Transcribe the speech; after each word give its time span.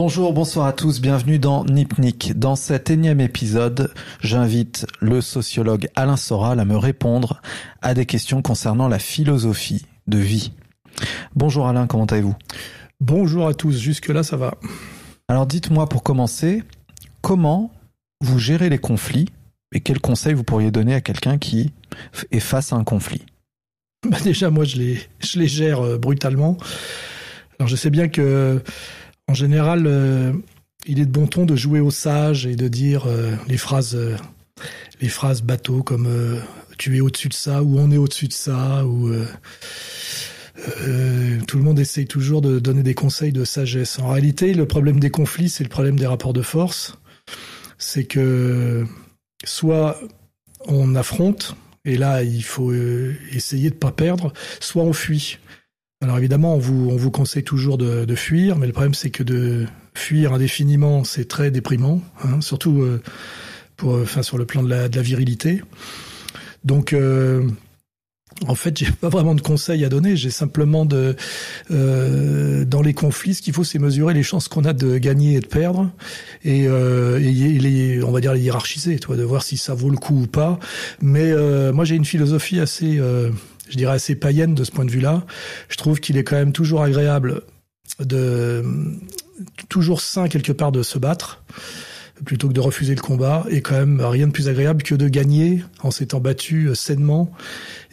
Bonjour, 0.00 0.32
bonsoir 0.32 0.66
à 0.66 0.72
tous, 0.72 1.00
bienvenue 1.00 1.38
dans 1.38 1.64
Nipnik. 1.64 2.38
Dans 2.38 2.56
cet 2.56 2.88
énième 2.88 3.20
épisode, 3.20 3.92
j'invite 4.20 4.86
le 5.00 5.20
sociologue 5.20 5.88
Alain 5.96 6.16
Soral 6.16 6.60
à 6.60 6.64
me 6.64 6.76
répondre 6.76 7.42
à 7.82 7.94
des 7.94 8.06
questions 8.06 8.40
concernant 8.40 8.88
la 8.88 8.98
philosophie 8.98 9.84
de 10.06 10.18
vie. 10.18 10.52
Bonjour 11.34 11.68
Alain, 11.68 11.86
comment 11.86 12.06
allez-vous? 12.06 12.36
Bonjour 13.00 13.48
à 13.48 13.54
tous, 13.54 13.78
jusque-là 13.78 14.22
ça 14.22 14.36
va. 14.36 14.54
Alors 15.28 15.46
dites-moi 15.46 15.88
pour 15.88 16.02
commencer, 16.02 16.62
comment 17.20 17.70
vous 18.20 18.38
gérez 18.38 18.70
les 18.70 18.78
conflits 18.78 19.28
et 19.72 19.80
quels 19.80 20.00
conseils 20.00 20.34
vous 20.34 20.44
pourriez 20.44 20.70
donner 20.70 20.94
à 20.94 21.00
quelqu'un 21.00 21.38
qui 21.38 21.72
est 22.30 22.40
face 22.40 22.72
à 22.72 22.76
un 22.76 22.84
conflit? 22.84 23.26
Bah 24.06 24.18
déjà 24.22 24.48
moi 24.48 24.64
je 24.64 24.76
les, 24.76 24.98
je 25.18 25.38
les 25.40 25.48
gère 25.48 25.80
euh, 25.80 25.98
brutalement. 25.98 26.56
Alors 27.58 27.68
je 27.68 27.74
sais 27.74 27.90
bien 27.90 28.08
que 28.08 28.62
en 29.26 29.34
général 29.34 29.86
euh, 29.86 30.32
il 30.86 31.00
est 31.00 31.06
de 31.06 31.10
bon 31.10 31.26
ton 31.26 31.44
de 31.44 31.56
jouer 31.56 31.80
au 31.80 31.90
sage 31.90 32.46
et 32.46 32.54
de 32.54 32.68
dire 32.68 33.06
euh, 33.06 33.34
les 33.48 33.56
phrases 33.56 33.98
les 35.00 35.08
phrases 35.08 35.42
bateaux 35.42 35.82
comme 35.82 36.08
tu 36.78 36.96
es 36.96 37.00
au-dessus 37.00 37.28
de 37.28 37.34
ça 37.34 37.62
ou 37.64 37.78
on 37.78 37.90
est 37.90 37.96
au-dessus 37.96 38.28
de 38.28 38.32
ça 38.32 38.84
ou 38.86 39.12
tout 41.46 41.56
le 41.56 41.62
monde 41.62 41.78
essaye 41.78 42.06
toujours 42.06 42.40
de 42.40 42.58
donner 42.58 42.82
des 42.82 42.94
conseils 42.94 43.32
de 43.32 43.44
sagesse. 43.44 44.00
En 44.00 44.08
réalité, 44.08 44.54
le 44.54 44.66
problème 44.66 44.98
des 44.98 45.10
conflits, 45.10 45.48
c'est 45.48 45.62
le 45.62 45.70
problème 45.70 45.96
des 45.96 46.06
rapports 46.06 46.32
de 46.32 46.42
force. 46.42 46.98
C'est 47.78 48.04
que 48.04 48.84
soit 49.44 50.00
on 50.66 50.96
affronte, 50.96 51.54
et 51.88 51.96
là 51.96 52.22
il 52.22 52.44
faut 52.44 52.70
euh, 52.70 53.14
essayer 53.32 53.70
de 53.70 53.74
pas 53.74 53.92
perdre, 53.92 54.32
soit 54.60 54.82
on 54.82 54.92
fuit. 54.92 55.38
Alors 56.00 56.18
évidemment, 56.18 56.54
on 56.54 56.58
vous, 56.58 56.90
on 56.90 56.96
vous 56.96 57.10
conseille 57.10 57.42
toujours 57.42 57.76
de, 57.76 58.14
fuir, 58.14 58.56
mais 58.56 58.66
le 58.66 58.72
problème 58.72 58.94
c'est 58.94 59.10
que 59.10 59.24
de 59.24 59.66
fuir 59.94 60.32
indéfiniment, 60.32 61.02
c'est 61.02 61.26
très 61.26 61.50
déprimant, 61.50 62.00
hein, 62.22 62.40
surtout 62.40 62.82
euh, 62.82 63.02
pour, 63.76 63.94
enfin, 63.94 64.22
sur 64.22 64.38
le 64.38 64.44
plan 64.44 64.62
de 64.62 64.68
la, 64.68 64.88
virilité. 64.88 65.62
Donc 66.64 66.92
euh, 66.92 67.48
en 68.46 68.54
fait, 68.54 68.76
j'ai 68.78 68.90
pas 68.90 69.08
vraiment 69.08 69.34
de 69.34 69.40
conseils 69.40 69.84
à 69.84 69.88
donner. 69.88 70.16
J'ai 70.16 70.30
simplement 70.30 70.86
euh, 70.92 72.64
dans 72.64 72.82
les 72.82 72.94
conflits, 72.94 73.34
ce 73.34 73.42
qu'il 73.42 73.52
faut, 73.52 73.64
c'est 73.64 73.78
mesurer 73.78 74.14
les 74.14 74.22
chances 74.22 74.48
qu'on 74.48 74.64
a 74.64 74.72
de 74.72 74.98
gagner 74.98 75.34
et 75.34 75.40
de 75.40 75.46
perdre, 75.46 75.90
et, 76.44 76.66
euh, 76.68 78.02
on 78.06 78.10
va 78.12 78.20
dire 78.20 78.32
les 78.32 78.40
hiérarchiser, 78.40 78.98
toi, 78.98 79.16
de 79.16 79.22
voir 79.22 79.42
si 79.42 79.56
ça 79.56 79.74
vaut 79.74 79.90
le 79.90 79.96
coup 79.96 80.22
ou 80.22 80.26
pas. 80.26 80.58
Mais 81.00 81.32
euh, 81.32 81.72
moi, 81.72 81.84
j'ai 81.84 81.96
une 81.96 82.04
philosophie 82.04 82.60
assez, 82.60 82.98
je 82.98 83.76
dirais 83.76 83.94
assez 83.94 84.14
païenne 84.14 84.54
de 84.54 84.64
ce 84.64 84.70
point 84.70 84.84
de 84.84 84.90
vue-là. 84.90 85.24
Je 85.68 85.76
trouve 85.76 86.00
qu'il 86.00 86.16
est 86.16 86.24
quand 86.24 86.36
même 86.36 86.52
toujours 86.52 86.82
agréable 86.82 87.42
de, 88.00 88.62
toujours 89.68 90.00
sain 90.00 90.28
quelque 90.28 90.52
part 90.52 90.72
de 90.72 90.82
se 90.82 90.98
battre 90.98 91.42
plutôt 92.24 92.48
que 92.48 92.52
de 92.52 92.60
refuser 92.60 92.94
le 92.94 93.00
combat, 93.00 93.44
et 93.50 93.60
quand 93.62 93.74
même 93.74 94.00
rien 94.00 94.26
de 94.26 94.32
plus 94.32 94.48
agréable 94.48 94.82
que 94.82 94.94
de 94.94 95.08
gagner 95.08 95.62
en 95.82 95.90
s'étant 95.90 96.20
battu 96.20 96.66
euh, 96.66 96.74
sainement 96.74 97.30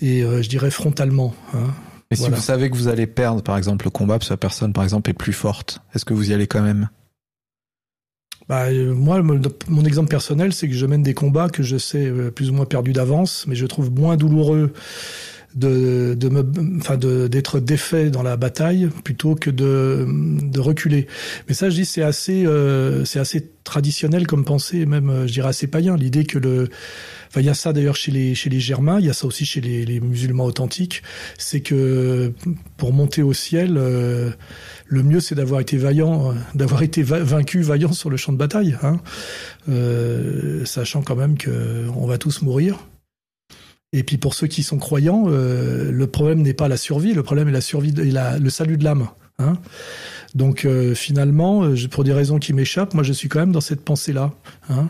et 0.02 0.24
euh, 0.24 0.42
je 0.42 0.50
dirais 0.50 0.72
frontalement. 0.72 1.34
Hein. 1.54 1.68
Et 2.12 2.16
si 2.16 2.30
vous 2.30 2.42
savez 2.42 2.70
que 2.70 2.76
vous 2.76 2.88
allez 2.88 3.08
perdre 3.08 3.42
par 3.42 3.58
exemple 3.58 3.86
le 3.86 3.92
combat 3.92 4.20
parce 4.20 4.30
que 4.30 4.34
la 4.34 4.38
personne 4.38 4.74
par 4.74 4.84
exemple 4.84 5.10
est 5.10 5.14
plus 5.14 5.34
forte, 5.34 5.82
est-ce 5.94 6.06
que 6.06 6.14
vous 6.14 6.32
y 6.32 6.34
allez 6.34 6.48
quand 6.48 6.62
même? 6.62 6.90
Bah, 8.48 8.66
euh, 8.66 8.94
moi, 8.94 9.22
mon, 9.24 9.42
mon 9.68 9.86
exemple 9.86 10.10
personnel, 10.10 10.54
c'est 10.54 10.68
que 10.68 10.76
je 10.76 10.86
mène 10.86 11.02
des 11.02 11.16
combats 11.16 11.50
que 11.50 11.64
je 11.64 11.78
sais 11.78 12.06
euh, 12.06 12.30
plus 12.30 12.52
ou 12.52 12.54
moins 12.54 12.66
perdus 12.66 12.94
d'avance, 12.94 13.46
mais 13.48 13.56
je 13.56 13.66
trouve 13.66 13.92
moins 13.92 14.18
douloureux 14.18 14.72
de, 15.56 16.16
de 16.16 16.30
me, 16.30 16.46
enfin, 16.78 16.98
de, 16.98 17.28
d'être 17.28 17.60
défait 17.60 18.10
dans 18.10 18.24
la 18.24 18.38
bataille 18.38 18.90
plutôt 19.04 19.36
que 19.36 19.50
de, 19.50 20.06
de 20.08 20.60
reculer. 20.60 21.08
Mais 21.48 21.54
ça, 21.54 21.70
je 21.70 21.76
dis, 21.76 21.86
c'est 21.86 22.04
assez, 22.04 22.46
euh, 22.46 23.06
c'est 23.06 23.20
assez 23.20 23.50
traditionnel 23.64 24.28
comme 24.28 24.46
pensée, 24.46 24.86
même, 24.86 25.10
euh, 25.10 25.28
je 25.28 25.34
dirais, 25.34 25.50
assez 25.50 25.68
païen. 25.68 25.96
L'idée 25.96 26.26
que 26.26 26.38
le, 26.38 26.70
enfin, 27.30 27.40
il 27.42 27.46
y 27.46 27.50
a 27.50 27.54
ça 27.54 27.74
d'ailleurs 27.74 27.96
chez 27.96 28.12
les, 28.12 28.36
chez 28.36 28.50
les 28.50 28.60
Germains, 28.60 29.00
il 29.00 29.06
y 29.06 29.10
a 29.10 29.14
ça 29.14 29.26
aussi 29.26 29.46
chez 29.46 29.62
les, 29.62 29.86
les 29.86 30.00
musulmans 30.00 30.46
authentiques, 30.46 31.02
c'est 31.38 31.62
que 31.62 32.34
pour 32.78 32.94
monter 32.94 33.24
au 33.24 33.34
ciel, 33.34 33.76
euh, 33.78 34.32
le 34.88 35.04
mieux 35.04 35.20
c'est 35.20 35.36
d'avoir 35.36 35.62
été 35.62 35.78
vaillant, 35.78 36.32
euh, 36.32 36.34
d'avoir 36.54 36.84
été 36.84 37.02
va- 37.02 37.24
vaincu 37.24 37.62
vaillant 37.62 37.94
sur 37.94 38.10
le 38.10 38.18
champ 38.18 38.34
de 38.34 38.38
bataille, 38.38 38.78
hein, 38.84 39.00
euh, 39.70 40.64
sachant 40.66 41.02
quand 41.02 41.16
même 41.16 41.38
que 41.38 41.86
on 41.96 42.06
va 42.06 42.18
tous 42.18 42.42
mourir. 42.42 42.86
Et 43.98 44.04
puis 44.04 44.18
pour 44.18 44.34
ceux 44.34 44.48
qui 44.48 44.62
sont 44.64 44.78
croyants, 44.78 45.26
euh, 45.28 45.92
le 45.92 46.08
problème 46.08 46.42
n'est 46.42 46.54
pas 46.54 46.68
la 46.68 46.78
survie, 46.78 47.14
le 47.14 47.24
problème 47.24 47.48
est 47.48 47.52
la 47.54 47.62
survie 47.62 47.92
de- 47.94 48.04
et 48.04 48.12
la- 48.12 48.38
le 48.38 48.50
salut 48.50 48.78
de 48.78 48.84
l'âme. 48.84 49.08
Hein. 49.40 49.54
Donc 50.34 50.66
euh, 50.66 50.94
finalement, 50.96 51.64
euh, 51.64 51.76
pour 51.90 52.04
des 52.04 52.14
raisons 52.14 52.38
qui 52.40 52.52
m'échappent, 52.54 52.94
moi 52.94 53.04
je 53.04 53.14
suis 53.14 53.30
quand 53.30 53.40
même 53.40 53.52
dans 53.54 53.62
cette 53.62 53.82
pensée-là. 53.82 54.32
Hein. 54.70 54.90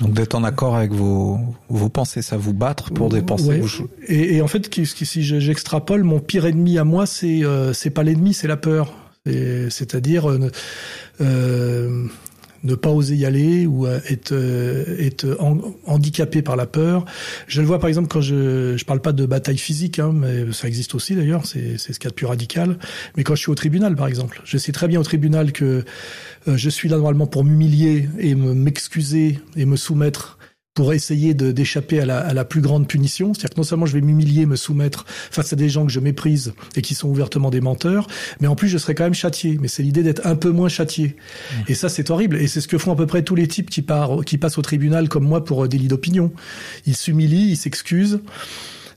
Donc 0.00 0.12
d'être 0.14 0.34
en 0.34 0.44
accord 0.44 0.76
avec 0.76 0.92
vos, 0.92 1.38
vos 1.68 1.88
pensées, 1.88 2.22
ça 2.22 2.36
vous 2.36 2.54
battre 2.54 2.90
pour 2.92 3.08
des 3.10 3.20
pensées. 3.22 3.48
Ouais. 3.48 3.58
vous- 3.60 3.88
Et, 4.06 4.36
et 4.36 4.42
en 4.42 4.46
fait, 4.48 4.72
si 5.04 5.22
je- 5.24 5.40
j'extrapole, 5.40 6.04
mon 6.04 6.20
pire 6.20 6.46
ennemi 6.46 6.78
à 6.78 6.84
moi, 6.84 7.04
c'est 7.06 7.44
euh, 7.44 7.72
c'est 7.72 7.90
pas 7.90 8.02
l'ennemi, 8.02 8.32
c'est 8.34 8.48
la 8.48 8.56
peur. 8.56 8.94
C'est-à-dire 9.68 10.30
euh, 10.30 12.06
ne- 12.64 12.74
pas 12.74 12.90
oser 12.90 13.16
y 13.16 13.24
aller 13.26 13.66
ou 13.66 13.86
euh, 13.86 14.00
être, 14.08 14.32
euh, 14.32 14.96
être 14.98 15.36
handicapé 15.86 16.42
par 16.42 16.56
la 16.56 16.66
peur. 16.66 17.04
Je 17.46 17.60
le 17.60 17.66
vois 17.66 17.78
par 17.78 17.88
exemple 17.88 18.08
quand 18.08 18.20
je 18.20 18.76
je 18.76 18.84
parle 18.84 19.00
pas 19.00 19.12
de 19.12 19.26
bataille 19.26 19.58
physique, 19.58 19.98
hein, 19.98 20.12
mais 20.14 20.52
ça 20.52 20.68
existe 20.68 20.94
aussi 20.94 21.14
d'ailleurs, 21.14 21.46
c'est 21.46 21.78
c'est 21.78 21.92
ce 21.92 21.98
qu'il 21.98 22.06
y 22.06 22.10
a 22.10 22.10
de 22.10 22.14
plus 22.14 22.26
radical. 22.26 22.78
Mais 23.16 23.24
quand 23.24 23.34
je 23.34 23.40
suis 23.42 23.50
au 23.50 23.54
tribunal 23.54 23.96
par 23.96 24.06
exemple, 24.06 24.40
je 24.44 24.56
sais 24.58 24.72
très 24.72 24.88
bien 24.88 25.00
au 25.00 25.04
tribunal 25.04 25.52
que 25.52 25.84
euh, 26.48 26.56
je 26.56 26.70
suis 26.70 26.88
là 26.88 26.96
normalement 26.96 27.26
pour 27.26 27.44
m'humilier 27.44 28.08
et 28.18 28.34
me- 28.34 28.54
m'excuser 28.54 29.38
et 29.56 29.64
me 29.64 29.76
soumettre 29.76 30.37
pour 30.78 30.92
essayer 30.92 31.34
d'échapper 31.34 31.98
à 31.98 32.06
la, 32.06 32.18
à 32.20 32.32
la 32.32 32.44
plus 32.44 32.60
grande 32.60 32.86
punition. 32.86 33.34
C'est-à-dire 33.34 33.50
que 33.50 33.56
non 33.56 33.64
seulement 33.64 33.84
je 33.84 33.94
vais 33.94 34.00
m'humilier, 34.00 34.46
me 34.46 34.54
soumettre 34.54 35.04
face 35.08 35.52
à 35.52 35.56
des 35.56 35.68
gens 35.68 35.84
que 35.84 35.90
je 35.90 35.98
méprise 35.98 36.52
et 36.76 36.82
qui 36.82 36.94
sont 36.94 37.08
ouvertement 37.08 37.50
des 37.50 37.60
menteurs, 37.60 38.06
mais 38.40 38.46
en 38.46 38.54
plus 38.54 38.68
je 38.68 38.78
serai 38.78 38.94
quand 38.94 39.02
même 39.02 39.12
châtié. 39.12 39.58
Mais 39.60 39.66
c'est 39.66 39.82
l'idée 39.82 40.04
d'être 40.04 40.24
un 40.24 40.36
peu 40.36 40.50
moins 40.50 40.68
châtié. 40.68 41.16
Et 41.66 41.74
ça 41.74 41.88
c'est 41.88 42.10
horrible. 42.10 42.36
Et 42.36 42.46
c'est 42.46 42.60
ce 42.60 42.68
que 42.68 42.78
font 42.78 42.92
à 42.92 42.96
peu 42.96 43.06
près 43.06 43.22
tous 43.24 43.34
les 43.34 43.48
types 43.48 43.70
qui, 43.70 43.82
partent, 43.82 44.24
qui 44.24 44.38
passent 44.38 44.56
au 44.56 44.62
tribunal 44.62 45.08
comme 45.08 45.24
moi 45.24 45.44
pour 45.44 45.64
euh, 45.64 45.68
délit 45.68 45.88
d'opinion. 45.88 46.30
Ils 46.86 46.94
s'humilient, 46.94 47.50
ils 47.50 47.56
s'excusent. 47.56 48.20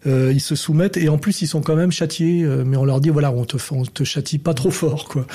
Euh, 0.05 0.31
ils 0.33 0.39
se 0.41 0.55
soumettent 0.55 0.97
et 0.97 1.09
en 1.09 1.17
plus 1.19 1.41
ils 1.43 1.47
sont 1.47 1.61
quand 1.61 1.75
même 1.75 1.91
châtiés, 1.91 2.43
euh, 2.43 2.63
mais 2.65 2.75
on 2.77 2.85
leur 2.85 2.99
dit 3.01 3.09
voilà 3.09 3.31
on 3.31 3.45
te 3.45 3.57
on 3.71 3.83
te 3.85 4.03
châtie 4.03 4.39
pas 4.39 4.53
trop 4.55 4.71
fort 4.71 5.07
quoi. 5.07 5.25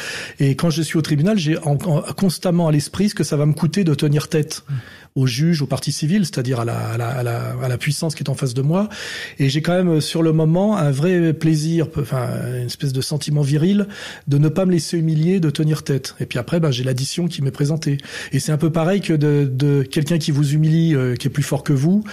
Et 0.40 0.54
quand 0.56 0.70
je 0.70 0.82
suis 0.82 0.96
au 0.98 1.02
tribunal, 1.02 1.38
j'ai 1.38 1.56
en- 1.58 1.78
en- 1.86 2.02
constamment 2.16 2.66
à 2.68 2.72
l'esprit 2.72 3.08
ce 3.08 3.14
que 3.16 3.22
ça 3.24 3.36
va 3.36 3.46
me 3.46 3.52
coûter 3.52 3.82
de 3.84 3.94
tenir 3.94 4.26
tête 4.28 4.64
au 5.16 5.26
juge, 5.26 5.62
au 5.62 5.66
parti 5.66 5.90
civil, 5.90 6.24
c'est-à-dire 6.24 6.60
à 6.60 6.64
la, 6.64 6.78
à, 6.78 6.96
la, 6.98 7.08
à, 7.08 7.22
la, 7.22 7.56
à 7.62 7.68
la 7.68 7.78
puissance 7.78 8.14
qui 8.14 8.22
est 8.22 8.28
en 8.28 8.34
face 8.34 8.54
de 8.54 8.62
moi. 8.62 8.88
Et 9.38 9.48
j'ai 9.48 9.62
quand 9.62 9.72
même 9.72 9.88
euh, 9.88 10.00
sur 10.00 10.22
le 10.22 10.32
moment 10.32 10.76
un 10.76 10.90
vrai 10.90 11.32
plaisir, 11.32 11.88
enfin 11.98 12.28
une 12.58 12.66
espèce 12.66 12.92
de 12.92 13.00
sentiment 13.00 13.40
viril 13.40 13.88
de 14.28 14.38
ne 14.38 14.48
pas 14.48 14.66
me 14.66 14.72
laisser 14.72 14.98
humilier, 14.98 15.40
de 15.40 15.50
tenir 15.50 15.82
tête. 15.82 16.14
Et 16.20 16.26
puis 16.26 16.38
après, 16.38 16.60
ben, 16.60 16.70
j'ai 16.70 16.84
l'addition 16.84 17.28
qui 17.28 17.42
m'est 17.42 17.50
présentée. 17.50 17.98
Et 18.32 18.38
c'est 18.38 18.52
un 18.52 18.58
peu 18.58 18.70
pareil 18.70 19.00
que 19.00 19.14
de, 19.14 19.50
de 19.50 19.82
quelqu'un 19.82 20.18
qui 20.18 20.30
vous 20.30 20.52
humilie, 20.52 20.94
euh, 20.94 21.16
qui 21.16 21.28
est 21.28 21.30
plus 21.30 21.42
fort 21.42 21.64
que 21.64 21.72
vous, 21.72 22.04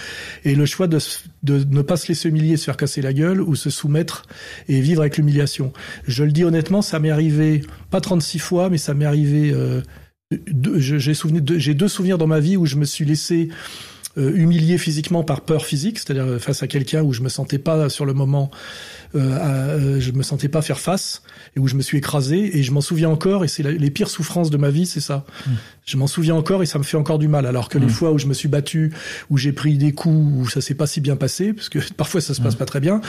et 0.44 0.54
le 0.54 0.66
choix 0.66 0.86
de, 0.86 0.98
de 1.42 1.64
ne 1.64 1.82
pas 1.82 1.96
se 1.96 2.08
laisser 2.08 2.30
humilier, 2.30 2.56
se 2.56 2.64
faire 2.64 2.76
casser 2.76 3.02
la 3.02 3.12
gueule, 3.12 3.42
ou 3.42 3.54
se 3.54 3.68
soumettre 3.68 4.22
et 4.68 4.80
vivre 4.80 5.02
avec 5.02 5.18
l'humiliation. 5.18 5.72
Je 6.06 6.24
le 6.24 6.32
dis 6.32 6.44
honnêtement, 6.44 6.82
ça 6.82 6.98
m'est 6.98 7.10
arrivé, 7.10 7.62
pas 7.90 8.00
36 8.00 8.38
fois, 8.38 8.70
mais 8.70 8.78
ça 8.78 8.94
m'est 8.94 9.04
arrivé... 9.04 9.52
Euh, 9.52 9.82
j'ai 10.30 11.74
deux- 11.74 11.88
souvenirs 11.88 12.18
dans 12.18 12.26
ma 12.26 12.40
vie 12.40 12.56
où 12.56 12.66
je 12.66 12.76
me 12.76 12.84
suis 12.84 13.04
laissé 13.04 13.48
humilié 14.16 14.78
physiquement 14.78 15.24
par 15.24 15.40
peur 15.40 15.66
physique, 15.66 15.98
c'est-à-dire 15.98 16.24
euh, 16.24 16.38
face 16.38 16.62
à 16.62 16.66
quelqu'un 16.66 17.02
où 17.02 17.12
je 17.12 17.20
me 17.22 17.28
sentais 17.28 17.58
pas 17.58 17.88
sur 17.88 18.04
le 18.04 18.14
moment, 18.14 18.50
euh, 19.16 19.36
à- 19.38 19.50
euh, 19.70 20.00
je 20.00 20.12
me 20.12 20.22
sentais 20.22 20.48
pas 20.48 20.62
faire 20.62 20.78
face 20.80 21.22
et 21.56 21.60
où 21.60 21.66
je 21.68 21.74
me 21.74 21.82
suis 21.82 21.98
écrasé 21.98 22.58
et 22.58 22.62
je 22.62 22.72
m'en 22.72 22.80
souviens 22.80 23.08
encore 23.10 23.44
et 23.44 23.48
c'est 23.48 23.62
les 23.62 23.90
pires 23.90 24.10
souffrances 24.10 24.50
de 24.50 24.56
ma 24.56 24.70
vie, 24.70 24.86
c'est 24.86 25.00
ça. 25.00 25.24
Je 25.86 25.96
m'en 25.98 26.06
souviens 26.06 26.34
encore 26.34 26.62
et 26.62 26.66
ça 26.66 26.78
me 26.78 26.84
fait 26.84 26.96
encore 26.96 27.18
du 27.18 27.28
mal. 27.28 27.44
Alors 27.46 27.68
que 27.68 27.76
les 27.78 27.88
fois 27.88 28.10
où 28.12 28.18
je 28.18 28.26
me 28.26 28.32
suis 28.34 28.48
battu, 28.48 28.92
où 29.30 29.36
j'ai 29.36 29.52
pris 29.52 29.76
des 29.76 29.92
coups, 29.92 30.32
où 30.38 30.48
ça 30.48 30.60
s'est 30.60 30.74
pas 30.74 30.86
si 30.86 31.00
bien 31.00 31.16
passé, 31.16 31.52
parce 31.52 31.68
que 31.68 31.78
parfois 31.96 32.20
ça 32.20 32.34
se 32.34 32.40
passe 32.40 32.54
pas 32.54 32.64
très 32.64 32.80
bien, 32.80 33.00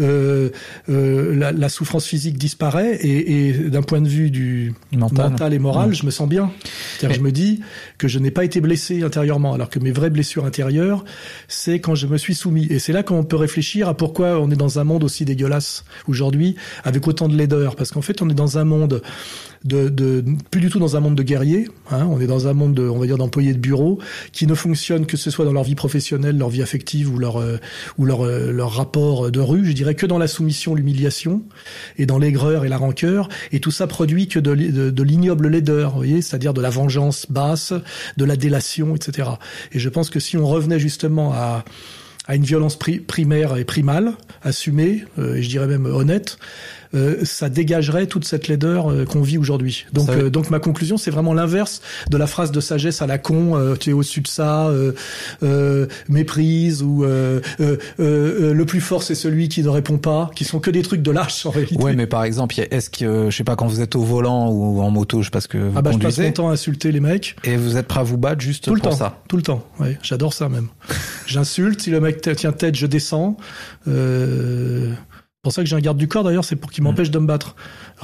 euh, 0.00 0.50
euh, 0.88 1.34
la, 1.36 1.52
la 1.52 1.68
souffrance 1.68 2.06
physique 2.06 2.36
disparaît 2.38 2.96
et, 2.96 3.48
et 3.48 3.52
d'un 3.52 3.82
point 3.82 4.00
de 4.00 4.08
vue 4.08 4.30
du 4.30 4.74
Mental. 4.92 5.30
mental, 5.30 5.54
et 5.54 5.58
moral, 5.58 5.94
je 5.94 6.04
me 6.06 6.10
sens 6.10 6.28
bien. 6.28 6.50
C'est-à-dire, 6.98 7.16
je 7.18 7.22
me 7.22 7.30
dis 7.32 7.60
que 7.98 8.08
je 8.08 8.18
n'ai 8.18 8.30
pas 8.30 8.44
été 8.44 8.60
blessé 8.60 9.02
intérieurement, 9.02 9.54
alors 9.54 9.68
que 9.70 9.78
mes 9.78 9.92
vraies 9.92 10.10
blessures 10.10 10.44
intérieures 10.44 10.53
c'est 11.48 11.80
quand 11.80 11.94
je 11.94 12.06
me 12.06 12.18
suis 12.18 12.34
soumis. 12.34 12.66
Et 12.70 12.78
c'est 12.78 12.92
là 12.92 13.02
qu'on 13.02 13.24
peut 13.24 13.36
réfléchir 13.36 13.88
à 13.88 13.96
pourquoi 13.96 14.40
on 14.40 14.50
est 14.50 14.56
dans 14.56 14.78
un 14.78 14.84
monde 14.84 15.04
aussi 15.04 15.24
dégueulasse 15.24 15.84
aujourd'hui, 16.08 16.56
avec 16.84 17.06
autant 17.06 17.28
de 17.28 17.36
laideur. 17.36 17.76
Parce 17.76 17.90
qu'en 17.90 18.02
fait, 18.02 18.22
on 18.22 18.28
est 18.28 18.34
dans 18.34 18.58
un 18.58 18.64
monde 18.64 19.02
de, 19.64 19.88
de, 19.88 20.24
plus 20.50 20.60
du 20.60 20.68
tout 20.68 20.78
dans 20.78 20.96
un 20.96 21.00
monde 21.00 21.14
de 21.14 21.22
guerriers. 21.22 21.68
Hein, 21.90 22.06
on 22.10 22.20
est 22.20 22.26
dans 22.26 22.46
un 22.48 22.52
monde, 22.52 22.74
de, 22.74 22.88
on 22.88 22.98
va 22.98 23.06
dire, 23.06 23.16
d'employés 23.16 23.54
de 23.54 23.58
bureau 23.58 23.98
qui 24.32 24.46
ne 24.46 24.54
fonctionnent 24.54 25.06
que 25.06 25.16
ce 25.16 25.30
soit 25.30 25.44
dans 25.44 25.52
leur 25.52 25.64
vie 25.64 25.74
professionnelle, 25.74 26.36
leur 26.36 26.50
vie 26.50 26.62
affective 26.62 27.12
ou 27.12 27.18
leur 27.18 27.38
euh, 27.38 27.58
ou 27.98 28.04
leur 28.04 28.24
euh, 28.24 28.52
leur 28.52 28.72
rapport 28.72 29.30
de 29.30 29.40
rue. 29.40 29.64
Je 29.64 29.72
dirais 29.72 29.94
que 29.94 30.06
dans 30.06 30.18
la 30.18 30.28
soumission, 30.28 30.74
l'humiliation 30.74 31.42
et 31.98 32.06
dans 32.06 32.18
l'aigreur 32.18 32.64
et 32.64 32.68
la 32.68 32.76
rancœur. 32.76 33.28
Et 33.52 33.60
tout 33.60 33.70
ça 33.70 33.86
produit 33.86 34.28
que 34.28 34.38
de, 34.38 34.54
de, 34.54 34.90
de 34.90 35.02
l'ignoble 35.02 35.48
laideur, 35.48 35.90
vous 35.90 35.96
voyez, 35.96 36.22
c'est-à-dire 36.22 36.54
de 36.54 36.60
la 36.60 36.70
vengeance 36.70 37.26
basse, 37.30 37.72
de 38.16 38.24
la 38.24 38.36
délation, 38.36 38.94
etc. 38.94 39.30
Et 39.72 39.78
je 39.78 39.88
pense 39.88 40.10
que 40.10 40.20
si 40.20 40.36
on 40.36 40.46
revenait 40.46 40.78
justement 40.78 41.32
à 41.32 41.64
à 42.26 42.36
une 42.36 42.44
violence 42.44 42.78
primaire 43.06 43.56
et 43.56 43.64
primale, 43.64 44.14
assumée, 44.42 45.04
euh, 45.18 45.36
et 45.36 45.42
je 45.42 45.48
dirais 45.48 45.66
même 45.66 45.86
honnête, 45.86 46.38
ça 47.22 47.48
dégagerait 47.48 48.06
toute 48.06 48.24
cette 48.24 48.48
laideur 48.48 48.90
euh, 48.90 49.04
qu'on 49.04 49.22
vit 49.22 49.38
aujourd'hui. 49.38 49.86
Donc, 49.92 50.08
euh, 50.10 50.30
donc 50.30 50.50
ma 50.50 50.58
conclusion, 50.58 50.96
c'est 50.96 51.10
vraiment 51.10 51.34
l'inverse 51.34 51.80
de 52.10 52.16
la 52.16 52.26
phrase 52.26 52.52
de 52.52 52.60
sagesse 52.60 53.02
à 53.02 53.06
la 53.06 53.18
con. 53.18 53.74
tu 53.78 53.90
es 53.90 53.92
au-dessus 53.92 54.20
de 54.20 54.28
ça, 54.28 54.70
méprise 56.08 56.82
ou 56.82 57.04
le 57.04 58.62
plus 58.64 58.80
fort 58.80 59.02
c'est 59.02 59.14
celui 59.14 59.48
qui 59.48 59.62
ne 59.62 59.68
répond 59.68 59.98
pas, 59.98 60.30
qui 60.34 60.44
sont 60.44 60.60
que 60.60 60.70
des 60.70 60.82
trucs 60.82 61.02
de 61.02 61.10
lâche 61.10 61.46
en 61.46 61.50
réalité. 61.50 61.82
Ouais, 61.82 61.94
mais 61.94 62.06
par 62.06 62.24
exemple, 62.24 62.54
est-ce 62.58 62.90
que 62.90 63.30
je 63.30 63.36
sais 63.36 63.44
pas 63.44 63.56
quand 63.56 63.66
vous 63.66 63.80
êtes 63.80 63.96
au 63.96 64.02
volant 64.02 64.50
ou 64.50 64.80
en 64.80 64.90
moto, 64.90 65.20
je 65.20 65.26
sais 65.26 65.30
pas 65.30 65.40
ce 65.40 65.48
que 65.48 65.58
vous 65.58 65.72
ah 65.76 65.82
bah, 65.82 65.90
conduisez. 65.90 66.10
Je 66.10 66.16
passe 66.16 66.26
mon 66.26 66.32
temps 66.32 66.48
à 66.50 66.52
insulter 66.52 66.92
les 66.92 67.00
mecs. 67.00 67.36
Et 67.44 67.56
vous 67.56 67.76
êtes 67.76 67.86
prêt 67.86 68.00
à 68.00 68.04
vous 68.04 68.18
battre 68.18 68.40
juste 68.40 68.64
tout 68.64 68.74
le 68.74 68.80
pour 68.80 68.90
temps, 68.90 68.96
ça. 68.96 69.18
Tout 69.28 69.36
le 69.36 69.42
temps. 69.42 69.66
Ouais, 69.80 69.98
j'adore 70.02 70.32
ça 70.32 70.48
même. 70.48 70.68
J'insulte. 71.26 71.82
Si 71.82 71.90
le 71.90 72.00
mec 72.00 72.20
tient 72.20 72.52
tête, 72.52 72.76
je 72.76 72.86
descends. 72.86 73.36
Euh 73.88 74.92
pour 75.44 75.52
ça 75.52 75.62
que 75.62 75.68
j'ai 75.68 75.76
un 75.76 75.80
garde 75.80 75.98
du 75.98 76.08
corps 76.08 76.24
d'ailleurs, 76.24 76.44
c'est 76.44 76.56
pour 76.56 76.72
qu'il 76.72 76.82
m'empêche 76.82 77.10
de 77.10 77.18
me 77.20 77.26
battre. 77.26 77.54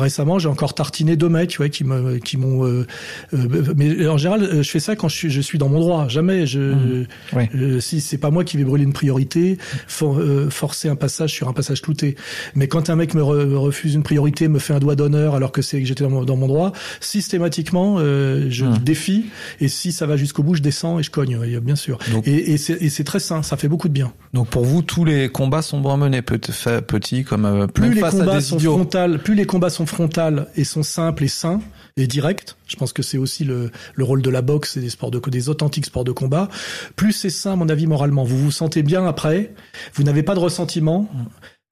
Récemment, 0.00 0.38
j'ai 0.38 0.48
encore 0.48 0.74
tartiné 0.74 1.16
deux 1.16 1.28
mecs, 1.28 1.56
ouais, 1.60 1.70
qui 1.70 1.84
me, 1.84 2.18
qui 2.18 2.36
m'ont. 2.36 2.64
Euh, 2.64 2.86
euh, 3.34 3.74
mais 3.76 4.06
en 4.06 4.16
général, 4.16 4.42
euh, 4.42 4.62
je 4.62 4.70
fais 4.70 4.80
ça 4.80 4.96
quand 4.96 5.08
je 5.08 5.16
suis, 5.16 5.30
je 5.30 5.40
suis 5.40 5.58
dans 5.58 5.68
mon 5.68 5.80
droit. 5.80 6.08
Jamais, 6.08 6.46
je, 6.46 7.04
mmh. 7.34 7.80
si 7.80 8.00
c'est 8.00 8.18
pas 8.18 8.30
moi 8.30 8.44
qui 8.44 8.56
vais 8.56 8.64
brûler 8.64 8.84
une 8.84 8.92
priorité, 8.92 9.58
forcer 9.86 10.88
un 10.88 10.96
passage 10.96 11.32
sur 11.32 11.48
un 11.48 11.52
passage 11.52 11.82
clouté. 11.82 12.16
Mais 12.54 12.68
quand 12.68 12.90
un 12.90 12.96
mec 12.96 13.14
me, 13.14 13.22
refuse 13.22 13.94
une 13.94 14.02
priorité, 14.02 14.48
me 14.48 14.58
fait 14.58 14.74
un 14.74 14.78
doigt 14.78 14.96
d'honneur 14.96 15.34
alors 15.34 15.52
que 15.52 15.62
c'est 15.62 15.80
que 15.80 15.86
j'étais 15.86 16.04
dans, 16.04 16.10
mon, 16.10 16.24
dans 16.24 16.36
mon 16.36 16.48
droit, 16.48 16.72
systématiquement, 17.00 17.98
je 17.98 18.64
mmh. 18.64 18.78
défie. 18.78 19.26
Et 19.60 19.68
si 19.68 19.92
ça 19.92 20.06
va 20.06 20.16
jusqu'au 20.16 20.42
bout, 20.42 20.54
je 20.54 20.62
descends 20.62 20.98
et 20.98 21.02
je 21.02 21.10
cogne, 21.10 21.38
bien 21.60 21.76
sûr. 21.76 21.98
et, 22.24 22.54
et 22.54 22.56
c'est 22.56 23.04
très 23.04 23.20
sain, 23.20 23.42
ça 23.42 23.56
fait 23.56 23.68
beaucoup 23.68 23.88
de 23.88 23.94
bien. 23.94 24.12
Donc 24.32 24.48
pour 24.48 24.64
vous, 24.64 24.82
tous 24.82 25.04
les 25.04 25.28
combats 25.28 25.62
sont 25.62 25.80
bien 25.80 25.96
menés, 25.96 26.22
petits 26.22 27.24
comme 27.24 27.66
plus 27.68 27.94
les 27.94 28.00
combats 28.00 28.40
sont 28.40 28.58
frontales, 28.58 29.18
plus 29.18 29.34
les 29.34 29.44
combats 29.44 29.70
sont 29.70 29.86
frontales 29.90 30.48
et 30.56 30.64
sont 30.64 30.82
simples 30.82 31.24
et 31.24 31.28
sains 31.28 31.60
et 31.96 32.06
directs. 32.06 32.56
Je 32.66 32.76
pense 32.76 32.92
que 32.92 33.02
c'est 33.02 33.18
aussi 33.18 33.44
le, 33.44 33.70
le, 33.94 34.04
rôle 34.04 34.22
de 34.22 34.30
la 34.30 34.42
boxe 34.42 34.76
et 34.76 34.80
des 34.80 34.90
sports 34.90 35.10
de 35.10 35.20
des 35.30 35.48
authentiques 35.48 35.86
sports 35.86 36.04
de 36.04 36.12
combat. 36.12 36.48
Plus 36.96 37.12
c'est 37.12 37.30
sain, 37.30 37.56
mon 37.56 37.68
avis, 37.68 37.86
moralement. 37.86 38.24
Vous 38.24 38.38
vous 38.38 38.50
sentez 38.50 38.82
bien 38.82 39.06
après. 39.06 39.52
Vous 39.94 40.02
n'avez 40.02 40.22
pas 40.22 40.34
de 40.34 40.40
ressentiment. 40.40 41.08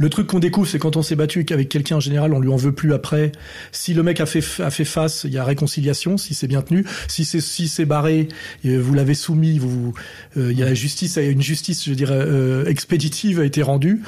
Le 0.01 0.11
truc 0.11 0.29
qu'on 0.29 0.39
découvre, 0.39 0.69
c'est 0.69 0.79
quand 0.79 0.97
on 0.97 1.03
s'est 1.03 1.17
battu 1.17 1.45
avec 1.51 1.69
quelqu'un 1.69 1.97
en 1.97 2.01
général, 2.01 2.33
on 2.33 2.39
lui 2.39 2.51
en 2.51 2.57
veut 2.57 2.71
plus 2.71 2.93
après. 2.93 3.33
Si 3.73 3.95
le 3.95 4.05
mec 4.05 4.21
a 4.21 4.27
fait 4.27 4.45
a 4.63 4.71
fait 4.71 4.85
face, 4.85 5.25
il 5.25 5.33
y 5.33 5.39
a 5.39 5.45
réconciliation. 5.45 6.17
Si 6.17 6.35
c'est 6.35 6.47
bien 6.47 6.63
tenu, 6.63 6.87
si 7.09 7.25
c'est 7.25 7.41
si 7.41 7.67
c'est 7.67 7.85
barré, 7.85 8.29
euh, 8.65 8.79
vous 8.81 8.95
l'avez 8.95 9.15
soumis, 9.15 9.59
vous 9.59 9.95
euh, 10.37 10.53
il 10.53 10.57
y 10.57 10.63
a 10.63 10.67
la 10.67 10.75
justice, 10.75 11.17
il 11.17 11.25
y 11.25 11.27
a 11.27 11.31
une 11.31 11.43
justice, 11.43 11.85
je 11.85 11.95
dirais 11.95 12.15
euh, 12.15 12.67
expéditive 12.67 13.41
a 13.41 13.45
été 13.45 13.61
rendue. 13.61 14.03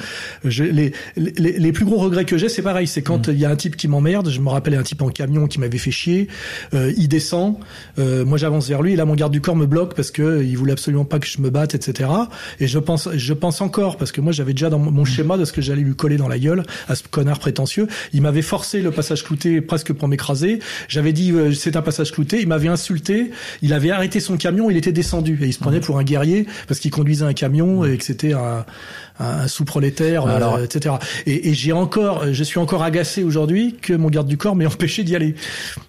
Je, 0.45 0.63
les, 0.63 0.93
les, 1.17 1.59
les 1.59 1.71
plus 1.73 1.83
gros 1.83 1.97
regrets 1.97 2.23
que 2.23 2.37
j'ai, 2.37 2.47
c'est 2.47 2.61
pareil, 2.61 2.87
c'est 2.87 3.01
quand 3.01 3.27
mmh. 3.27 3.31
il 3.33 3.39
y 3.39 3.43
a 3.43 3.49
un 3.49 3.57
type 3.57 3.75
qui 3.75 3.89
m'emmerde. 3.89 4.29
Je 4.29 4.39
me 4.39 4.47
rappelle 4.47 4.75
un 4.75 4.83
type 4.83 5.01
en 5.01 5.09
camion 5.09 5.47
qui 5.47 5.59
m'avait 5.59 5.77
fait 5.77 5.91
chier. 5.91 6.29
il 6.71 7.09
descend, 7.09 7.57
moi 7.97 8.37
j'avance 8.37 8.69
vers 8.69 8.81
lui, 8.81 8.93
et 8.93 8.95
là 8.95 9.03
mon 9.03 9.15
garde 9.15 9.33
du 9.33 9.41
corps 9.41 9.57
me 9.57 9.65
bloque 9.65 9.93
parce 9.93 10.11
que 10.11 10.41
il 10.41 10.57
voulait 10.57 10.71
absolument 10.71 11.03
pas 11.03 11.19
que 11.19 11.27
je 11.27 11.41
me 11.41 11.49
batte, 11.49 11.75
etc. 11.75 12.09
Et 12.61 12.67
je 12.67 12.79
pense 12.79 13.09
je 13.13 13.33
pense 13.33 13.59
encore 13.59 13.97
parce 13.97 14.13
que 14.13 14.21
moi 14.21 14.31
j'avais 14.31 14.53
déjà 14.53 14.69
dans 14.69 14.79
mon 14.79 15.03
schéma 15.03 15.37
de 15.37 15.43
ce 15.43 15.51
que 15.51 15.61
j'allais 15.61 15.80
lui 15.83 15.95
coller 15.95 16.17
dans 16.17 16.27
la 16.27 16.39
gueule 16.39 16.63
à 16.87 16.95
ce 16.95 17.03
connard 17.09 17.39
prétentieux. 17.39 17.87
Il 18.13 18.21
m'avait 18.21 18.41
forcé 18.41 18.81
le 18.81 18.91
passage 18.91 19.23
clouté 19.23 19.61
presque 19.61 19.93
pour 19.93 20.07
m'écraser. 20.07 20.59
J'avais 20.87 21.13
dit 21.13 21.31
euh, 21.31 21.53
c'est 21.53 21.75
un 21.75 21.81
passage 21.81 22.11
clouté. 22.11 22.41
Il 22.41 22.47
m'avait 22.47 22.67
insulté. 22.67 23.31
Il 23.61 23.73
avait 23.73 23.91
arrêté 23.91 24.19
son 24.19 24.37
camion. 24.37 24.69
Il 24.69 24.77
était 24.77 24.91
descendu 24.91 25.39
et 25.41 25.47
il 25.47 25.53
se 25.53 25.59
prenait 25.59 25.79
pour 25.79 25.97
un 25.97 26.03
guerrier 26.03 26.45
parce 26.67 26.79
qu'il 26.79 26.91
conduisait 26.91 27.25
un 27.25 27.33
camion 27.33 27.85
et 27.85 27.97
que 27.97 28.03
c'était 28.03 28.33
un, 28.33 28.65
un 29.19 29.47
sous-prolétaire, 29.47 30.25
euh, 30.27 30.63
etc. 30.63 30.95
Et, 31.25 31.49
et 31.49 31.53
j'ai 31.53 31.71
encore, 31.71 32.31
je 32.31 32.43
suis 32.43 32.59
encore 32.59 32.83
agacé 32.83 33.23
aujourd'hui 33.23 33.75
que 33.81 33.93
mon 33.93 34.09
garde 34.09 34.27
du 34.27 34.37
corps 34.37 34.55
m'ait 34.55 34.65
empêché 34.67 35.03
d'y 35.03 35.15
aller. 35.15 35.35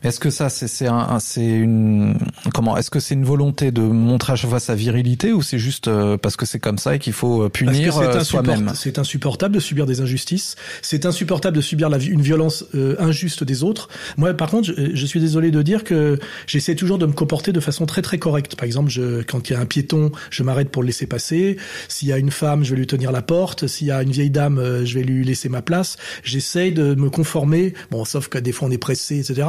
Est-ce 0.02 0.20
que 0.20 0.30
ça, 0.30 0.48
c'est 0.48 0.68
c'est 0.68 0.86
un, 0.86 1.18
c'est 1.20 1.46
une 1.46 2.18
comment 2.54 2.76
Est-ce 2.76 2.90
que 2.90 3.00
c'est 3.00 3.14
une 3.14 3.24
volonté 3.24 3.70
de 3.70 3.82
montrer 3.82 4.34
à 4.34 4.36
chaque 4.36 4.50
fois 4.50 4.60
sa 4.60 4.74
virilité 4.74 5.32
ou 5.32 5.42
c'est 5.42 5.58
juste 5.58 5.88
euh, 5.88 6.16
parce 6.16 6.36
que 6.36 6.46
c'est 6.46 6.60
comme 6.60 6.78
ça 6.78 6.96
et 6.96 6.98
qu'il 6.98 7.12
faut 7.12 7.48
punir 7.48 7.94
soi-même? 8.24 8.72
C'est 8.74 8.98
insupportable 8.98 9.54
de 9.54 9.60
subir 9.60 9.86
des 9.86 10.00
injustices. 10.00 10.56
C'est 10.82 11.06
insupportable 11.06 11.56
de 11.56 11.62
subir 11.62 11.88
la, 11.88 11.98
une 11.98 12.22
violence 12.22 12.64
injuste 12.98 13.44
des 13.44 13.62
autres. 13.62 13.88
Moi, 14.16 14.34
par 14.34 14.50
contre, 14.50 14.68
je, 14.68 14.94
je 14.94 15.06
suis 15.06 15.20
désolé 15.20 15.50
de 15.50 15.62
dire 15.62 15.84
que 15.84 16.18
j'essaie 16.46 16.74
toujours 16.74 16.98
de 16.98 17.06
me 17.06 17.12
comporter 17.12 17.52
de 17.52 17.60
façon 17.60 17.86
très 17.86 18.02
très 18.02 18.18
correcte. 18.18 18.56
Par 18.56 18.64
exemple, 18.64 18.90
je, 18.90 19.22
quand 19.22 19.48
il 19.48 19.52
y 19.54 19.56
a 19.56 19.60
un 19.60 19.66
piéton, 19.66 20.12
je 20.30 20.42
m'arrête 20.42 20.70
pour 20.70 20.82
le 20.82 20.86
laisser 20.86 21.06
passer. 21.06 21.56
S'il 21.88 22.08
y 22.08 22.12
a 22.12 22.18
une 22.18 22.30
femme, 22.30 22.64
je 22.64 22.70
vais 22.70 22.76
lui 22.76 22.86
tenir 22.86 23.12
la 23.12 23.21
porte. 23.22 23.66
S'il 23.66 23.86
y 23.86 23.90
a 23.90 24.02
une 24.02 24.10
vieille 24.10 24.30
dame, 24.30 24.58
euh, 24.58 24.84
je 24.84 24.98
vais 24.98 25.04
lui 25.04 25.24
laisser 25.24 25.48
ma 25.48 25.62
place. 25.62 25.96
J'essaye 26.22 26.72
de 26.72 26.94
me 26.94 27.10
conformer. 27.10 27.74
Bon, 27.90 28.04
sauf 28.04 28.28
que 28.28 28.38
des 28.38 28.52
fois 28.52 28.68
on 28.68 28.70
est 28.70 28.78
pressé, 28.78 29.18
etc. 29.18 29.48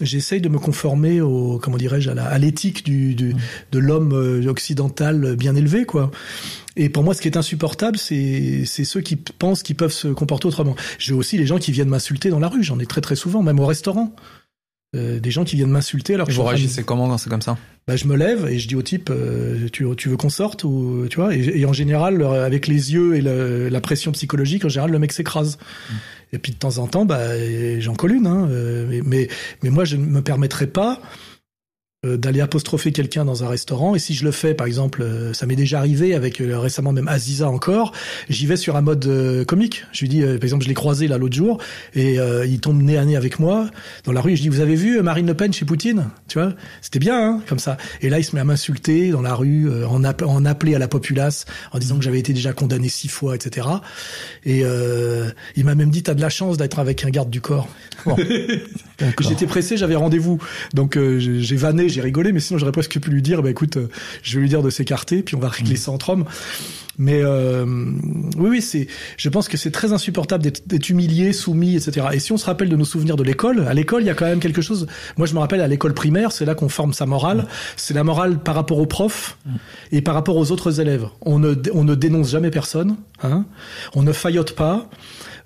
J'essaye 0.00 0.40
de 0.40 0.48
me 0.48 0.58
conformer 0.58 1.20
au, 1.20 1.58
comment 1.62 1.76
dirais-je, 1.76 2.10
à 2.10 2.38
l'éthique 2.38 2.84
du, 2.84 3.14
du, 3.14 3.34
de 3.72 3.78
l'homme 3.78 4.12
euh, 4.12 4.46
occidental 4.48 5.36
bien 5.36 5.54
élevé, 5.54 5.84
quoi. 5.84 6.10
Et 6.76 6.88
pour 6.88 7.02
moi, 7.02 7.14
ce 7.14 7.20
qui 7.20 7.28
est 7.28 7.36
insupportable, 7.36 7.98
c'est 7.98 8.64
ceux 8.64 9.00
qui 9.00 9.16
pensent 9.16 9.62
qu'ils 9.62 9.76
peuvent 9.76 9.92
se 9.92 10.08
comporter 10.08 10.46
autrement. 10.46 10.76
J'ai 10.98 11.14
aussi 11.14 11.36
les 11.36 11.46
gens 11.46 11.58
qui 11.58 11.72
viennent 11.72 11.88
m'insulter 11.88 12.30
dans 12.30 12.38
la 12.38 12.48
rue. 12.48 12.62
J'en 12.62 12.78
ai 12.78 12.86
très 12.86 13.00
très 13.00 13.16
souvent, 13.16 13.42
même 13.42 13.58
au 13.58 13.66
restaurant. 13.66 14.14
Euh, 14.96 15.20
des 15.20 15.30
gens 15.30 15.44
qui 15.44 15.54
viennent 15.54 15.70
m'insulter 15.70 16.14
alors 16.14 16.26
que 16.26 16.32
vous 16.32 16.42
réagissez 16.42 16.82
comment 16.82 17.08
quand 17.08 17.16
c'est 17.16 17.30
comme 17.30 17.42
ça 17.42 17.56
bah, 17.86 17.94
je 17.94 18.06
me 18.06 18.16
lève 18.16 18.48
et 18.50 18.58
je 18.58 18.66
dis 18.66 18.74
au 18.74 18.82
type 18.82 19.08
euh, 19.08 19.68
tu, 19.72 19.86
tu 19.96 20.08
veux 20.08 20.16
qu'on 20.16 20.30
sorte 20.30 20.64
ou 20.64 21.06
tu 21.08 21.14
vois 21.14 21.32
et, 21.32 21.64
en 21.64 21.72
général 21.72 22.24
avec 22.24 22.66
les 22.66 22.92
yeux 22.92 23.14
et 23.14 23.20
la 23.70 23.80
pression 23.80 24.10
psychologique 24.10 24.64
en 24.64 24.68
général 24.68 24.90
le 24.90 24.98
mec 24.98 25.12
s'écrase 25.12 25.58
mm. 25.58 25.94
et 26.32 26.38
puis 26.38 26.50
de 26.50 26.58
temps 26.58 26.78
en 26.78 26.88
temps 26.88 27.04
bah 27.04 27.20
j'en 27.78 27.94
colle 27.94 28.14
une 28.14 28.26
hein, 28.26 28.48
euh, 28.50 29.00
mais 29.04 29.28
mais 29.62 29.70
moi 29.70 29.84
je 29.84 29.94
ne 29.94 30.06
me 30.06 30.22
permettrai 30.22 30.66
pas 30.66 31.00
d'aller 32.02 32.40
apostropher 32.40 32.92
quelqu'un 32.92 33.26
dans 33.26 33.44
un 33.44 33.48
restaurant. 33.48 33.94
Et 33.94 33.98
si 33.98 34.14
je 34.14 34.24
le 34.24 34.30
fais 34.30 34.54
par 34.54 34.66
exemple 34.66 35.02
euh, 35.02 35.34
ça 35.34 35.44
m'est 35.44 35.54
déjà 35.54 35.80
arrivé 35.80 36.14
avec 36.14 36.40
euh, 36.40 36.58
récemment 36.58 36.94
même 36.94 37.08
Aziza 37.08 37.46
encore 37.50 37.92
j'y 38.30 38.46
vais 38.46 38.56
sur 38.56 38.76
un 38.76 38.80
mode 38.80 39.44
comique. 39.46 39.84
Je 39.92 40.00
lui 40.00 40.08
dis 40.08 40.22
par 40.22 40.44
exemple 40.44 40.64
je 40.64 40.68
l'ai 40.68 40.74
croisé 40.74 41.08
là 41.08 41.18
l'autre 41.18 41.36
jour 41.36 41.58
et 41.94 42.16
il 42.46 42.60
tombe 42.60 42.80
nez 42.80 42.96
à 42.96 43.04
nez 43.04 43.16
avec 43.16 43.38
moi 43.38 43.68
dans 44.04 44.12
la 44.12 44.22
rue. 44.22 44.34
Je 44.34 44.40
dis 44.40 44.48
vous 44.48 44.60
avez 44.60 44.76
vu 44.76 45.02
Marine 45.02 45.26
Le 45.26 45.34
Pen 45.34 45.52
chez 45.52 45.66
Poutine? 45.66 46.08
Tu 46.26 46.38
vois? 46.38 46.54
C'était 46.80 46.98
bien 46.98 47.22
hein, 47.22 47.42
comme 47.46 47.58
ça. 47.58 47.76
Et 48.00 48.08
là 48.08 48.18
il 48.18 48.24
se 48.24 48.34
met 48.34 48.40
à 48.40 48.44
m'insulter 48.44 49.10
dans 49.10 49.20
la 49.20 49.34
rue 49.34 49.68
en, 49.84 50.02
en 50.02 50.44
appeler 50.46 50.74
à 50.74 50.78
la 50.78 50.88
populace 50.88 51.44
en 51.72 51.78
disant 51.78 51.98
que 51.98 52.04
j'avais 52.04 52.18
été 52.18 52.32
déjà 52.32 52.54
condamné 52.54 52.88
six 52.88 53.08
fois 53.08 53.34
etc 53.34 53.66
et 54.46 54.62
il 55.56 55.64
m'a 55.66 55.74
même 55.74 55.90
dit 55.90 56.02
t'as 56.02 56.14
de 56.14 56.22
la 56.22 56.30
chance 56.30 56.56
d'être 56.56 56.78
avec 56.78 57.04
un 57.04 57.10
garde 57.10 57.28
du 57.28 57.42
corps. 57.42 57.68
Bon. 58.06 58.16
j'étais 59.20 59.46
pressé 59.46 59.76
j'avais 59.76 59.96
rendez-vous. 59.96 60.38
Donc 60.72 60.98
j'ai 61.18 61.56
vanné 61.56 61.89
j'ai 61.90 62.00
rigolé, 62.00 62.32
mais 62.32 62.40
sinon 62.40 62.58
j'aurais 62.58 62.72
presque 62.72 62.98
pu 62.98 63.10
lui 63.10 63.22
dire, 63.22 63.42
bah 63.42 63.50
écoute, 63.50 63.76
euh, 63.76 63.88
je 64.22 64.36
vais 64.36 64.42
lui 64.42 64.48
dire 64.48 64.62
de 64.62 64.70
s'écarter, 64.70 65.22
puis 65.22 65.34
on 65.36 65.40
va 65.40 65.48
régler 65.48 65.76
ça 65.76 65.90
entre 65.90 66.10
hommes. 66.10 66.24
Mais 66.98 67.20
euh, 67.22 67.64
oui, 68.36 68.50
oui, 68.50 68.62
c'est. 68.62 68.86
Je 69.16 69.28
pense 69.30 69.48
que 69.48 69.56
c'est 69.56 69.70
très 69.70 69.94
insupportable 69.94 70.44
d'être 70.44 70.90
humilié, 70.90 71.32
soumis, 71.32 71.76
etc. 71.76 72.08
Et 72.12 72.18
si 72.18 72.30
on 72.32 72.36
se 72.36 72.44
rappelle 72.44 72.68
de 72.68 72.76
nos 72.76 72.84
souvenirs 72.84 73.16
de 73.16 73.22
l'école, 73.22 73.66
à 73.66 73.72
l'école, 73.72 74.02
il 74.02 74.06
y 74.06 74.10
a 74.10 74.14
quand 74.14 74.26
même 74.26 74.38
quelque 74.38 74.60
chose. 74.60 74.86
Moi, 75.16 75.26
je 75.26 75.32
me 75.32 75.38
rappelle 75.38 75.62
à 75.62 75.68
l'école 75.68 75.94
primaire, 75.94 76.30
c'est 76.30 76.44
là 76.44 76.54
qu'on 76.54 76.68
forme 76.68 76.92
sa 76.92 77.06
morale. 77.06 77.46
C'est 77.76 77.94
la 77.94 78.04
morale 78.04 78.38
par 78.38 78.54
rapport 78.54 78.78
aux 78.78 78.86
profs 78.86 79.38
et 79.92 80.02
par 80.02 80.14
rapport 80.14 80.36
aux 80.36 80.52
autres 80.52 80.78
élèves. 80.78 81.06
On 81.22 81.38
ne, 81.38 81.54
on 81.72 81.84
ne 81.84 81.94
dénonce 81.94 82.30
jamais 82.30 82.50
personne. 82.50 82.96
Hein 83.22 83.46
on 83.94 84.02
ne 84.02 84.12
faillote 84.12 84.52
pas. 84.52 84.90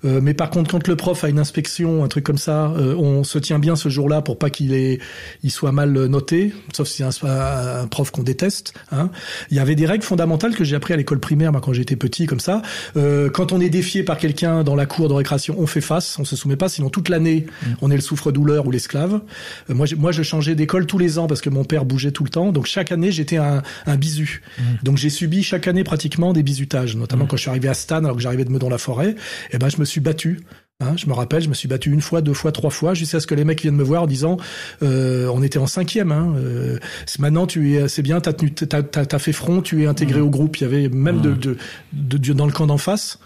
Euh, 0.05 0.19
mais 0.21 0.33
par 0.33 0.49
contre, 0.49 0.71
quand 0.71 0.87
le 0.87 0.95
prof 0.95 1.23
a 1.23 1.29
une 1.29 1.39
inspection, 1.39 2.03
un 2.03 2.07
truc 2.07 2.23
comme 2.23 2.37
ça, 2.37 2.71
euh, 2.77 2.95
on 2.95 3.23
se 3.23 3.39
tient 3.39 3.59
bien 3.59 3.75
ce 3.75 3.89
jour-là 3.89 4.21
pour 4.21 4.37
pas 4.37 4.49
qu'il 4.49 4.73
ait, 4.73 4.99
il 5.43 5.51
soit 5.51 5.71
mal 5.71 5.91
noté, 5.91 6.53
sauf 6.73 6.87
si 6.87 7.03
c'est 7.03 7.25
un, 7.25 7.81
un, 7.81 7.87
prof 7.87 8.11
qu'on 8.11 8.23
déteste. 8.23 8.73
Hein. 8.91 9.09
Il 9.51 9.57
y 9.57 9.59
avait 9.59 9.75
des 9.75 9.85
règles 9.85 10.03
fondamentales 10.03 10.55
que 10.55 10.63
j'ai 10.63 10.75
appris 10.75 10.93
à 10.93 10.97
l'école 10.97 11.19
primaire, 11.19 11.51
moi, 11.51 11.61
quand 11.61 11.73
j'étais 11.73 11.95
petit, 11.95 12.25
comme 12.25 12.39
ça. 12.39 12.61
Euh, 12.97 13.29
quand 13.29 13.51
on 13.51 13.59
est 13.59 13.69
défié 13.69 14.03
par 14.03 14.17
quelqu'un 14.17 14.63
dans 14.63 14.75
la 14.75 14.85
cour 14.85 15.09
de 15.09 15.13
récréation, 15.13 15.55
on 15.57 15.67
fait 15.67 15.81
face, 15.81 16.17
on 16.19 16.25
se 16.25 16.35
soumet 16.35 16.55
pas, 16.55 16.69
sinon 16.69 16.89
toute 16.89 17.09
l'année, 17.09 17.45
mmh. 17.47 17.65
on 17.81 17.91
est 17.91 17.95
le 17.95 18.01
souffre-douleur 18.01 18.65
ou 18.67 18.71
l'esclave. 18.71 19.21
Euh, 19.69 19.73
moi, 19.73 19.87
moi, 19.97 20.11
je 20.11 20.23
changeais 20.23 20.55
d'école 20.55 20.85
tous 20.85 20.97
les 20.97 21.17
ans 21.19 21.27
parce 21.27 21.41
que 21.41 21.49
mon 21.49 21.63
père 21.63 21.85
bougeait 21.85 22.11
tout 22.11 22.23
le 22.23 22.29
temps, 22.29 22.51
donc 22.51 22.65
chaque 22.65 22.91
année, 22.91 23.11
j'étais 23.11 23.37
un, 23.37 23.63
un 23.85 23.95
bisu. 23.95 24.41
Mmh. 24.57 24.61
Donc 24.83 24.97
j'ai 24.97 25.09
subi 25.09 25.43
chaque 25.43 25.67
année 25.67 25.83
pratiquement 25.83 26.33
des 26.33 26.43
bisutages, 26.43 26.95
notamment 26.95 27.25
mmh. 27.25 27.27
quand 27.27 27.37
je 27.37 27.41
suis 27.41 27.49
arrivé 27.49 27.69
à 27.69 27.73
Stan, 27.73 27.97
alors 27.97 28.15
que 28.15 28.21
j'arrivais 28.21 28.45
de 28.45 28.51
Meudon-la-Forêt. 28.51 29.09
Et 29.09 29.15
eh 29.53 29.57
ben, 29.57 29.69
je 29.69 29.77
me 29.77 29.85
suis 29.85 29.94
battu 30.01 30.41
Hein, 30.81 30.95
je 30.97 31.07
me 31.07 31.13
rappelle, 31.13 31.41
je 31.41 31.47
me 31.47 31.53
suis 31.53 31.69
battu 31.69 31.89
une 31.89 32.01
fois, 32.01 32.19
deux 32.19 32.33
fois, 32.33 32.51
trois 32.51 32.69
fois, 32.69 32.93
jusqu'à 32.93 33.21
ce 33.21 33.27
que 33.27 33.33
les 33.33 33.45
mecs 33.45 33.61
viennent 33.61 33.77
me 33.77 33.83
voir 33.83 34.03
en 34.03 34.07
disant, 34.07 34.35
euh, 34.83 35.29
on 35.33 35.41
était 35.41 35.57
en 35.57 35.67
cinquième. 35.67 36.11
Hein, 36.11 36.33
euh, 36.35 36.79
maintenant, 37.17 37.47
tu 37.47 37.75
es, 37.75 37.87
c'est 37.87 38.01
bien, 38.01 38.19
t'as 38.19 38.33
tenu, 38.33 38.51
t'as, 38.51 38.83
t'as, 38.83 39.19
fait 39.19 39.31
front, 39.31 39.61
tu 39.61 39.83
es 39.83 39.85
intégré 39.85 40.19
mmh. 40.19 40.23
au 40.23 40.29
groupe. 40.29 40.57
Il 40.57 40.63
y 40.63 40.65
avait 40.65 40.89
même 40.89 41.21
de, 41.21 41.33
de, 41.33 41.57
de, 41.93 42.33
dans 42.33 42.45
le 42.45 42.51
camp 42.51 42.67
d'en 42.67 42.77
face. 42.77 43.19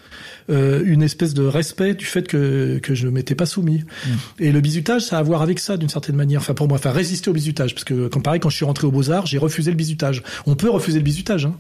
Euh, 0.52 0.84
une 0.86 1.02
espèce 1.02 1.34
de 1.34 1.44
respect 1.44 1.96
du 1.96 2.06
fait 2.06 2.28
que, 2.28 2.80
que 2.84 2.94
je 2.94 3.08
m'étais 3.08 3.36
pas 3.36 3.48
soumis. 3.48 3.80
Mmh. 3.80 4.10
Et 4.40 4.52
le 4.52 4.62
bizutage, 4.62 5.02
ça 5.02 5.18
a 5.18 5.20
à 5.20 5.24
voir 5.24 5.42
avec 5.42 5.58
ça 5.58 5.76
d'une 5.76 5.90
certaine 5.90 6.16
manière. 6.16 6.42
Enfin 6.42 6.54
pour 6.54 6.68
moi, 6.68 6.78
enfin 6.78 6.92
résister 6.92 7.32
au 7.32 7.34
bizutage, 7.34 7.74
parce 7.74 7.84
que 7.84 8.08
quand 8.10 8.20
pareil, 8.20 8.40
quand 8.40 8.50
je 8.50 8.58
suis 8.58 8.66
rentré 8.66 8.86
aux 8.86 8.92
beaux 8.92 9.10
arts, 9.10 9.26
j'ai 9.26 9.40
refusé 9.40 9.72
le 9.72 9.78
bizutage. 9.78 10.22
On 10.46 10.56
peut 10.56 10.70
refuser 10.70 11.00
le 11.00 11.04
bizutage. 11.04 11.48
Hein 11.48 11.56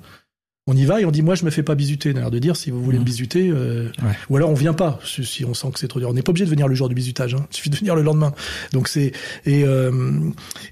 on 0.69 0.75
y 0.75 0.85
va 0.85 1.01
et 1.01 1.05
on 1.05 1.11
dit 1.11 1.23
moi 1.23 1.33
je 1.33 1.45
me 1.45 1.49
fais 1.49 1.63
pas 1.63 1.73
bisuter 1.73 2.13
d'ailleurs 2.13 2.29
de 2.29 2.37
dire 2.37 2.55
si 2.55 2.69
vous 2.69 2.81
voulez 2.81 2.99
me 2.99 3.01
mmh. 3.01 3.05
bisuter 3.05 3.49
euh, 3.49 3.89
ou 4.29 4.37
alors 4.37 4.51
on 4.51 4.53
vient 4.53 4.73
pas 4.73 4.99
si 5.03 5.43
on 5.43 5.55
sent 5.55 5.67
que 5.73 5.79
c'est 5.79 5.87
trop 5.87 5.99
dur 5.99 6.09
on 6.09 6.13
n'est 6.13 6.21
pas 6.21 6.29
obligé 6.29 6.45
de 6.45 6.49
venir 6.51 6.67
le 6.67 6.75
jour 6.75 6.87
du 6.89 6.95
bisutage 6.95 7.33
hein. 7.33 7.47
il 7.51 7.55
suffit 7.55 7.71
de 7.71 7.75
venir 7.75 7.95
le 7.95 8.03
lendemain 8.03 8.33
donc 8.71 8.87
c'est 8.87 9.11
et 9.47 9.63
euh, 9.63 9.91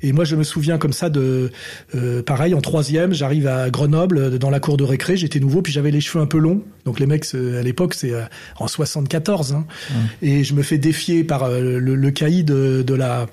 et 0.04 0.14
moi 0.14 0.24
je 0.24 0.36
me 0.36 0.44
souviens 0.44 0.78
comme 0.78 0.94
ça 0.94 1.10
de 1.10 1.52
euh, 1.96 2.22
pareil 2.22 2.54
en 2.54 2.62
troisième 2.62 3.12
j'arrive 3.12 3.48
à 3.48 3.72
Grenoble 3.72 4.38
dans 4.38 4.52
la 4.52 4.60
cour 4.60 4.78
de 4.78 4.84
récré 4.84 5.18
j'étais 5.18 5.40
nouveau 5.40 5.64
puis 5.64 5.74
j'avais 5.74 5.92
les 5.92 6.02
cheveux 6.02 6.24
un 6.24 6.28
peu 6.28 6.38
longs 6.38 6.62
donc 6.86 7.00
les 7.00 7.08
mecs 7.08 7.26
à 7.34 7.64
l'époque 7.64 7.96
c'est 7.96 8.14
en 8.60 8.68
74 8.68 9.54
hein, 9.54 9.66
mmh. 9.66 9.94
et 10.22 10.44
je 10.44 10.54
me 10.54 10.62
fais 10.62 10.78
défier 10.78 11.24
par 11.24 11.50
le, 11.50 11.80
le 11.80 12.12
caïd 12.12 12.46
de, 12.46 12.84
de 12.86 12.94
la 12.94 13.26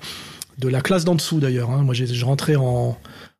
de 0.57 0.67
la 0.67 0.81
classe 0.81 1.05
d'en 1.05 1.13
dessous 1.13 1.39
d'ailleurs 1.39 1.69
hein. 1.69 1.83
moi 1.83 1.93
je 1.93 2.25
rentrais 2.25 2.55
en 2.55 2.97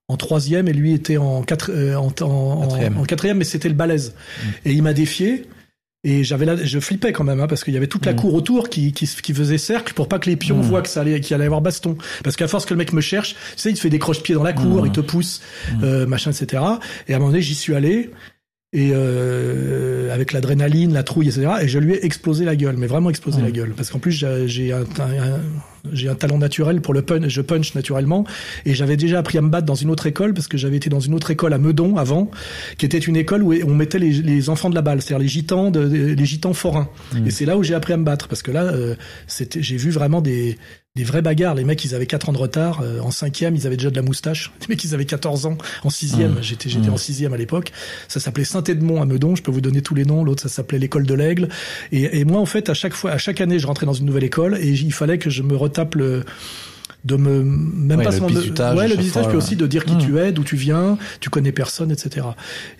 en 0.07 0.17
troisième 0.17 0.67
et 0.67 0.73
lui 0.73 0.93
était 0.93 1.17
en, 1.17 1.41
quatre, 1.41 1.71
euh, 1.71 1.95
en, 1.95 2.11
en, 2.21 3.03
quatrième. 3.05 3.37
mais 3.37 3.43
c'était 3.43 3.69
le 3.69 3.75
balèze. 3.75 4.13
Mm. 4.13 4.49
Et 4.65 4.73
il 4.73 4.83
m'a 4.83 4.93
défié. 4.93 5.45
Et 6.03 6.23
j'avais 6.23 6.45
là, 6.45 6.55
je 6.55 6.79
flippais 6.79 7.11
quand 7.11 7.23
même, 7.23 7.39
hein, 7.39 7.47
parce 7.47 7.63
qu'il 7.63 7.73
y 7.73 7.77
avait 7.77 7.87
toute 7.87 8.05
la 8.05 8.13
mm. 8.13 8.17
cour 8.17 8.35
autour 8.35 8.69
qui, 8.69 8.93
qui, 8.93 9.07
qui, 9.07 9.33
faisait 9.33 9.57
cercle 9.57 9.93
pour 9.95 10.07
pas 10.07 10.19
que 10.19 10.29
les 10.29 10.35
pions 10.35 10.57
mm. 10.57 10.61
voient 10.61 10.81
que 10.83 10.89
ça 10.89 11.01
allait, 11.01 11.19
qu'il 11.19 11.33
allait 11.33 11.45
avoir 11.45 11.61
baston. 11.61 11.97
Parce 12.23 12.35
qu'à 12.35 12.47
force 12.47 12.65
que 12.65 12.73
le 12.73 12.77
mec 12.77 12.93
me 12.93 13.01
cherche, 13.01 13.33
tu 13.33 13.39
sais, 13.55 13.69
il 13.71 13.75
te 13.75 13.79
fait 13.79 13.89
des 13.89 13.99
croche-pieds 13.99 14.35
dans 14.35 14.43
la 14.43 14.53
cour, 14.53 14.85
il 14.85 14.91
te 14.91 15.01
pousse, 15.01 15.41
euh, 15.81 16.05
machin, 16.05 16.31
etc. 16.31 16.63
Et 17.07 17.13
à 17.13 17.15
un 17.15 17.19
moment 17.19 17.31
donné, 17.31 17.41
j'y 17.41 17.55
suis 17.55 17.73
allé 17.73 18.11
et 18.75 18.91
euh, 18.93 20.13
avec 20.13 20.33
l'adrénaline, 20.33 20.93
la 20.93 21.03
trouille, 21.03 21.29
etc. 21.29 21.47
Et 21.61 21.67
je 21.67 21.79
lui 21.79 21.93
ai 21.93 22.05
explosé 22.05 22.43
la 22.43 22.55
gueule, 22.55 22.75
mais 22.77 22.87
vraiment 22.87 23.09
explosé 23.09 23.41
la 23.41 23.51
gueule, 23.51 23.73
parce 23.75 23.89
qu'en 23.89 23.99
plus 23.99 24.11
j'ai 24.11 24.73
un, 24.73 24.83
j'ai 25.93 26.09
un 26.09 26.15
talent 26.15 26.37
naturel 26.37 26.81
pour 26.81 26.93
le 26.93 27.01
punch, 27.01 27.27
je 27.27 27.41
punch 27.41 27.75
naturellement, 27.75 28.25
et 28.65 28.73
j'avais 28.73 28.97
déjà 28.97 29.19
appris 29.19 29.37
à 29.37 29.41
me 29.41 29.49
battre 29.49 29.65
dans 29.65 29.75
une 29.75 29.89
autre 29.89 30.07
école 30.07 30.33
parce 30.33 30.47
que 30.47 30.57
j'avais 30.57 30.77
été 30.77 30.89
dans 30.89 30.99
une 30.99 31.13
autre 31.13 31.31
école 31.31 31.53
à 31.53 31.57
Meudon 31.57 31.97
avant, 31.97 32.29
qui 32.77 32.85
était 32.85 32.97
une 32.97 33.15
école 33.15 33.43
où 33.43 33.53
on 33.53 33.75
mettait 33.75 33.99
les, 33.99 34.11
les 34.11 34.49
enfants 34.49 34.69
de 34.69 34.75
la 34.75 34.81
balle, 34.81 35.01
c'est-à-dire 35.01 35.23
les 35.23 35.27
gitans, 35.27 35.71
de, 35.71 35.81
les 35.81 36.25
gitans 36.25 36.53
forains. 36.53 36.89
Mmh. 37.13 37.27
Et 37.27 37.31
c'est 37.31 37.45
là 37.45 37.57
où 37.57 37.63
j'ai 37.63 37.75
appris 37.75 37.93
à 37.93 37.97
me 37.97 38.03
battre 38.03 38.27
parce 38.27 38.41
que 38.41 38.51
là, 38.51 38.63
euh, 38.63 38.95
c'était, 39.27 39.61
j'ai 39.61 39.77
vu 39.77 39.89
vraiment 39.91 40.21
des 40.21 40.57
des 40.95 41.03
vraies 41.03 41.21
bagarres. 41.21 41.55
Les 41.55 41.63
mecs, 41.63 41.83
ils 41.83 41.93
avaient 41.93 42.05
4 42.05 42.29
ans 42.29 42.33
de 42.33 42.37
retard. 42.37 42.81
Euh, 42.81 42.99
en 42.99 43.11
cinquième, 43.11 43.55
ils 43.55 43.67
avaient 43.67 43.75
déjà 43.75 43.89
de 43.89 43.95
la 43.95 44.01
moustache. 44.01 44.51
Les 44.61 44.67
mecs, 44.67 44.83
ils 44.83 44.93
avaient 44.93 45.05
14 45.05 45.45
ans. 45.45 45.57
En 45.83 45.89
sixième, 45.89 46.33
mmh. 46.33 46.43
j'étais 46.43 46.69
j'étais 46.69 46.89
mmh. 46.89 46.93
en 46.93 46.97
sixième 46.97 47.33
à 47.33 47.37
l'époque. 47.37 47.71
Ça 48.07 48.19
s'appelait 48.19 48.45
Saint-Edmond 48.45 49.01
à 49.01 49.05
Meudon. 49.05 49.35
Je 49.35 49.43
peux 49.43 49.51
vous 49.51 49.61
donner 49.61 49.81
tous 49.81 49.95
les 49.95 50.05
noms. 50.05 50.23
L'autre, 50.23 50.43
ça 50.43 50.49
s'appelait 50.49 50.79
l'école 50.79 51.05
de 51.05 51.13
l'Aigle. 51.13 51.49
Et, 51.91 52.19
et, 52.19 52.25
moi, 52.25 52.39
en 52.39 52.45
fait, 52.45 52.69
à 52.69 52.73
chaque 52.73 52.93
fois, 52.93 53.11
à 53.11 53.17
chaque 53.17 53.41
année, 53.41 53.59
je 53.59 53.67
rentrais 53.67 53.85
dans 53.85 53.93
une 53.93 54.05
nouvelle 54.05 54.23
école 54.23 54.57
et 54.59 54.69
il 54.69 54.93
fallait 54.93 55.17
que 55.17 55.29
je 55.29 55.43
me 55.43 55.55
retape 55.55 55.95
le 55.95 56.23
de 57.05 57.15
me 57.15 57.43
même 57.43 58.01
pas 58.01 58.11
le 58.11 58.27
visitage, 58.27 58.77
ouais 58.77 58.87
le 58.87 58.95
visitage 58.95 59.27
puis 59.27 59.37
aussi 59.37 59.55
de 59.55 59.67
dire 59.67 59.85
qui 59.85 59.93
mmh. 59.93 59.99
tu 59.99 60.17
es 60.17 60.31
d'où 60.31 60.43
tu 60.43 60.55
viens 60.55 60.97
tu 61.19 61.29
connais 61.29 61.51
personne 61.51 61.91
etc 61.91 62.25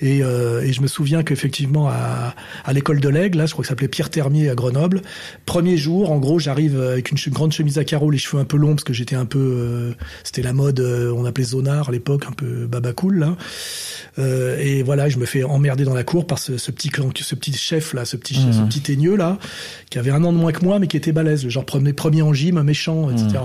et, 0.02 0.24
euh, 0.24 0.62
et 0.62 0.74
je 0.74 0.82
me 0.82 0.88
souviens 0.88 1.22
qu'effectivement 1.24 1.88
à, 1.90 2.34
à 2.66 2.74
l'école 2.74 3.00
de 3.00 3.10
l'aigle 3.10 3.38
là 3.38 3.46
je 3.46 3.54
crois 3.54 3.62
que 3.62 3.68
ça 3.68 3.74
s'appelait 3.74 3.88
Pierre 3.88 4.10
Termier 4.10 4.50
à 4.50 4.56
Grenoble 4.56 5.02
premier 5.46 5.78
jour 5.78 6.12
en 6.12 6.18
gros 6.18 6.40
j'arrive 6.40 6.82
avec 6.82 7.12
une 7.12 7.18
grande 7.32 7.52
chemise 7.52 7.78
à 7.78 7.84
carreaux 7.84 8.10
les 8.10 8.18
cheveux 8.18 8.42
un 8.42 8.46
peu 8.46 8.58
longs 8.58 8.74
parce 8.74 8.84
que 8.84 8.94
j'étais 8.94 9.16
un 9.16 9.26
peu 9.26 9.40
euh, 9.40 9.94
c'était 10.24 10.42
la 10.42 10.54
mode 10.54 10.80
euh, 10.80 11.14
on 11.16 11.26
appelait 11.26 11.44
zonard 11.46 11.90
à 11.90 11.92
l'époque 11.92 12.26
un 12.28 12.32
peu 12.32 12.66
baba 12.66 12.94
cool 12.94 13.20
là. 13.20 13.36
Euh, 14.18 14.58
et 14.60 14.82
voilà 14.82 15.08
je 15.08 15.18
me 15.18 15.26
fais 15.26 15.44
emmerder 15.44 15.84
dans 15.84 15.94
la 15.94 16.04
cour 16.04 16.26
par 16.26 16.40
ce, 16.40 16.58
ce 16.58 16.72
petit 16.72 16.90
ce 17.22 17.36
petit 17.36 17.54
chef 17.54 17.94
là 17.94 18.06
ce 18.06 18.18
petit 18.18 18.40
mmh. 18.40 18.54
ce 18.54 18.62
petit 18.62 18.82
teigneux 18.82 19.16
là 19.16 19.38
qui 19.90 20.00
avait 20.00 20.12
un 20.12 20.24
an 20.24 20.34
de 20.34 20.38
moins 20.38 20.52
que 20.52 20.64
moi 20.64 20.80
mais 20.80 20.88
qui 20.88 20.98
était 20.98 21.12
balèze. 21.12 21.48
Genre 21.48 21.66
premier 21.66 21.94
premier 21.94 22.22
en 22.22 22.34
gym 22.34 22.62
méchant 22.64 23.12
etc 23.12 23.40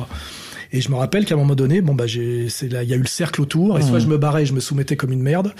et 0.72 0.80
je 0.80 0.90
me 0.90 0.96
rappelle 0.96 1.24
qu'à 1.24 1.34
un 1.34 1.38
moment 1.38 1.54
donné, 1.54 1.80
bon 1.80 1.94
bah 1.94 2.06
j'ai, 2.06 2.48
c'est 2.48 2.68
là, 2.68 2.82
il 2.82 2.88
y 2.88 2.92
a 2.92 2.96
eu 2.96 3.00
le 3.00 3.06
cercle 3.06 3.40
autour, 3.40 3.78
et 3.78 3.82
soit 3.82 3.98
je 3.98 4.06
me 4.06 4.18
barrais, 4.18 4.46
je 4.46 4.52
me 4.52 4.60
soumettais 4.60 4.96
comme 4.96 5.12
une 5.12 5.22
merde. 5.22 5.52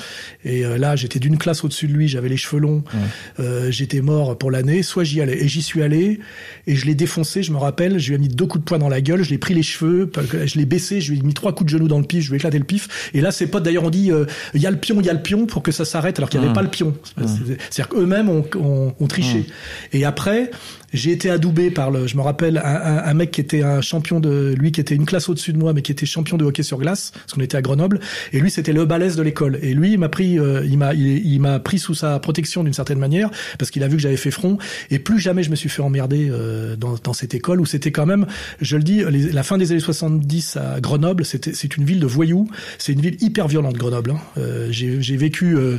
Et 0.45 0.65
euh, 0.65 0.79
là, 0.79 0.97
j'étais 0.97 1.19
d'une 1.19 1.39
classe 1.39 1.65
au-dessus 1.65 1.89
de 1.89 1.93
lui, 1.93 2.09
j'avais 2.09 2.29
les 2.29 2.37
cheveux 2.37 2.61
longs, 2.61 2.83
mmh. 2.93 2.99
euh, 3.41 3.71
j'étais 3.71 4.01
mort 4.01 4.39
pour 4.39 4.51
l'année. 4.51 4.83
Soit 4.83 5.05
j'y 5.05 5.21
allais, 5.21 5.43
et 5.43 5.49
j'y 5.49 5.63
suis 5.63 5.83
allé, 5.83 6.21
et 6.67 6.75
je 6.75 6.87
l'ai 6.87 6.95
défoncé. 6.95 7.43
Je 7.43 7.53
me 7.53 7.59
rappelle, 7.59 7.99
je 7.99 8.09
lui 8.09 8.15
ai 8.15 8.19
mis 8.19 8.29
deux 8.29 8.47
coups 8.47 8.65
de 8.65 8.69
poing 8.69 8.79
dans 8.79 8.89
la 8.89 9.01
gueule, 9.01 9.23
je 9.23 9.31
l'ai 9.31 9.39
pris 9.39 9.55
les 9.55 9.63
cheveux, 9.63 10.11
je 10.47 10.59
l'ai 10.59 10.67
baissé, 10.67 11.01
je 11.01 11.13
lui 11.13 11.19
ai 11.19 11.23
mis 11.23 11.35
trois 11.35 11.55
coups 11.55 11.73
de 11.73 11.79
genou 11.79 11.89
dans 11.89 11.99
le 11.99 12.05
pif, 12.07 12.23
je 12.23 12.29
lui 12.29 12.37
ai 12.37 12.39
éclaté 12.39 12.59
le 12.59 12.65
pif. 12.65 13.11
Et 13.15 13.21
là, 13.21 13.31
ses 13.33 13.47
potes 13.47 13.63
d'ailleurs 13.63 13.85
ont 13.85 13.91
dit, 13.91 14.13
euh, 14.13 14.27
il 14.55 14.61
y 14.61 14.67
a 14.67 14.71
le 14.71 14.79
pion, 14.79 15.01
il 15.01 15.07
y 15.07 15.11
a 15.11 15.13
le 15.13 15.23
pion, 15.23 15.47
pour 15.47 15.63
que 15.63 15.73
ça 15.73 15.85
s'arrête, 15.85 16.19
alors 16.19 16.31
qu'il 16.31 16.41
n'y 16.41 16.47
avait 16.47 16.53
mmh. 16.53 16.57
pas 16.57 16.63
le 16.63 16.69
pion. 16.69 16.95
C'est-à-dire 17.17 17.89
qu'eux-mêmes 17.89 18.29
ont, 18.29 18.45
ont, 18.57 18.95
ont 18.99 19.07
triché. 19.07 19.47
Et 19.93 20.05
après, 20.05 20.51
j'ai 20.93 21.13
été 21.13 21.31
adoubé 21.31 21.71
par 21.71 21.91
le, 21.91 22.07
je 22.07 22.17
me 22.17 22.23
rappelle, 22.23 22.59
un, 22.59 22.63
un, 22.63 23.05
un, 23.05 23.15
mec 23.15 23.31
qui 23.31 23.41
était 23.41 23.63
un 23.63 23.81
champion 23.81 24.21
de, 24.21 24.55
lui 24.59 24.73
qui 24.73 24.81
était 24.81 24.95
une 24.95 25.07
classe 25.07 25.29
au-dessus 25.29 25.53
de 25.53 25.59
moi, 25.59 25.73
mais 25.73 25.83
qui 25.83 25.93
était 25.93 26.07
champion 26.07 26.37
de 26.37 26.45
hockey 26.45 26.63
sur 26.63 26.79
glace, 26.79 27.13
parce 27.13 27.33
qu'on 27.33 27.41
était 27.41 27.57
à 27.57 27.63
Grenoble. 27.63 28.01
Et 28.33 28.41
lui, 28.41 28.51
c'était 28.51 28.73
le 28.73 28.85
balèze 28.85 29.17
de 29.17 29.23
l'école. 29.23 29.59
Et 29.63 29.75
lui, 29.75 29.93
il 29.93 29.99
m'a 29.99 30.09
pris, 30.09 30.39
euh, 30.39 30.65
il 30.67 30.79
m'a, 30.79 30.95
il, 30.95 31.41
m'a 31.41 31.59
pris 31.61 31.79
sous 31.79 31.95
sa 31.95 32.19
protection 32.19 32.65
d'une 32.65 32.73
certaine 32.73 32.99
manière, 32.99 33.31
parce 33.59 33.71
qu'il 33.71 33.83
a 33.85 33.89
vu 33.89 33.97
que 33.97 34.03
j'avais 34.03 34.17
fait 34.17 34.31
front. 34.31 34.59
Et 34.91 34.99
plus 34.99 35.21
jamais 35.21 35.43
je 35.43 35.51
me 35.51 35.57
suis 35.57 35.69
fait 35.69 35.83
emmerder 35.83 36.29
euh, 36.31 36.77
dans, 36.77 36.95
dans, 37.03 37.13
cette 37.13 37.35
école 37.35 37.61
où 37.61 37.67
c'était 37.67 37.93
quand 37.93 38.07
même, 38.07 38.27
je 38.61 38.77
le 38.77 38.83
dis, 38.83 39.03
la 39.33 39.43
fin 39.43 39.59
des 39.59 39.73
années 39.73 39.81
70 39.81 40.57
à 40.57 40.81
Grenoble, 40.81 41.25
c'était, 41.25 41.53
c'est 41.53 41.77
une 41.77 41.85
ville 41.85 42.01
de 42.01 42.07
voyous. 42.07 42.49
C'est 42.79 42.93
une 42.93 43.01
ville 43.01 43.17
hyper 43.21 43.49
violente, 43.49 43.77
Grenoble. 43.77 44.13
Hein. 44.13 44.21
Euh, 44.39 44.69
j'ai, 44.71 45.17
vécu, 45.17 45.57
euh, 45.57 45.79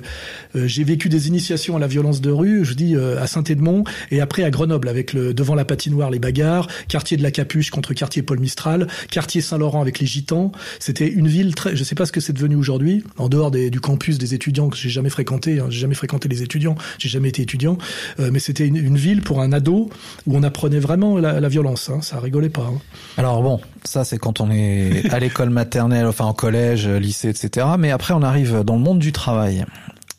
j'ai 0.56 0.84
vécu 0.84 1.10
des 1.10 1.28
initiations 1.28 1.76
à 1.76 1.80
la 1.80 1.88
violence 1.88 2.22
de 2.22 2.32
rue. 2.32 2.64
Je 2.64 2.74
dis 2.74 2.96
à 2.96 3.28
Saint-Edmond 3.28 3.84
et 4.12 4.22
après 4.22 4.44
à 4.44 4.50
Grenoble 4.50 4.88
avec 5.02 5.16
devant 5.16 5.56
la 5.56 5.66
patinoire 5.66 6.12
les 6.12 6.20
bagarres, 6.20 6.68
quartier 6.88 7.18
de 7.18 7.24
la 7.24 7.32
Capuche 7.32 7.72
contre 7.72 7.94
quartier 7.94 8.22
Paul 8.22 8.40
Mistral, 8.40 8.88
quartier 9.10 9.42
Saint-Laurent 9.42 9.82
avec 9.82 10.00
les 10.00 10.06
Gitans. 10.06 10.52
C'était 10.80 11.08
une 11.08 11.28
ville 11.28 11.56
très, 11.56 11.76
je 11.76 11.84
sais 11.84 11.96
pas 11.96 12.06
ce 12.06 12.12
que 12.12 12.20
c'est 12.20 12.34
devenu 12.34 12.56
aujourd'hui, 12.56 13.04
en 13.18 13.30
dehors 13.30 13.52
du 13.52 13.80
campus 13.80 14.18
des 14.18 14.34
étudiants 14.34 14.70
que 14.70 14.78
j'ai 14.78 14.90
jamais 14.90 15.10
fréquenté, 15.10 15.60
hein, 15.60 15.68
j'ai 15.70 15.80
jamais 15.80 15.96
fréquenté 15.96 16.30
les 16.30 16.44
étudiants, 16.44 16.76
j'ai 17.00 17.10
jamais 17.10 17.30
été 17.30 17.42
étudiant, 17.42 17.78
euh, 18.20 18.30
mais 18.32 18.40
c'était 18.40 18.68
une, 18.68 18.92
ville 18.92 19.22
pour 19.22 19.42
un 19.42 19.54
ado 19.54 19.90
où 20.28 20.38
on 20.38 20.44
apprenait 20.44 20.80
vraiment 20.80 21.18
la, 21.18 21.40
la 21.40 21.48
violence, 21.48 21.90
hein, 21.90 22.02
ça 22.02 22.20
rigolait 22.20 22.50
pas. 22.50 22.70
Hein. 22.72 22.80
Alors 23.18 23.42
bon, 23.42 23.60
ça 23.84 24.04
c'est 24.04 24.18
quand 24.18 24.42
on 24.42 24.52
est 24.52 25.10
à 25.12 25.20
l'école 25.20 25.50
maternelle, 25.50 26.06
enfin 26.06 26.26
en 26.26 26.34
collège, 26.34 26.88
lycée, 26.88 27.30
etc. 27.30 27.66
Mais 27.80 27.92
après 27.92 28.14
on 28.14 28.22
arrive 28.22 28.64
dans 28.64 28.76
le 28.76 28.82
monde 28.82 29.00
du 29.00 29.12
travail. 29.12 29.66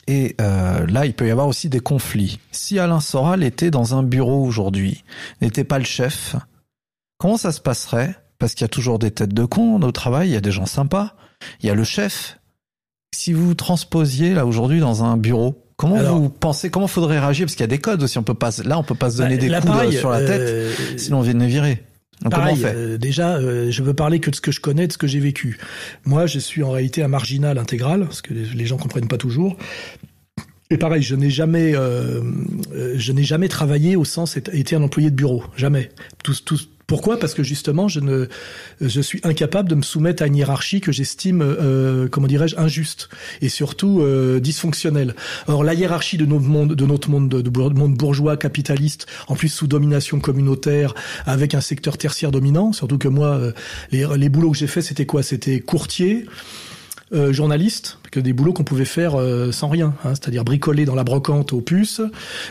Et 0.08 0.34
euh, 0.40 0.86
là, 0.86 1.06
il 1.06 1.14
peut 1.14 1.26
y 1.26 1.30
avoir 1.30 1.46
aussi 1.46 1.68
des 1.68 1.80
conflits. 1.80 2.40
Si 2.50 2.78
Alain 2.78 3.00
Soral 3.00 3.42
était 3.44 3.70
dans 3.70 3.94
un 3.94 4.02
bureau 4.02 4.44
aujourd'hui, 4.44 5.04
n'était 5.40 5.64
pas 5.64 5.78
le 5.78 5.84
chef, 5.84 6.36
comment 7.18 7.36
ça 7.36 7.52
se 7.52 7.60
passerait? 7.60 8.16
Parce 8.38 8.54
qu'il 8.54 8.64
y 8.64 8.66
a 8.66 8.68
toujours 8.68 8.98
des 8.98 9.12
têtes 9.12 9.32
de 9.32 9.44
con 9.44 9.80
au 9.82 9.92
travail, 9.92 10.30
il 10.30 10.32
y 10.32 10.36
a 10.36 10.40
des 10.40 10.50
gens 10.50 10.66
sympas, 10.66 11.14
il 11.60 11.66
y 11.66 11.70
a 11.70 11.74
le 11.74 11.84
chef. 11.84 12.38
Si 13.14 13.32
vous 13.32 13.54
transposiez 13.54 14.34
là 14.34 14.46
aujourd'hui 14.46 14.80
dans 14.80 15.04
un 15.04 15.16
bureau, 15.16 15.64
comment 15.76 16.02
vous 16.02 16.28
pensez 16.28 16.70
Comment 16.70 16.88
faudrait 16.88 17.20
réagir? 17.20 17.46
Parce 17.46 17.54
qu'il 17.54 17.62
y 17.62 17.64
a 17.64 17.68
des 17.68 17.78
codes 17.78 18.02
aussi. 18.02 18.18
On 18.18 18.22
peut 18.24 18.34
pas 18.34 18.50
là, 18.64 18.78
on 18.78 18.82
peut 18.82 18.96
pas 18.96 19.10
se 19.10 19.18
donner 19.18 19.36
bah, 19.36 19.60
des 19.60 19.68
coups 19.68 19.96
sur 19.96 20.10
la 20.10 20.24
tête, 20.24 20.40
euh, 20.40 20.72
sinon 20.96 21.18
on 21.18 21.22
vient 21.22 21.34
de 21.34 21.44
virer. 21.44 21.84
Pareil, 22.30 22.58
euh, 22.64 22.98
déjà, 22.98 23.36
euh, 23.36 23.70
je 23.70 23.82
veux 23.82 23.94
parler 23.94 24.20
que 24.20 24.30
de 24.30 24.36
ce 24.36 24.40
que 24.40 24.52
je 24.52 24.60
connais, 24.60 24.86
de 24.86 24.92
ce 24.92 24.98
que 24.98 25.06
j'ai 25.06 25.20
vécu. 25.20 25.58
Moi, 26.04 26.26
je 26.26 26.38
suis 26.38 26.62
en 26.62 26.70
réalité 26.70 27.02
un 27.02 27.08
marginal 27.08 27.58
intégral, 27.58 28.06
ce 28.10 28.22
que 28.22 28.32
les 28.32 28.66
gens 28.66 28.76
comprennent 28.76 29.08
pas 29.08 29.18
toujours. 29.18 29.56
Et 30.70 30.78
pareil, 30.78 31.02
je 31.02 31.14
n'ai 31.14 31.28
jamais, 31.28 31.74
euh, 31.74 32.22
je 32.96 33.12
n'ai 33.12 33.24
jamais 33.24 33.48
travaillé 33.48 33.94
au 33.94 34.04
sens 34.04 34.38
été 34.38 34.74
un 34.74 34.82
employé 34.82 35.10
de 35.10 35.14
bureau, 35.14 35.44
jamais. 35.54 35.90
Tout, 36.24 36.34
tout, 36.44 36.58
Pourquoi? 36.92 37.18
Parce 37.18 37.32
que 37.32 37.42
justement, 37.42 37.88
je 37.88 38.00
ne, 38.00 38.26
je 38.82 39.00
suis 39.00 39.18
incapable 39.24 39.66
de 39.66 39.74
me 39.74 39.80
soumettre 39.80 40.22
à 40.22 40.26
une 40.26 40.36
hiérarchie 40.36 40.82
que 40.82 40.92
j'estime, 40.92 41.40
euh, 41.40 42.06
comment 42.06 42.26
dirais-je, 42.26 42.54
injuste 42.58 43.08
et 43.40 43.48
surtout 43.48 44.02
euh, 44.02 44.40
dysfonctionnelle. 44.40 45.14
Or, 45.46 45.64
la 45.64 45.72
hiérarchie 45.72 46.18
de 46.18 46.26
notre 46.26 46.44
monde, 46.44 46.74
de 46.74 46.84
notre 46.84 47.08
monde, 47.08 47.30
de, 47.30 47.40
de 47.40 47.78
monde 47.78 47.94
bourgeois 47.94 48.36
capitaliste, 48.36 49.06
en 49.28 49.36
plus 49.36 49.48
sous 49.48 49.66
domination 49.66 50.20
communautaire, 50.20 50.92
avec 51.24 51.54
un 51.54 51.62
secteur 51.62 51.96
tertiaire 51.96 52.30
dominant. 52.30 52.74
Surtout 52.74 52.98
que 52.98 53.08
moi, 53.08 53.28
euh, 53.28 53.52
les, 53.90 54.06
les 54.18 54.28
boulots 54.28 54.50
que 54.50 54.58
j'ai 54.58 54.66
fait, 54.66 54.82
c'était 54.82 55.06
quoi? 55.06 55.22
C'était 55.22 55.60
courtier. 55.60 56.26
Euh, 57.14 57.30
journaliste, 57.30 57.98
que 58.12 58.20
des 58.20 58.32
boulots 58.32 58.52
qu'on 58.52 58.62
pouvait 58.62 58.84
faire 58.84 59.18
euh, 59.18 59.50
sans 59.50 59.68
rien, 59.68 59.94
hein, 60.04 60.10
c'est-à-dire 60.10 60.44
bricoler 60.44 60.84
dans 60.84 60.94
la 60.94 61.02
brocante 61.02 61.52
aux 61.52 61.62
puces, 61.62 62.02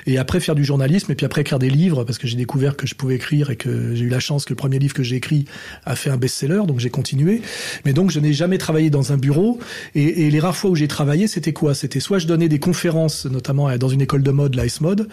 et 0.07 0.17
après 0.17 0.41
faire 0.41 0.55
du 0.55 0.65
journalisme, 0.65 1.11
et 1.11 1.15
puis 1.15 1.25
après 1.25 1.41
écrire 1.41 1.59
des 1.59 1.69
livres, 1.69 2.03
parce 2.03 2.17
que 2.17 2.27
j'ai 2.27 2.35
découvert 2.35 2.75
que 2.75 2.87
je 2.87 2.95
pouvais 2.95 3.15
écrire 3.15 3.51
et 3.51 3.55
que 3.55 3.95
j'ai 3.95 4.05
eu 4.05 4.09
la 4.09 4.19
chance 4.19 4.43
que 4.43 4.49
le 4.49 4.55
premier 4.57 4.79
livre 4.79 4.93
que 4.93 5.03
j'ai 5.03 5.15
écrit 5.15 5.45
a 5.85 5.95
fait 5.95 6.09
un 6.09 6.17
best-seller, 6.17 6.63
donc 6.67 6.79
j'ai 6.79 6.89
continué. 6.89 7.43
Mais 7.85 7.93
donc 7.93 8.09
je 8.09 8.19
n'ai 8.19 8.33
jamais 8.33 8.57
travaillé 8.57 8.89
dans 8.89 9.13
un 9.13 9.17
bureau, 9.17 9.59
et, 9.93 10.25
et 10.25 10.31
les 10.31 10.39
rares 10.39 10.57
fois 10.57 10.71
où 10.71 10.75
j'ai 10.75 10.87
travaillé, 10.87 11.27
c'était 11.27 11.53
quoi? 11.53 11.75
C'était 11.75 11.99
soit 11.99 12.17
je 12.17 12.25
donnais 12.25 12.49
des 12.49 12.59
conférences, 12.59 13.27
notamment 13.27 13.77
dans 13.77 13.89
une 13.89 14.01
école 14.01 14.23
de 14.23 14.31
mode, 14.31 14.55
la 14.55 14.65
S-Mode, 14.65 15.07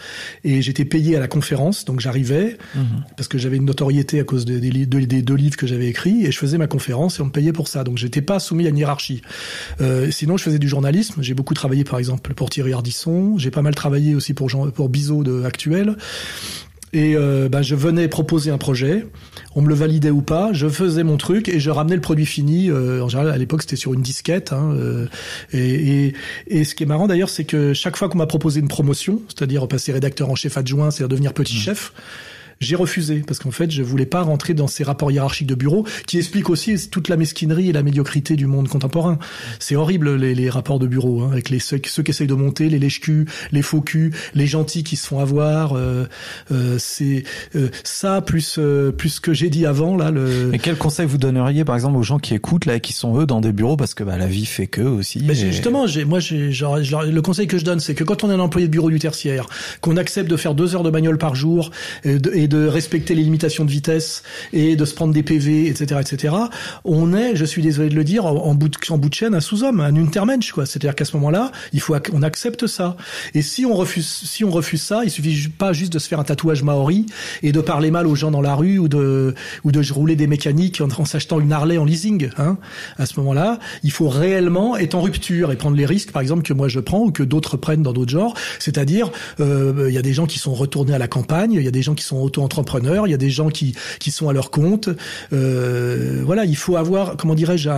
et 0.45 0.63
j'étais 0.63 0.87
payé 0.87 1.15
à 1.15 1.21
la 1.21 1.29
conférence, 1.29 1.85
donc 1.85 2.01
j'arrivais, 2.01 2.57
mmh. 2.75 2.81
parce 3.19 3.29
que 3.29 3.37
j'avais 3.37 3.59
une 3.59 3.67
notoriété 3.67 4.19
à 4.19 4.25
cause 4.25 4.47
des, 4.47 4.61
des, 4.61 4.87
des, 4.87 5.07
des 5.07 5.23
deux 5.23 5.35
livres 5.35 5.59
que 5.59 5.67
j'avais 5.67 5.89
écrits, 5.89 6.25
et 6.25 6.33
je 6.33 6.39
faisais 6.39 6.57
ma 6.57 6.67
conférence 6.67 7.19
et 7.19 7.23
on 7.23 7.27
me 7.27 7.31
payait 7.31 7.53
pour 7.53 7.69
ça, 7.69 7.85
donc 7.85 7.99
j'étais 7.99 8.23
pas 8.23 8.39
soumis 8.39 8.65
à 8.65 8.71
une 8.71 8.79
hiérarchie. 8.79 9.21
Euh, 9.83 10.11
sinon, 10.11 10.38
je 10.39 10.45
faisais 10.45 10.59
du 10.59 10.69
journalisme. 10.69 11.23
J'ai 11.23 11.35
beaucoup 11.35 11.55
travaillé, 11.55 11.85
par 11.85 11.99
exemple, 11.99 12.35
pour 12.35 12.51
Thierry 12.51 12.73
Ardisson. 12.73 13.37
J'ai 13.39 13.51
pas 13.51 13.63
mal 13.63 13.75
travaillé 13.75 14.15
aussi 14.15 14.35
pour 14.35 14.49
Jean, 14.49 14.71
pour 14.71 14.89
Bizot 14.89 15.23
de 15.25 15.45
Actuel. 15.45 15.97
Et 16.93 17.15
euh, 17.17 17.49
ben, 17.49 17.63
je 17.63 17.75
venais 17.75 18.09
proposer 18.09 18.51
un 18.51 18.57
projet, 18.57 19.07
on 19.55 19.61
me 19.61 19.69
le 19.69 19.75
validait 19.75 20.11
ou 20.11 20.23
pas, 20.23 20.53
je 20.53 20.69
faisais 20.69 21.05
mon 21.05 21.19
truc 21.19 21.49
et 21.49 21.61
je 21.61 21.71
ramenais 21.71 21.97
le 21.97 22.01
produit 22.01 22.25
fini. 22.25 22.71
Euh, 22.71 23.03
en 23.03 23.09
général, 23.09 23.31
à 23.31 23.37
l'époque, 23.37 23.63
c'était 23.63 23.77
sur 23.77 23.93
une 23.93 24.01
disquette. 24.01 24.53
Hein, 24.53 24.73
euh, 24.75 25.07
et, 25.53 26.07
et, 26.07 26.15
et, 26.47 26.65
ce 26.65 26.75
qui 26.75 26.85
est 26.85 26.87
marrant 26.87 27.07
d'ailleurs, 27.07 27.29
c'est 27.29 27.45
que 27.45 27.75
chaque 27.75 27.97
fois 27.97 28.09
qu'on 28.09 28.19
m'a 28.19 28.27
proposé 28.27 28.61
une 28.61 28.69
promotion, 28.69 29.21
c'est-à-dire 29.29 29.69
passer 29.69 29.93
rédacteur 29.93 30.31
en 30.31 30.35
chef 30.35 30.57
adjoint, 30.57 30.91
c'est-à-dire 30.91 31.11
devenir 31.11 31.35
petit 31.35 31.57
mmh. 31.57 31.61
chef, 31.61 31.93
j'ai 32.61 32.77
refusé 32.77 33.23
parce 33.27 33.39
qu'en 33.39 33.51
fait, 33.51 33.71
je 33.71 33.83
voulais 33.83 34.07
pas 34.07 34.23
rentrer 34.23 34.55
dans 34.55 34.67
ces 34.67 34.85
rapports 34.85 35.11
hiérarchiques 35.11 35.47
de 35.47 35.55
bureau 35.55 35.87
qui 36.07 36.19
expliquent 36.19 36.51
aussi 36.51 36.89
toute 36.91 37.09
la 37.09 37.17
mesquinerie 37.17 37.69
et 37.69 37.73
la 37.73 37.83
médiocrité 37.83 38.37
du 38.37 38.47
monde 38.47 38.69
contemporain. 38.69 39.19
C'est 39.59 39.77
horrible 39.77 40.17
les, 40.17 40.35
les, 40.35 40.51
rapports 40.51 40.79
de 40.79 40.87
bureau 40.87 41.23
hein, 41.23 41.31
avec 41.31 41.51
les 41.51 41.59
ceux, 41.59 41.81
ceux, 41.87 42.03
qui 42.03 42.11
essayent 42.11 42.27
de 42.27 42.35
monter, 42.35 42.69
les 42.69 42.79
lèche-culs, 42.79 43.27
les 43.53 43.63
faux 43.63 43.81
culs, 43.81 44.13
les 44.35 44.47
gentils 44.47 44.83
qui 44.83 44.97
se 44.97 45.07
font 45.07 45.21
avoir. 45.21 45.77
Euh, 45.77 46.07
euh, 46.51 46.77
c'est 46.79 47.25
euh, 47.55 47.69
ça 47.85 48.21
plus 48.23 48.57
euh, 48.59 48.91
plus 48.91 49.11
ce 49.11 49.21
que 49.21 49.33
j'ai 49.33 49.51
dit 49.51 49.67
avant 49.67 49.97
là. 49.97 50.11
Le... 50.11 50.49
Mais 50.51 50.59
quel 50.59 50.77
conseil 50.77 51.07
vous 51.07 51.19
donneriez 51.19 51.65
par 51.65 51.75
exemple 51.75 51.97
aux 51.97 52.03
gens 52.03 52.19
qui 52.19 52.35
écoutent 52.35 52.67
là 52.67 52.77
et 52.77 52.81
qui 52.81 52.93
sont 52.93 53.19
eux 53.21 53.27
dans 53.27 53.41
des 53.41 53.53
bureaux 53.53 53.77
parce 53.77 53.95
que 53.95 54.03
bah, 54.03 54.19
la 54.19 54.27
vie 54.27 54.47
fait 54.47 54.67
que 54.67 54.83
aussi. 54.83 55.23
Mais 55.25 55.39
et... 55.39 55.53
Justement, 55.53 55.87
j'ai 55.87 56.05
moi 56.05 56.19
j'ai 56.19 56.51
genre, 56.53 56.79
le 56.79 57.23
conseil 57.23 57.47
que 57.47 57.59
je 57.59 57.65
donne 57.65 57.81
c'est 57.81 57.95
que 57.95 58.05
quand 58.05 58.25
on 58.25 58.31
est 58.31 58.35
un 58.35 58.41
employé 58.41 58.67
de 58.67 58.73
bureau 58.73 58.91
du 58.91 58.99
tertiaire, 58.99 59.47
qu'on 59.81 59.97
accepte 59.97 60.31
de 60.31 60.37
faire 60.37 60.55
deux 60.55 60.75
heures 60.75 60.83
de 60.83 60.91
bagnole 60.91 61.19
par 61.19 61.35
jour 61.35 61.71
et 62.05 62.19
de, 62.19 62.33
et 62.35 62.48
de 62.49 62.67
respecter 62.67 63.15
les 63.15 63.23
limitations 63.23 63.65
de 63.65 63.71
vitesse 63.71 64.23
et 64.53 64.77
de 64.77 64.85
se 64.85 64.95
prendre 64.95 65.13
des 65.13 65.23
PV, 65.23 65.69
etc., 65.69 66.01
etc. 66.01 66.35
On 66.85 67.15
est, 67.15 67.37
je 67.37 67.45
suis 67.45 67.63
désolé 67.63 67.89
de 67.89 67.95
le 67.95 68.05
dire, 68.05 68.27
en 68.27 68.55
bout 68.55 68.69
de, 68.69 69.15
chaîne, 69.15 69.35
un 69.35 69.41
sous-homme, 69.41 69.81
un 69.81 69.95
untermensch, 69.97 70.53
quoi. 70.53 70.67
C'est-à-dire 70.67 70.95
qu'à 70.95 71.05
ce 71.05 71.17
moment-là, 71.17 71.53
il 71.73 71.81
faut, 71.81 71.95
on 72.13 72.23
accepte 72.23 72.67
ça. 72.67 72.97
Et 73.35 73.43
si 73.43 73.65
on 73.67 73.75
refuse, 73.75 74.07
si 74.07 74.45
on 74.45 74.51
refuse 74.51 74.83
ça, 74.83 75.05
il 75.05 75.11
suffit 75.11 75.49
pas 75.49 75.73
juste 75.73 75.93
de 75.93 75.99
se 75.99 76.09
faire 76.09 76.21
un 76.21 76.25
tatouage 76.25 76.63
maori 76.63 77.07
et 77.43 77.53
de 77.53 77.61
parler 77.61 77.91
mal 77.91 78.07
aux 78.07 78.15
gens 78.15 78.31
dans 78.31 78.41
la 78.41 78.55
rue 78.55 78.79
ou 78.79 78.89
de, 78.89 79.35
ou 79.65 79.73
de 79.73 79.93
rouler 79.93 80.17
des 80.17 80.27
mécaniques 80.27 80.81
en, 80.81 80.89
en 80.89 81.05
s'achetant 81.05 81.41
une 81.41 81.53
Harley 81.53 81.79
en 81.79 81.85
leasing, 81.85 82.31
hein. 82.39 82.59
À 82.99 83.07
ce 83.07 83.19
moment-là, 83.21 83.59
il 83.83 83.91
faut 83.91 84.09
réellement 84.09 84.77
être 84.77 84.95
en 84.95 85.01
rupture 85.01 85.53
et 85.53 85.57
prendre 85.57 85.77
les 85.77 85.87
risques, 85.87 86.13
par 86.13 86.23
exemple, 86.23 86.43
que 86.43 86.53
moi 86.53 86.69
je 86.69 86.81
prends 86.81 87.01
ou 87.01 87.13
que 87.13 87.23
d'autres 87.23 87.57
prennent 87.57 87.83
dans 87.83 87.93
d'autres 87.93 88.11
genres. 88.11 88.35
C'est-à-dire, 88.59 89.11
euh, 89.41 89.87
il 89.89 89.95
y 89.95 89.99
a 89.99 90.03
des 90.03 90.13
gens 90.13 90.27
qui 90.27 90.39
sont 90.39 90.55
retournés 90.55 90.95
à 90.95 90.99
la 90.99 91.09
campagne, 91.09 91.53
il 91.53 91.63
y 91.63 91.69
a 91.69 91.73
des 91.73 91.83
gens 91.83 91.95
qui 91.95 92.05
sont 92.05 92.21
auto-entrepreneurs 92.39 93.07
il 93.07 93.11
y 93.11 93.15
a 93.15 93.19
des 93.19 93.31
gens 93.31 93.49
qui 93.49 93.75
qui 93.99 94.11
sont 94.11 94.29
à 94.29 94.33
leur 94.33 94.51
compte. 94.51 94.89
Euh, 95.33 96.23
voilà, 96.25 96.45
il 96.45 96.57
faut 96.57 96.77
avoir, 96.77 97.17
comment 97.17 97.35
dirais-je, 97.35 97.69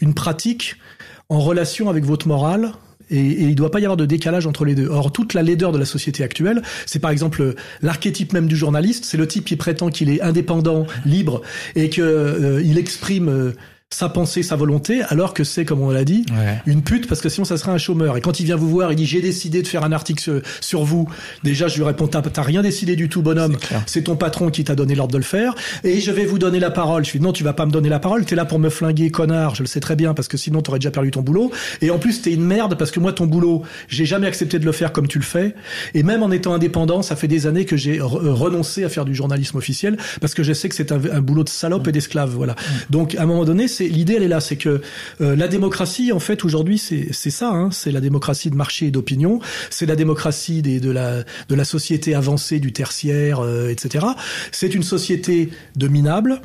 une 0.00 0.14
pratique 0.14 0.76
en 1.28 1.40
relation 1.40 1.90
avec 1.90 2.04
votre 2.04 2.26
morale, 2.26 2.72
et, 3.10 3.20
il 3.20 3.48
ne 3.48 3.54
doit 3.54 3.70
pas 3.70 3.80
y 3.80 3.84
avoir 3.84 3.96
de 3.96 4.06
décalage 4.06 4.46
entre 4.46 4.64
les 4.64 4.74
deux. 4.74 4.88
Or, 4.88 5.12
toute 5.12 5.34
la 5.34 5.42
laideur 5.42 5.72
de 5.72 5.78
la 5.78 5.84
société 5.84 6.22
actuelle, 6.22 6.62
c'est 6.86 6.98
par 6.98 7.10
exemple 7.10 7.54
l'archétype 7.82 8.32
même 8.32 8.46
du 8.46 8.56
journaliste, 8.56 9.04
c'est 9.04 9.16
le 9.16 9.26
type 9.26 9.44
qui 9.44 9.56
prétend 9.56 9.90
qu'il 9.90 10.10
est 10.10 10.20
indépendant, 10.20 10.86
libre, 11.04 11.42
et 11.74 11.90
qu'il 11.90 12.02
euh, 12.02 12.76
exprime 12.76 13.28
euh, 13.28 13.52
sa 13.90 14.10
pensée, 14.10 14.42
sa 14.42 14.54
volonté, 14.54 15.00
alors 15.08 15.32
que 15.32 15.44
c'est, 15.44 15.64
comme 15.64 15.80
on 15.80 15.90
l'a 15.90 16.04
dit, 16.04 16.26
ouais. 16.30 16.60
une 16.66 16.82
pute, 16.82 17.08
parce 17.08 17.22
que 17.22 17.30
sinon 17.30 17.46
ça 17.46 17.56
serait 17.56 17.72
un 17.72 17.78
chômeur. 17.78 18.18
Et 18.18 18.20
quand 18.20 18.38
il 18.38 18.44
vient 18.44 18.56
vous 18.56 18.68
voir, 18.68 18.92
il 18.92 18.96
dit 18.96 19.06
j'ai 19.06 19.22
décidé 19.22 19.62
de 19.62 19.66
faire 19.66 19.82
un 19.82 19.92
article 19.92 20.22
sur, 20.22 20.42
sur 20.60 20.84
vous. 20.84 21.08
Déjà, 21.42 21.68
je 21.68 21.76
lui 21.76 21.84
réponds 21.84 22.06
t'as 22.06 22.42
rien 22.42 22.60
décidé 22.60 22.96
du 22.96 23.08
tout, 23.08 23.22
bonhomme. 23.22 23.56
C'est 23.86 24.02
ton 24.02 24.16
patron 24.16 24.50
qui 24.50 24.62
t'a 24.62 24.74
donné 24.74 24.94
l'ordre 24.94 25.12
de 25.12 25.18
le 25.18 25.24
faire. 25.24 25.54
Et 25.84 26.00
je 26.00 26.10
vais 26.10 26.26
vous 26.26 26.38
donner 26.38 26.60
la 26.60 26.70
parole. 26.70 27.04
Je 27.04 27.10
suis 27.10 27.20
non, 27.20 27.32
tu 27.32 27.44
vas 27.44 27.54
pas 27.54 27.64
me 27.64 27.70
donner 27.70 27.88
la 27.88 27.98
parole. 27.98 28.24
T'es 28.26 28.36
là 28.36 28.44
pour 28.44 28.58
me 28.58 28.68
flinguer, 28.68 29.10
connard. 29.10 29.54
Je 29.54 29.62
le 29.62 29.66
sais 29.66 29.80
très 29.80 29.96
bien, 29.96 30.12
parce 30.12 30.28
que 30.28 30.36
sinon 30.36 30.60
t'aurais 30.60 30.78
déjà 30.78 30.90
perdu 30.90 31.10
ton 31.10 31.22
boulot. 31.22 31.50
Et 31.80 31.90
en 31.90 31.98
plus, 31.98 32.20
t'es 32.20 32.32
une 32.32 32.44
merde, 32.44 32.76
parce 32.76 32.90
que 32.90 33.00
moi, 33.00 33.14
ton 33.14 33.26
boulot, 33.26 33.62
j'ai 33.88 34.04
jamais 34.04 34.26
accepté 34.26 34.58
de 34.58 34.66
le 34.66 34.72
faire 34.72 34.92
comme 34.92 35.08
tu 35.08 35.18
le 35.18 35.24
fais. 35.24 35.54
Et 35.94 36.02
même 36.02 36.22
en 36.22 36.30
étant 36.30 36.52
indépendant, 36.52 37.00
ça 37.00 37.16
fait 37.16 37.28
des 37.28 37.46
années 37.46 37.64
que 37.64 37.76
j'ai 37.76 38.00
renoncé 38.00 38.84
à 38.84 38.90
faire 38.90 39.06
du 39.06 39.14
journalisme 39.14 39.56
officiel, 39.56 39.96
parce 40.20 40.34
que 40.34 40.42
je 40.42 40.52
sais 40.52 40.68
que 40.68 40.74
c'est 40.74 40.92
un, 40.92 41.00
un, 41.10 41.20
boulot 41.22 41.44
de 41.44 41.48
salope 41.48 41.88
et 41.88 41.92
d'esclave. 41.92 42.34
Voilà. 42.34 42.54
Donc, 42.90 43.14
à 43.14 43.22
un 43.22 43.26
moment 43.26 43.46
donné, 43.46 43.66
l'idée 43.80 44.14
elle 44.14 44.22
est 44.22 44.28
là, 44.28 44.40
c'est 44.40 44.56
que 44.56 44.80
euh, 45.20 45.36
la 45.36 45.48
démocratie 45.48 46.12
en 46.12 46.20
fait 46.20 46.44
aujourd'hui 46.44 46.78
c'est 46.78 47.12
c'est 47.12 47.30
ça, 47.30 47.50
hein, 47.50 47.70
c'est 47.70 47.92
la 47.92 48.00
démocratie 48.00 48.50
de 48.50 48.56
marché 48.56 48.86
et 48.86 48.90
d'opinion, 48.90 49.40
c'est 49.70 49.86
la 49.86 49.96
démocratie 49.96 50.62
des, 50.62 50.80
de 50.80 50.90
la 50.90 51.24
de 51.48 51.54
la 51.54 51.64
société 51.64 52.14
avancée 52.14 52.60
du 52.60 52.72
tertiaire, 52.72 53.40
euh, 53.40 53.68
etc. 53.68 54.06
C'est 54.52 54.74
une 54.74 54.82
société 54.82 55.50
de 55.76 55.88
minables, 55.88 56.40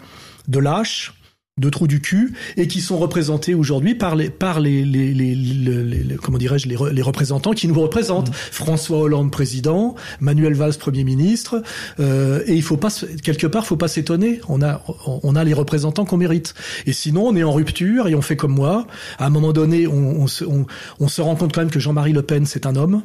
de 0.48 0.60
lâches 0.60 1.14
de 1.60 1.70
trous 1.70 1.86
du 1.86 2.02
cul 2.02 2.34
et 2.58 2.68
qui 2.68 2.82
sont 2.82 2.98
représentés 2.98 3.54
aujourd'hui 3.54 3.94
par 3.94 4.16
les 4.16 4.32
par 4.32 4.60
les 4.60 4.84
les, 4.84 5.14
les, 5.14 5.36
les, 5.36 5.84
les 5.86 6.16
comment 6.16 6.40
dirais-je 6.40 6.68
les, 6.68 6.76
les, 6.92 7.02
représentants 7.04 7.52
qui 7.52 7.68
nous 7.68 7.80
représentent. 7.80 8.32
Mmh. 8.32 8.34
François 8.52 8.98
Hollande 8.98 9.32
président 9.32 9.94
Manuel 10.20 10.56
Valls 10.56 10.74
premier 10.80 11.04
ministre 11.04 11.62
euh, 12.00 12.42
et 12.48 12.56
il 12.56 12.64
faut 12.64 12.78
pas 12.78 12.90
quelque 13.22 13.46
part 13.46 13.68
faut 13.68 13.78
pas 13.78 13.88
s'étonner. 13.88 14.42
On 14.50 14.64
a 14.64 14.82
on 15.06 15.36
a 15.36 15.44
les 15.44 15.54
représentants 15.54 16.06
qu'on 16.06 16.18
mérite. 16.18 16.56
Et 16.88 16.94
sinon 16.94 17.28
on 17.28 17.36
est 17.36 17.44
en 17.44 17.52
rupture 17.52 18.08
et 18.08 18.16
on 18.16 18.24
fait 18.24 18.36
comme 18.36 18.56
moi. 18.56 18.88
À 19.20 19.28
un 19.28 19.30
moment 19.30 19.54
donné 19.54 19.86
on 19.86 20.22
on 20.24 20.26
se, 20.26 20.44
on, 20.46 20.66
on 21.00 21.08
se 21.08 21.22
rend 21.22 21.36
compte 21.36 21.54
quand 21.54 21.62
même 21.62 21.70
que 21.70 21.80
Jean-Marie 21.80 22.14
Le 22.14 22.24
Pen 22.24 22.48
c'est 22.48 22.66
un 22.66 22.76
homme. 22.76 23.04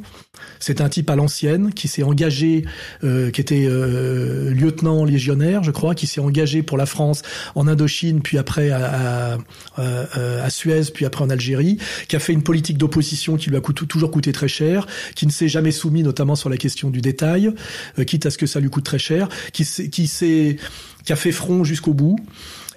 C'est 0.59 0.81
un 0.81 0.89
type 0.89 1.11
à 1.11 1.17
l'ancienne 1.17 1.75
qui 1.75 1.87
s'est 1.87 2.03
engagé 2.03 2.65
euh, 3.05 3.31
qui 3.31 3.43
était 3.43 3.67
euh, 3.69 4.55
lieutenant 4.55 5.05
légionnaire 5.05 5.65
je 5.65 5.71
crois 5.71 5.95
qui 5.95 6.07
s'est 6.07 6.23
engagé 6.23 6.63
pour 6.63 6.79
la 6.79 6.87
France 6.87 7.21
en 7.55 7.69
Indochine 7.69 8.23
puis 8.23 8.38
après 8.39 8.71
à, 8.71 9.35
à, 9.37 9.39
à, 9.77 10.45
à, 10.45 10.51
Suez, 10.51 10.83
puis 10.93 11.05
après 11.05 11.25
en 11.25 11.31
Algérie, 11.31 11.79
qui 12.09 12.17
a 12.17 12.19
fait 12.19 12.33
une 12.33 12.43
politique 12.43 12.79
d'opposition 12.79 13.37
qui 13.37 13.51
lui 13.51 13.57
a 13.57 13.61
coûté, 13.61 13.87
toujours 13.87 14.11
coûté 14.11 14.33
très 14.33 14.49
cher, 14.49 14.87
qui 15.15 15.27
ne 15.27 15.31
s'est 15.31 15.49
jamais 15.49 15.73
soumis 15.73 16.03
notamment 16.03 16.37
sur 16.37 16.49
la 16.49 16.57
question 16.57 16.91
du 16.91 17.01
détail, 17.01 17.51
euh, 17.99 18.05
quitte 18.05 18.27
à 18.27 18.31
ce 18.31 18.39
que 18.39 18.47
ça 18.47 18.61
lui 18.61 18.71
coûte 18.71 18.85
très 18.85 18.99
cher, 18.99 19.29
qui 19.53 19.65
qui 19.65 20.09
qui 20.09 21.13
a 21.13 21.17
fait 21.17 21.33
front 21.33 21.65
jusqu'au 21.65 21.95
bout. 21.95 22.17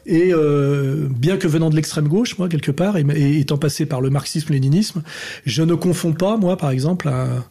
Et 0.05 0.33
euh, 0.33 1.07
bien 1.09 1.37
que 1.37 1.47
venant 1.47 1.69
de 1.69 1.75
l'extrême 1.75 2.07
gauche, 2.07 2.37
moi 2.37 2.49
quelque 2.49 2.71
part, 2.71 2.97
et, 2.97 3.39
étant 3.39 3.57
passé 3.57 3.85
par 3.85 4.01
le 4.01 4.09
marxisme-léninisme, 4.09 5.03
je 5.45 5.63
ne 5.63 5.75
confonds 5.75 6.13
pas, 6.13 6.37
moi 6.37 6.57
par 6.57 6.71
exemple, 6.71 7.07
à, 7.07 7.45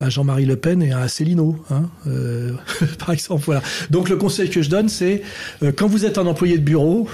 à 0.00 0.08
Jean-Marie 0.08 0.46
Le 0.46 0.56
Pen 0.56 0.82
et 0.82 0.92
à 0.92 1.00
Asselineau, 1.00 1.62
hein, 1.70 1.90
euh, 2.06 2.52
par 2.98 3.10
exemple. 3.10 3.44
Voilà. 3.44 3.62
Donc 3.90 4.08
le 4.08 4.16
conseil 4.16 4.48
que 4.48 4.62
je 4.62 4.70
donne, 4.70 4.88
c'est 4.88 5.22
euh, 5.62 5.72
quand 5.72 5.86
vous 5.86 6.06
êtes 6.06 6.16
un 6.16 6.26
employé 6.26 6.56
de 6.56 6.64
bureau, 6.64 7.06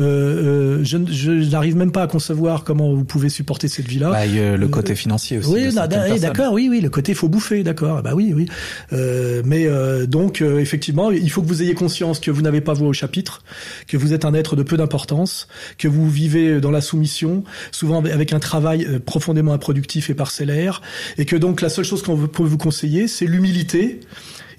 euh, 0.00 0.78
euh, 0.78 0.84
je, 0.84 1.50
n'arrive 1.50 1.76
même 1.76 1.90
pas 1.90 2.02
à 2.02 2.06
concevoir 2.06 2.64
comment 2.64 2.94
vous 2.94 3.04
pouvez 3.04 3.28
supporter 3.28 3.68
cette 3.68 3.88
vie-là. 3.88 4.10
Bah, 4.10 4.20
euh, 4.26 4.56
le 4.56 4.68
côté 4.68 4.94
financier 4.94 5.38
aussi. 5.38 5.50
Oui, 5.50 5.74
d'accord, 6.20 6.52
oui, 6.52 6.68
oui, 6.70 6.80
le 6.80 6.90
côté 6.90 7.14
faut 7.14 7.28
bouffer, 7.28 7.62
d'accord. 7.62 8.02
Bah 8.02 8.12
oui, 8.14 8.32
oui. 8.34 8.46
Euh, 8.92 9.42
mais 9.44 9.66
euh, 9.66 10.06
donc 10.06 10.40
effectivement, 10.40 11.10
il 11.10 11.30
faut 11.30 11.42
que 11.42 11.48
vous 11.48 11.62
ayez 11.62 11.74
conscience 11.74 12.20
que 12.20 12.30
vous 12.30 12.42
n'avez 12.42 12.60
pas 12.60 12.74
voix 12.74 12.88
au 12.88 12.92
chapitre, 12.92 13.42
que 13.86 13.96
vous 13.96 14.12
êtes 14.12 14.24
un 14.24 14.34
être 14.34 14.56
de 14.56 14.62
peu 14.62 14.76
d'importance, 14.76 15.48
que 15.78 15.88
vous 15.88 16.08
vivez 16.08 16.60
dans 16.60 16.70
la 16.70 16.80
soumission, 16.80 17.44
souvent 17.72 18.04
avec 18.04 18.32
un 18.32 18.38
travail 18.38 19.00
profondément 19.04 19.52
improductif 19.52 20.10
et 20.10 20.14
parcellaire, 20.14 20.80
et 21.16 21.24
que 21.24 21.36
donc 21.36 21.60
la 21.60 21.68
seule 21.68 21.84
chose 21.84 22.02
qu'on 22.02 22.16
peut 22.16 22.42
vous 22.44 22.58
conseiller, 22.58 23.08
c'est 23.08 23.26
l'humilité 23.26 24.00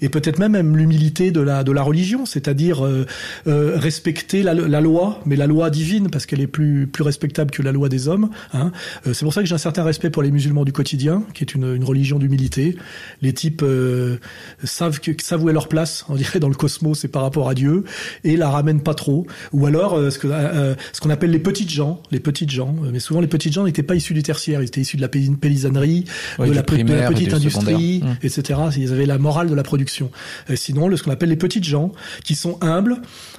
et 0.02 0.08
peut-être 0.08 0.38
même, 0.38 0.52
même 0.52 0.76
l'humilité 0.76 1.30
de 1.30 1.40
la 1.40 1.64
de 1.64 1.72
la 1.72 1.82
religion, 1.82 2.26
c'est-à-dire 2.26 2.84
euh, 2.84 3.06
euh, 3.46 3.76
respecter 3.76 4.42
la, 4.42 4.54
la, 4.54 4.80
loi, 4.80 5.20
mais 5.26 5.36
la 5.36 5.46
loi 5.46 5.70
divine 5.70 6.10
parce 6.10 6.26
qu'elle 6.26 6.40
est 6.40 6.46
plus 6.46 6.86
plus 6.86 7.02
respectable 7.02 7.50
que 7.50 7.62
la 7.62 7.72
loi 7.72 7.88
des 7.88 8.08
hommes. 8.08 8.30
Hein. 8.52 8.72
Euh, 9.06 9.12
c'est 9.12 9.24
pour 9.24 9.34
ça 9.34 9.42
que 9.42 9.46
j'ai 9.46 9.54
un 9.54 9.58
certain 9.58 9.84
respect 9.84 10.10
pour 10.10 10.22
les 10.22 10.30
musulmans 10.30 10.64
du 10.64 10.72
quotidien, 10.72 11.22
qui 11.34 11.44
est 11.44 11.54
une, 11.54 11.74
une 11.76 11.84
religion 11.84 12.18
d'humilité. 12.18 12.76
Les 13.22 13.32
types 13.32 13.62
euh, 13.62 14.16
savent 14.64 15.00
que 15.00 15.10
savent 15.20 15.44
où 15.44 15.50
est 15.50 15.52
leur 15.52 15.68
place, 15.68 16.04
on 16.08 16.14
dirait 16.14 16.40
dans 16.40 16.48
le 16.48 16.54
cosmos, 16.54 16.98
c'est 17.00 17.08
par 17.08 17.22
rapport 17.22 17.48
à 17.48 17.54
Dieu, 17.54 17.84
et 18.24 18.36
la 18.36 18.48
ramènent 18.48 18.82
pas 18.82 18.94
trop. 18.94 19.26
Ou 19.52 19.66
alors 19.66 19.98
ce 20.10 20.18
que 20.18 20.28
ce 20.28 21.00
qu'on 21.00 21.10
appelle 21.10 21.30
les 21.30 21.38
petites 21.38 21.70
gens, 21.70 22.02
les 22.10 22.20
petites 22.20 22.50
gens, 22.50 22.74
mais 22.92 23.00
souvent 23.00 23.20
les 23.20 23.26
petites 23.26 23.52
gens 23.52 23.64
n'étaient 23.64 23.82
pas 23.82 23.94
issus 23.94 24.14
du 24.14 24.22
tertiaire, 24.22 24.62
ils 24.62 24.66
étaient 24.66 24.80
issus 24.80 24.96
de 24.96 25.02
la 25.02 25.08
paysannerie, 25.08 26.04
de, 26.38 26.52
la, 26.52 26.62
petite 26.62 27.34
industrie, 27.34 28.02
mmh. 28.02 28.26
etc. 28.26 28.60
Ils 28.76 28.92
avaient 28.92 29.06
la 29.06 29.18
morale 29.18 29.48
de 29.48 29.54
la 29.54 29.62
production. 29.62 29.89
Sinon, 30.54 30.96
ce 30.96 31.02
qu'on 31.02 31.10
appelle 31.10 31.28
les 31.28 31.36
petites 31.36 31.64
gens, 31.64 31.92
qui 32.24 32.34
sont 32.34 32.58
humbles, 32.60 32.96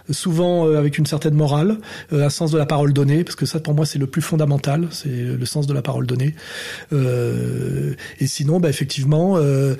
souvent 0.10 0.68
euh, 0.68 0.78
avec 0.78 0.98
une 0.98 1.06
certaine 1.06 1.34
morale, 1.34 1.78
euh, 2.14 2.26
un 2.26 2.30
sens 2.30 2.52
de 2.52 2.58
la 2.58 2.66
parole 2.66 2.94
donnée, 2.94 3.24
parce 3.24 3.36
que 3.36 3.46
ça, 3.46 3.60
pour 3.60 3.74
moi, 3.74 3.86
c'est 3.86 4.00
le 4.00 4.08
plus 4.08 4.22
fondamental, 4.22 4.88
c'est 4.92 5.10
le 5.10 5.46
sens 5.46 5.68
de 5.68 5.74
la 5.74 5.82
parole 5.82 6.06
donnée. 6.06 6.36
Euh, 6.94 7.94
et 8.20 8.28
sinon, 8.28 8.60
bah, 8.60 8.70
effectivement, 8.70 9.38
euh, 9.38 9.76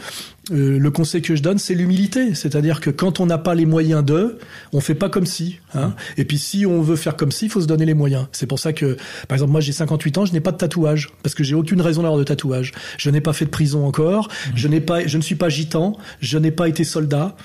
euh, 0.52 0.78
le 0.78 0.92
conseil 0.92 1.22
que 1.22 1.36
je 1.36 1.42
donne, 1.42 1.58
c'est 1.58 1.74
l'humilité. 1.74 2.36
C'est-à-dire 2.36 2.82
que 2.82 2.90
quand 2.90 3.20
on 3.20 3.26
n'a 3.26 3.38
pas 3.38 3.56
les 3.56 3.66
moyens 3.66 4.04
d'eux, 4.04 4.40
on 4.74 4.82
fait 4.82 4.96
pas 4.96 5.10
comme 5.10 5.26
si. 5.26 5.60
Hein. 5.74 5.94
Et 6.18 6.26
puis 6.26 6.38
si 6.38 6.66
on 6.66 6.82
veut 6.82 6.96
faire 6.96 7.16
comme 7.16 7.32
si, 7.32 7.46
il 7.46 7.52
faut 7.52 7.62
se 7.62 7.68
donner 7.68 7.86
les 7.86 7.94
moyens. 7.94 8.28
C'est 8.32 8.48
pour 8.48 8.60
ça 8.60 8.74
que, 8.74 8.98
par 9.28 9.36
exemple, 9.36 9.52
moi 9.52 9.62
j'ai 9.62 9.72
58 9.72 10.18
ans, 10.18 10.26
je 10.26 10.34
n'ai 10.34 10.42
pas 10.42 10.52
de 10.52 10.58
tatouage 10.58 11.10
parce 11.24 11.36
que 11.36 11.44
j'ai 11.44 11.56
aucune 11.56 11.82
raison 11.82 12.02
d'avoir 12.02 12.20
de 12.20 12.24
tatouage. 12.24 12.72
Je 12.98 13.10
n'ai 13.10 13.22
pas 13.22 13.34
fait 13.34 13.46
de 13.46 13.50
prison 13.50 13.86
encore. 13.86 14.28
Mmh. 14.28 14.52
Je 14.56 14.68
n'ai 14.68 14.82
pas, 14.82 15.06
je 15.06 15.18
ne 15.18 15.22
suis 15.22 15.36
pas 15.36 15.50
gitan. 15.50 15.98
Je 16.20 16.38
n'ai 16.38 16.52
pas 16.52 16.68
été 16.68 16.84
soldat. 16.84 17.36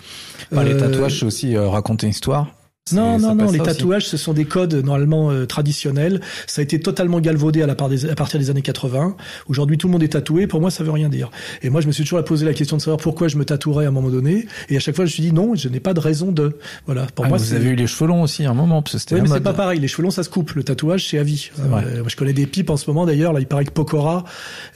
Bah, 0.52 0.64
les 0.64 0.76
tatouages, 0.76 1.20
c'est 1.20 1.26
aussi 1.26 1.56
raconter 1.56 2.06
une 2.06 2.10
histoire. 2.10 2.48
Non, 2.92 3.18
non, 3.18 3.34
non. 3.34 3.50
Les 3.50 3.58
tatouages, 3.58 4.06
ce 4.06 4.16
sont 4.16 4.32
des 4.32 4.44
codes 4.44 4.74
normalement 4.74 5.32
euh, 5.32 5.44
traditionnels. 5.44 6.20
Ça 6.46 6.60
a 6.60 6.62
été 6.62 6.78
totalement 6.78 7.18
galvaudé 7.18 7.60
à, 7.60 7.66
la 7.66 7.74
part 7.74 7.88
des, 7.88 8.08
à 8.08 8.14
partir 8.14 8.38
des 8.38 8.48
années 8.48 8.62
80. 8.62 9.16
Aujourd'hui, 9.48 9.76
tout 9.76 9.88
le 9.88 9.92
monde 9.92 10.04
est 10.04 10.12
tatoué. 10.12 10.46
Pour 10.46 10.60
moi, 10.60 10.70
ça 10.70 10.84
veut 10.84 10.92
rien 10.92 11.08
dire. 11.08 11.32
Et 11.62 11.70
moi, 11.70 11.80
je 11.80 11.88
me 11.88 11.92
suis 11.92 12.04
toujours 12.04 12.22
posé 12.22 12.46
la 12.46 12.54
question 12.54 12.76
de 12.76 12.82
savoir 12.82 12.98
pourquoi 12.98 13.26
je 13.26 13.38
me 13.38 13.44
tatouerais 13.44 13.86
à 13.86 13.88
un 13.88 13.90
moment 13.90 14.10
donné. 14.10 14.46
Et 14.68 14.76
à 14.76 14.78
chaque 14.78 14.94
fois, 14.94 15.04
je 15.04 15.10
me 15.10 15.14
suis 15.14 15.22
dit 15.24 15.32
non, 15.32 15.56
je 15.56 15.68
n'ai 15.68 15.80
pas 15.80 15.94
de 15.94 16.00
raison 16.00 16.30
de. 16.30 16.58
Voilà. 16.86 17.08
Pour 17.12 17.24
ah, 17.24 17.28
moi, 17.28 17.38
vous 17.38 17.54
avez 17.54 17.70
eu 17.70 17.74
les 17.74 17.88
cheveux 17.88 18.06
longs 18.06 18.22
aussi 18.22 18.44
à 18.44 18.50
un 18.50 18.54
moment, 18.54 18.82
parce 18.82 18.92
que 18.92 18.98
c'était. 19.00 19.16
Oui, 19.16 19.22
mais 19.22 19.28
c'est 19.30 19.40
pas 19.40 19.52
pareil. 19.52 19.80
Les 19.80 19.88
cheveux 19.88 20.04
longs, 20.04 20.12
ça 20.12 20.22
se 20.22 20.30
coupe. 20.30 20.52
Le 20.52 20.62
tatouage, 20.62 21.08
c'est 21.08 21.18
à 21.18 21.24
vie. 21.24 21.50
Euh, 21.58 22.04
je 22.06 22.14
connais 22.14 22.34
des 22.34 22.46
pipes 22.46 22.70
en 22.70 22.76
ce 22.76 22.88
moment. 22.88 23.04
D'ailleurs, 23.04 23.32
là, 23.32 23.40
il 23.40 23.46
paraît 23.46 23.64
que 23.64 23.72
Pokora 23.72 24.24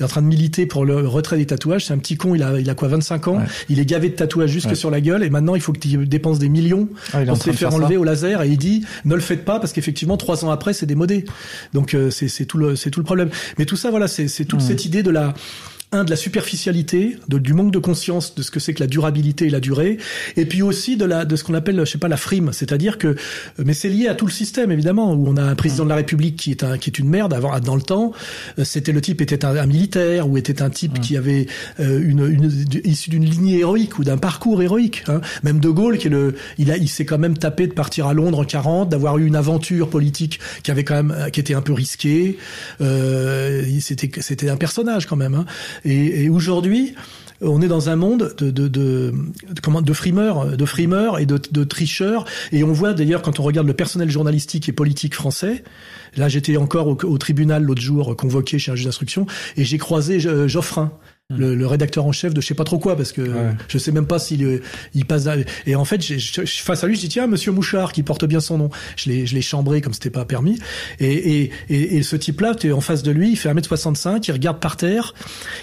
est 0.01 0.03
en 0.03 0.09
train 0.09 0.23
de 0.23 0.27
militer 0.27 0.67
pour 0.67 0.85
le 0.85 1.07
retrait 1.07 1.37
des 1.37 1.47
tatouages. 1.47 1.87
C'est 1.87 1.95
un 1.95 1.99
petit 1.99 2.17
con. 2.17 2.35
Il 2.35 2.43
a, 2.43 2.59
il 2.59 2.69
a 2.69 2.75
quoi, 2.75 2.89
25 2.89 3.29
ans? 3.29 3.39
Il 3.69 3.79
est 3.79 3.87
gavé 3.87 4.09
de 4.09 4.17
tatouages 4.17 4.51
jusque 4.51 4.75
sur 4.75 4.91
la 4.91 5.01
gueule. 5.01 5.23
Et 5.23 5.31
maintenant, 5.31 5.55
il 5.55 5.61
faut 5.61 5.73
qu'il 5.73 6.09
dépense 6.09 6.41
des 6.41 6.49
millions 6.49 6.89
ah, 7.13 7.25
pour 7.25 7.37
se 7.37 7.53
faire 7.53 7.73
enlever 7.73 8.00
au 8.01 8.05
laser. 8.05 8.43
Et 8.43 8.49
il 8.49 8.59
dit 8.59 8.85
ne 9.05 9.15
le 9.15 9.21
faites 9.21 9.45
pas 9.45 9.61
parce 9.61 9.73
qu'effectivement 9.73 10.17
trois 10.17 10.45
ans 10.45 10.51
après 10.51 10.73
c'est 10.73 10.87
démodé. 10.87 11.25
Donc 11.73 11.95
euh, 11.95 12.11
c'est 12.11 12.45
tout 12.47 12.59
le 12.59 12.77
c'est 12.77 12.91
tout 12.91 13.01
le 13.01 13.05
problème. 13.05 13.31
Mais 13.59 13.65
tout 13.65 13.77
ça 13.77 13.91
voilà 13.91 14.09
c'est 14.09 14.29
c'est 14.29 14.45
toute 14.45 14.61
mmh. 14.61 14.67
cette 14.67 14.85
idée 14.85 15.03
de 15.03 15.11
la 15.11 15.35
un 15.93 16.05
de 16.05 16.11
la 16.11 16.17
superficialité, 16.17 17.17
de, 17.29 17.39
du 17.39 17.53
manque 17.53 17.73
de 17.73 17.79
conscience 17.79 18.35
de 18.37 18.43
ce 18.43 18.51
que 18.51 18.61
c'est 18.61 18.75
que 18.75 18.81
la 18.81 18.87
durabilité 18.87 19.47
et 19.47 19.51
la 19.51 19.59
durée, 19.59 19.99
et 20.37 20.47
puis 20.47 20.63
aussi 20.63 20.97
de 20.97 21.05
la 21.05 21.25
de 21.25 21.35
ce 21.35 21.43
qu'on 21.43 21.55
appelle 21.55 21.81
je 21.81 21.91
sais 21.91 21.99
pas 21.99 22.09
la 22.09 22.17
frime, 22.17 22.53
c'est-à-dire 22.53 22.97
que 22.97 23.17
mais 23.59 23.75
c'est 23.75 23.89
lié 23.89 24.07
à 24.07 24.15
tout 24.15 24.27
le 24.27 24.31
système 24.31 24.71
évidemment 24.71 25.13
où 25.15 25.27
on 25.29 25.37
a 25.37 25.43
un 25.43 25.55
président 25.57 25.85
de 25.85 25.89
la 25.89 25.97
République 25.97 26.37
qui 26.37 26.53
est 26.53 26.63
un 26.63 26.79
qui 26.79 26.91
est 26.91 26.99
une 26.99 27.09
merde 27.09 27.35
avant 27.35 27.59
dans 27.59 27.75
le 27.75 27.83
temps, 27.83 28.13
euh, 28.59 28.65
c'était 28.65 28.93
le 28.93 29.01
type 29.01 29.21
était 29.21 29.45
un, 29.45 29.67
militaire 29.67 30.29
ou 30.29 30.39
était 30.39 30.63
un 30.63 30.71
type 30.71 31.01
qui 31.01 31.17
avait 31.17 31.47
euh, 31.81 32.01
une, 32.01 32.27
une 32.27 32.51
issu 32.85 33.11
d'une 33.11 33.25
lignée 33.25 33.59
héroïque 33.59 33.99
ou 33.99 34.05
d'un 34.05 34.19
parcours 34.19 34.63
héroïque, 34.63 35.05
hein. 35.09 35.21
même 35.43 35.59
De 35.59 35.71
Gaulle 35.71 35.99
qui 35.99 36.07
est 36.07 36.11
le 36.11 36.37
il 36.59 36.71
a 36.71 36.77
il 36.77 36.89
s'est 36.89 37.05
quand 37.05 37.19
même 37.19 37.37
tapé 37.37 37.67
de 37.67 37.73
partir 37.73 38.07
à 38.07 38.15
Londres 38.15 38.39
en 38.39 38.45
40, 38.45 38.89
d'avoir 38.89 39.19
eu 39.19 39.27
une 39.27 39.37
aventure 39.37 39.91
politique 39.91 40.39
qui 40.63 40.71
avait 40.71 40.85
quand 40.85 41.03
même 41.03 41.31
qui 41.33 41.41
était 41.41 41.55
un 41.55 41.63
peu 41.63 41.73
risquée, 41.73 42.39
euh, 42.81 43.65
c'était 43.81 44.11
c'était 44.21 44.49
un 44.51 44.57
personnage 44.57 45.07
quand 45.07 45.17
même. 45.17 45.35
Hein. 45.35 45.47
Et, 45.85 46.29
aujourd'hui, 46.29 46.95
on 47.41 47.63
est 47.63 47.69
dans 47.69 47.89
un 47.89 47.97
monde 47.97 48.35
de, 48.39 48.51
de, 48.51 48.69
de, 48.69 49.15
comment, 49.63 49.83
de 49.83 49.93
frimeurs, 49.93 50.57
de 50.57 50.65
frimeurs 50.65 51.19
et 51.19 51.27
de, 51.27 51.65
tricheurs. 51.65 52.25
Et 52.53 52.63
on 52.65 52.73
voit 52.73 52.93
d'ailleurs 52.93 53.23
quand 53.23 53.41
on 53.41 53.43
regarde 53.43 53.67
le 53.67 53.75
personnel 53.75 54.11
journalistique 54.11 54.69
et 54.69 54.73
politique 54.73 55.15
français. 55.15 55.65
Là, 56.17 56.29
j'étais 56.29 56.57
encore 56.57 56.89
au, 56.89 57.19
tribunal 57.19 57.63
l'autre 57.63 57.83
jour, 57.83 58.17
convoqué 58.17 58.59
chez 58.59 58.73
un 58.73 58.75
juge 58.75 58.87
d'instruction, 58.87 59.27
et 59.57 59.65
j'ai 59.65 59.79
croisé 59.79 60.27
euh, 60.27 60.49
Geoffrin, 61.31 61.37
le, 61.39 61.55
le, 61.55 61.67
rédacteur 61.67 62.07
en 62.07 62.13
chef 62.13 62.35
de 62.35 62.41
je 62.41 62.47
sais 62.47 62.55
pas 62.55 62.65
trop 62.65 62.79
quoi 62.79 62.97
parce 62.97 63.13
que 63.13 63.23
je 63.69 63.79
sais 63.79 63.93
même 63.93 64.07
pas 64.07 64.19
s'il 64.19 64.45
euh, 64.45 64.63
il 64.95 65.07
passe 65.07 65.29
et 65.67 65.75
en 65.75 65.85
fait 65.85 66.03
je, 66.03 66.45
face 66.45 66.85
à 66.85 66.87
lui 66.87 66.97
je 66.97 67.01
dis 67.01 67.09
tiens 67.09 67.27
monsieur 67.27 67.53
Mouchard 67.53 67.93
qui 67.93 68.03
porte 68.03 68.25
bien 68.25 68.41
son 68.41 68.59
nom. 68.59 68.71
Je 68.97 69.11
l'ai 69.11 69.27
je 69.27 69.35
l'ai 69.35 69.43
chambré 69.43 69.81
comme 69.81 69.93
c'était 69.93 70.11
pas 70.11 70.25
permis. 70.25 70.59
Et, 70.99 71.43
et, 71.43 71.51
et, 71.69 71.97
et 71.97 72.03
ce 72.03 72.17
type 72.17 72.41
là 72.41 72.55
tu 72.55 72.69
es 72.69 72.73
en 72.73 72.81
face 72.81 73.03
de 73.03 73.11
lui 73.11 73.31
il 73.31 73.37
fait 73.37 73.53
1m65 73.53 74.25
il 74.27 74.33
regarde 74.33 74.61
par 74.61 74.77
terre. 74.77 75.15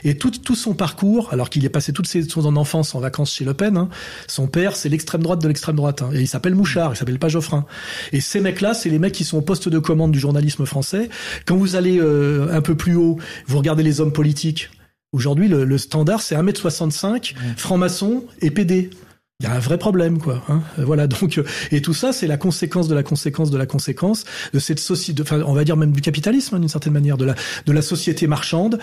Et 0.04 0.18
tout 0.18 0.32
tout 0.32 0.56
son 0.56 0.74
parcours 0.74 1.30
alors 1.32 1.50
qu'il 1.50 1.66
est 1.66 1.70
passé 1.70 1.94
toutes 1.94 2.08
ses 2.08 2.24
son 2.24 2.56
enfance 2.56 2.96
en 2.96 3.00
vacances 3.00 3.34
chez 3.34 3.46
Le 3.46 3.54
Pen 3.54 3.78
hein, 3.78 3.90
son 4.28 4.48
père 4.48 4.76
c'est 4.76 4.90
l'extrême 4.90 5.22
droite 5.22 5.42
de 5.42 5.48
l'extrême 5.48 5.76
droite 5.76 6.02
hein, 6.02 6.10
et 6.14 6.22
il 6.22 6.28
s'appelle 6.28 6.56
Mouchard 6.56 6.94
il 6.94 6.98
s'appelle 6.98 7.20
pas 7.20 7.30
Geoffrin. 7.30 7.66
Et 8.14 8.22
ces 8.22 8.40
mecs 8.40 8.62
là 8.62 8.74
c'est 8.74 8.90
les 8.90 9.00
mecs 9.00 9.14
qui 9.14 9.24
sont 9.24 9.38
au 9.38 9.42
poste 9.42 9.70
de 9.70 9.80
commande 9.80 10.12
du 10.12 10.20
journalisme 10.20 10.66
français. 10.66 11.10
Quand 11.46 11.58
vous 11.58 11.76
allez 11.76 12.00
euh, 12.00 12.48
un 12.52 12.62
peu 12.62 12.76
plus 12.76 12.96
haut 12.96 13.18
vous 13.48 13.58
regardez 13.58 13.84
les 13.84 14.02
hommes 14.02 14.14
politiques 14.14 14.70
Aujourd'hui, 15.14 15.48
le, 15.48 15.64
le, 15.64 15.78
standard, 15.78 16.22
c'est 16.22 16.36
1m65, 16.36 17.34
franc-maçon 17.56 18.26
et 18.42 18.52
PD 18.52 18.90
il 19.40 19.44
y 19.44 19.50
a 19.50 19.54
un 19.54 19.60
vrai 19.60 19.78
problème, 19.78 20.18
quoi. 20.18 20.44
Hein 20.50 20.64
voilà. 20.78 21.06
Donc, 21.08 21.38
euh, 21.38 21.44
et 21.70 21.80
tout 21.80 21.94
ça, 21.94 22.12
c'est 22.12 22.26
la 22.26 22.38
conséquence 22.38 22.88
de 22.88 22.96
la 22.96 23.04
conséquence 23.04 23.52
de 23.52 23.58
la 23.60 23.68
conséquence 23.68 24.26
de 24.52 24.58
cette 24.58 24.80
société, 24.80 25.22
enfin, 25.22 25.44
on 25.46 25.54
va 25.54 25.64
dire 25.64 25.78
même 25.78 25.92
du 25.92 26.02
capitalisme 26.02 26.56
hein, 26.56 26.60
d'une 26.60 26.70
certaine 26.70 26.94
manière, 26.94 27.18
de 27.18 27.26
la 27.26 27.36
de 27.68 27.72
la 27.72 27.84
société 27.84 28.26
marchande. 28.26 28.80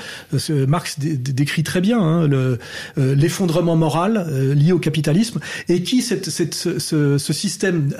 Euh, 0.50 0.66
Marx 0.68 1.00
décrit 1.00 1.64
très 1.64 1.80
bien 1.80 1.98
hein, 1.98 2.28
le 2.28 2.60
euh, 2.98 3.16
l'effondrement 3.16 3.74
moral 3.74 4.54
lié 4.54 4.70
au 4.70 4.78
capitalisme 4.78 5.40
et 5.68 5.82
qui 5.82 6.02
cette, 6.02 6.30
cette 6.30 6.54
ce, 6.54 6.78
ce, 6.78 7.32
système, 7.32 7.92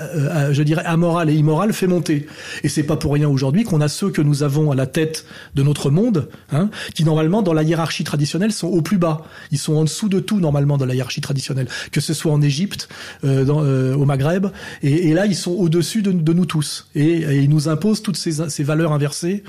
je 0.51 0.63
dirais 0.63 0.85
amoral 0.85 1.29
et 1.29 1.33
immoral 1.33 1.73
fait 1.73 1.87
monter. 1.87 2.25
Et 2.63 2.69
c'est 2.69 2.83
pas 2.83 2.95
pour 2.95 3.13
rien 3.15 3.27
aujourd'hui 3.27 3.65
qu'on 3.65 3.81
a 3.81 3.89
ceux 3.89 4.11
que 4.11 4.21
nous 4.21 4.43
avons 4.43 4.71
à 4.71 4.75
la 4.75 4.87
tête 4.87 5.25
de 5.55 5.63
notre 5.63 5.89
monde, 5.89 6.29
hein, 6.53 6.69
qui 6.93 7.03
normalement 7.03 7.41
dans 7.41 7.53
la 7.53 7.63
hiérarchie 7.63 8.05
traditionnelle 8.05 8.53
sont 8.53 8.67
au 8.67 8.81
plus 8.81 8.97
bas. 8.97 9.23
Ils 9.51 9.59
sont 9.59 9.75
en 9.75 9.83
dessous 9.83 10.07
de 10.07 10.21
tout 10.21 10.39
normalement 10.39 10.77
dans 10.77 10.85
la 10.85 10.95
hiérarchie 10.95 11.19
traditionnelle, 11.19 11.67
que 11.91 11.99
ce 11.99 12.13
soit 12.13 12.31
en 12.31 12.44
Égypte, 12.45 12.87
euh, 13.23 13.43
dans, 13.43 13.63
euh, 13.63 13.95
au 13.95 14.05
Maghreb, 14.05 14.47
et, 14.83 15.09
et, 15.09 15.13
là 15.13 15.25
ils 15.25 15.35
sont 15.35 15.51
au-dessus 15.51 16.01
de, 16.01 16.11
de, 16.11 16.33
nous 16.33 16.45
tous, 16.45 16.87
et, 16.95 17.21
et, 17.21 17.37
ils 17.39 17.49
nous 17.49 17.67
imposent 17.67 18.01
toutes 18.01 18.17
ces, 18.17 18.49
ces, 18.49 18.63
valeurs 18.63 18.93
inversées, 18.93 19.43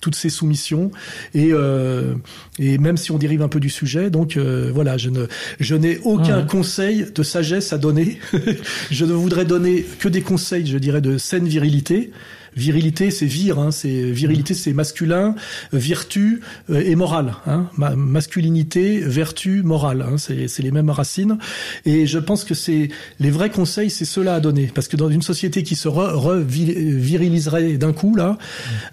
toutes 0.00 0.14
ces 0.14 0.28
soumissions, 0.28 0.90
et, 1.34 1.48
euh, 1.52 2.14
et 2.58 2.78
même 2.78 2.96
si 2.96 3.10
on 3.10 3.18
dérive 3.18 3.42
un 3.42 3.48
peu 3.48 3.60
du 3.60 3.70
sujet, 3.70 4.10
donc 4.10 4.36
voilà, 4.36 4.96
je 4.96 5.10
ne, 5.10 5.26
je 5.60 5.74
n'ai 5.74 5.98
aucun 6.04 6.42
conseil 6.42 7.06
de 7.14 7.22
sagesse 7.22 7.72
à 7.72 7.78
donner, 7.78 8.18
je 8.90 9.04
ne 9.04 9.12
voudrais 9.12 9.44
donner 9.44 9.84
que 9.98 10.08
des 10.08 10.22
conseils, 10.22 10.66
je 10.66 10.78
dirais, 10.78 11.00
de 11.00 11.18
saine 11.18 11.48
virilité. 11.48 12.10
Virilité, 12.56 13.10
c'est 13.10 13.26
vir, 13.26 13.58
hein, 13.58 13.70
c'est 13.70 14.10
virilité, 14.10 14.54
c'est 14.54 14.72
masculin, 14.72 15.34
vertu 15.72 16.40
euh, 16.70 16.82
et 16.84 16.94
morale. 16.94 17.34
Hein, 17.46 17.68
masculinité, 17.96 19.00
vertu, 19.00 19.62
morale. 19.62 20.02
Hein, 20.02 20.16
c'est 20.18 20.62
les 20.62 20.70
mêmes 20.70 20.90
racines. 20.90 21.38
Et 21.84 22.06
je 22.06 22.18
pense 22.18 22.44
que 22.44 22.54
c'est 22.54 22.88
les 23.20 23.30
vrais 23.30 23.50
conseils, 23.50 23.90
c'est 23.90 24.04
cela 24.04 24.34
à 24.34 24.40
donner, 24.40 24.70
parce 24.74 24.88
que 24.88 24.96
dans 24.96 25.08
une 25.08 25.22
société 25.22 25.62
qui 25.62 25.76
se 25.76 25.88
re-viriliserait 25.88 27.76
d'un 27.76 27.92
coup 27.92 28.14
là, 28.14 28.38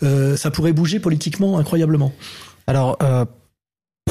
euh, 0.03 0.35
ça 0.37 0.51
pourrait 0.51 0.73
bouger 0.73 0.99
politiquement 0.99 1.57
incroyablement. 1.57 2.13
Alors. 2.67 2.97
Euh 3.01 3.25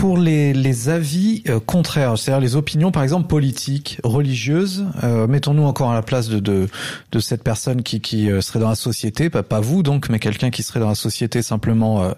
pour 0.01 0.17
les, 0.17 0.55
les 0.55 0.89
avis 0.89 1.43
euh, 1.47 1.61
contraires, 1.61 2.17
c'est-à-dire 2.17 2.41
les 2.41 2.57
opinions, 2.57 2.91
par 2.91 3.03
exemple 3.03 3.29
politiques, 3.29 3.99
religieuses, 4.03 4.87
euh, 5.05 5.27
mettons-nous 5.27 5.65
encore 5.65 5.91
à 5.91 5.95
la 5.95 6.01
place 6.01 6.31
de, 6.31 6.39
de, 6.39 6.69
de 7.13 7.21
cette 7.21 7.43
personne 7.43 7.83
qui, 7.83 8.01
qui 8.01 8.31
euh, 8.31 8.41
serait 8.41 8.61
dans 8.61 8.71
la 8.71 8.77
société, 8.77 9.29
pas, 9.29 9.43
pas 9.43 9.61
vous 9.61 9.83
donc, 9.83 10.09
mais 10.09 10.19
quelqu'un 10.19 10.49
qui 10.49 10.63
serait 10.63 10.81
dans 10.81 10.89
la 10.89 10.95
société 10.95 11.43
simplement 11.43 12.15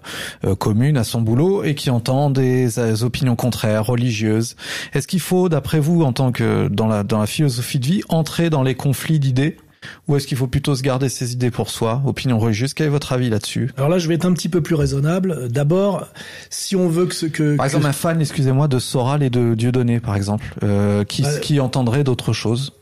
commune 0.59 0.95
à 0.95 1.03
son 1.03 1.19
boulot 1.19 1.65
et 1.65 1.75
qui 1.75 1.89
entend 1.89 2.29
des, 2.29 2.69
des 2.69 3.03
opinions 3.03 3.35
contraires, 3.35 3.85
religieuses. 3.85 4.55
Est-ce 4.93 5.05
qu'il 5.05 5.19
faut, 5.19 5.49
d'après 5.49 5.81
vous, 5.81 6.03
en 6.03 6.13
tant 6.13 6.31
que 6.31 6.69
dans 6.69 6.87
la 6.87 7.03
dans 7.03 7.19
la 7.19 7.27
philosophie 7.27 7.79
de 7.79 7.85
vie, 7.85 8.01
entrer 8.07 8.49
dans 8.49 8.63
les 8.63 8.75
conflits 8.75 9.19
d'idées? 9.19 9.57
Ou 10.07 10.15
est-ce 10.15 10.27
qu'il 10.27 10.37
faut 10.37 10.47
plutôt 10.47 10.75
se 10.75 10.81
garder 10.81 11.09
ses 11.09 11.33
idées 11.33 11.51
pour 11.51 11.69
soi 11.69 12.01
Opinion 12.05 12.39
religieuse, 12.39 12.73
quel 12.73 12.87
est 12.87 12.89
votre 12.89 13.13
avis 13.13 13.29
là-dessus? 13.29 13.71
Alors 13.77 13.89
là, 13.89 13.97
je 13.97 14.07
vais 14.07 14.15
être 14.15 14.25
un 14.25 14.33
petit 14.33 14.49
peu 14.49 14.61
plus 14.61 14.75
raisonnable. 14.75 15.49
D'abord, 15.49 16.07
si 16.49 16.75
on 16.75 16.87
veut 16.87 17.05
que 17.05 17.15
ce 17.15 17.25
que... 17.25 17.55
Par 17.55 17.65
exemple, 17.65 17.85
un 17.85 17.93
fan, 17.93 18.19
excusez-moi, 18.19 18.67
de 18.67 18.79
Soral 18.79 19.23
et 19.23 19.29
de 19.29 19.55
Dieudonné, 19.55 19.99
par 19.99 20.15
exemple, 20.15 20.45
euh, 20.63 21.03
qui, 21.03 21.23
qui 21.41 21.59
entendrait 21.59 22.03
d'autres 22.03 22.33
choses? 22.33 22.73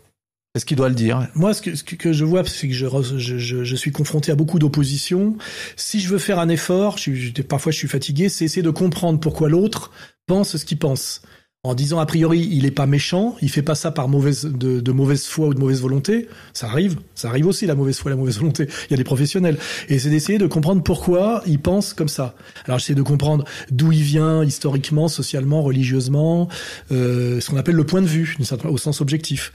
Est-ce 0.53 0.65
qu'il 0.65 0.75
doit 0.75 0.89
le 0.89 0.95
dire? 0.95 1.29
Moi, 1.33 1.53
ce 1.53 1.61
que, 1.61 1.75
ce 1.75 1.83
que 1.83 2.11
je 2.11 2.25
vois, 2.25 2.43
c'est 2.45 2.67
que 2.67 2.73
je, 2.73 2.85
je, 3.17 3.63
je, 3.63 3.75
suis 3.75 3.91
confronté 3.93 4.33
à 4.33 4.35
beaucoup 4.35 4.59
d'opposition. 4.59 5.37
Si 5.77 6.01
je 6.01 6.09
veux 6.09 6.17
faire 6.17 6.39
un 6.39 6.49
effort, 6.49 6.97
je, 6.97 7.41
parfois 7.41 7.71
je 7.71 7.77
suis 7.77 7.87
fatigué, 7.87 8.27
c'est 8.27 8.43
essayer 8.43 8.61
de 8.61 8.69
comprendre 8.69 9.17
pourquoi 9.19 9.47
l'autre 9.47 9.91
pense 10.27 10.57
ce 10.57 10.65
qu'il 10.65 10.77
pense 10.77 11.21
en 11.63 11.75
disant 11.75 11.99
a 11.99 12.07
priori 12.07 12.49
il 12.51 12.65
est 12.65 12.71
pas 12.71 12.87
méchant, 12.87 13.35
il 13.41 13.49
fait 13.49 13.61
pas 13.61 13.75
ça 13.75 13.91
par 13.91 14.07
mauvaise 14.07 14.45
de, 14.45 14.79
de, 14.79 14.91
mauvaise 14.91 15.25
foi 15.25 15.47
ou 15.47 15.53
de 15.53 15.59
mauvaise 15.59 15.81
volonté. 15.81 16.27
Ça 16.53 16.67
arrive, 16.67 16.97
ça 17.13 17.29
arrive 17.29 17.45
aussi 17.45 17.67
la 17.67 17.75
mauvaise 17.75 17.99
foi, 17.99 18.09
la 18.09 18.17
mauvaise 18.17 18.39
volonté. 18.39 18.67
Il 18.89 18.91
y 18.91 18.93
a 18.95 18.97
des 18.97 19.03
professionnels 19.03 19.57
et 19.87 19.99
c'est 19.99 20.09
d'essayer 20.09 20.39
de 20.39 20.47
comprendre 20.47 20.81
pourquoi 20.81 21.43
il 21.45 21.59
pense 21.59 21.93
comme 21.93 22.07
ça. 22.07 22.33
Alors 22.65 22.79
j'essaie 22.79 22.95
de 22.95 23.03
comprendre 23.03 23.45
d'où 23.69 23.91
il 23.91 24.01
vient 24.01 24.43
historiquement, 24.43 25.07
socialement, 25.07 25.61
religieusement, 25.61 26.47
euh, 26.91 27.39
ce 27.39 27.49
qu'on 27.51 27.57
appelle 27.57 27.75
le 27.75 27.85
point 27.85 28.01
de 28.01 28.07
vue 28.07 28.35
au 28.63 28.77
sens 28.79 28.99
objectif. 28.99 29.53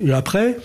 Et 0.00 0.10
après, 0.10 0.58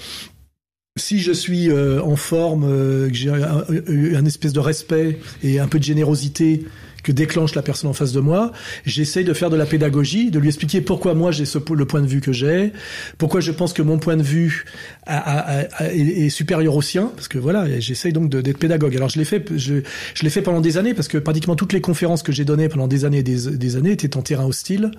si 0.98 1.20
je 1.20 1.32
suis 1.32 1.70
euh, 1.70 2.02
en 2.02 2.16
forme, 2.16 2.66
euh, 2.68 3.10
que 3.10 3.14
j'ai 3.14 3.30
un, 3.30 3.64
un, 3.70 4.26
espèce 4.26 4.54
de 4.54 4.60
respect 4.60 5.20
et 5.44 5.60
un 5.60 5.68
peu 5.68 5.78
de 5.78 5.84
générosité 5.84 6.66
que 7.04 7.12
déclenche 7.12 7.56
la 7.56 7.62
personne 7.62 7.90
en 7.90 7.94
face 7.94 8.12
de 8.12 8.20
moi, 8.20 8.52
j'essaye 8.86 9.24
de 9.24 9.34
faire 9.34 9.50
de 9.50 9.56
la 9.56 9.66
pédagogie, 9.66 10.32
de 10.32 10.40
lui 10.40 10.48
expliquer 10.48 10.82
pourquoi 10.82 11.14
moi 11.14 11.32
j'ai 11.32 11.46
le 11.72 11.86
point 11.86 12.02
de 12.02 12.08
vue 12.08 12.22
que 12.22 12.32
j'ai, 12.32 12.74
pourquoi 13.18 13.40
je 13.40 13.52
pense 13.52 13.74
que 13.74 13.82
mon 13.82 14.00
point 14.00 14.18
de 14.18 14.24
vue 14.24 14.66
est, 15.08 16.30
supérieur 16.30 16.76
au 16.76 16.82
sien, 16.82 17.12
parce 17.16 17.28
que 17.28 17.38
voilà, 17.38 17.80
j'essaye 17.80 18.14
donc 18.14 18.30
d'être 18.30 18.58
pédagogue. 18.58 18.96
Alors 18.96 19.10
je 19.10 19.18
l'ai 19.18 19.26
fait, 19.26 19.46
je, 19.56 19.82
l'ai 20.22 20.30
fait 20.30 20.42
pendant 20.42 20.62
des 20.62 20.78
années, 20.78 20.94
parce 20.94 21.08
que 21.08 21.18
pratiquement 21.18 21.56
toutes 21.56 21.74
les 21.74 21.82
conférences 21.82 22.24
que 22.24 22.32
j'ai 22.32 22.46
données 22.46 22.70
pendant 22.70 22.88
des 22.88 23.06
années 23.06 23.24
des, 23.24 23.76
années 23.76 23.92
étaient 23.92 24.18
en 24.18 24.22
terrain 24.22 24.46
hostile, 24.46 24.92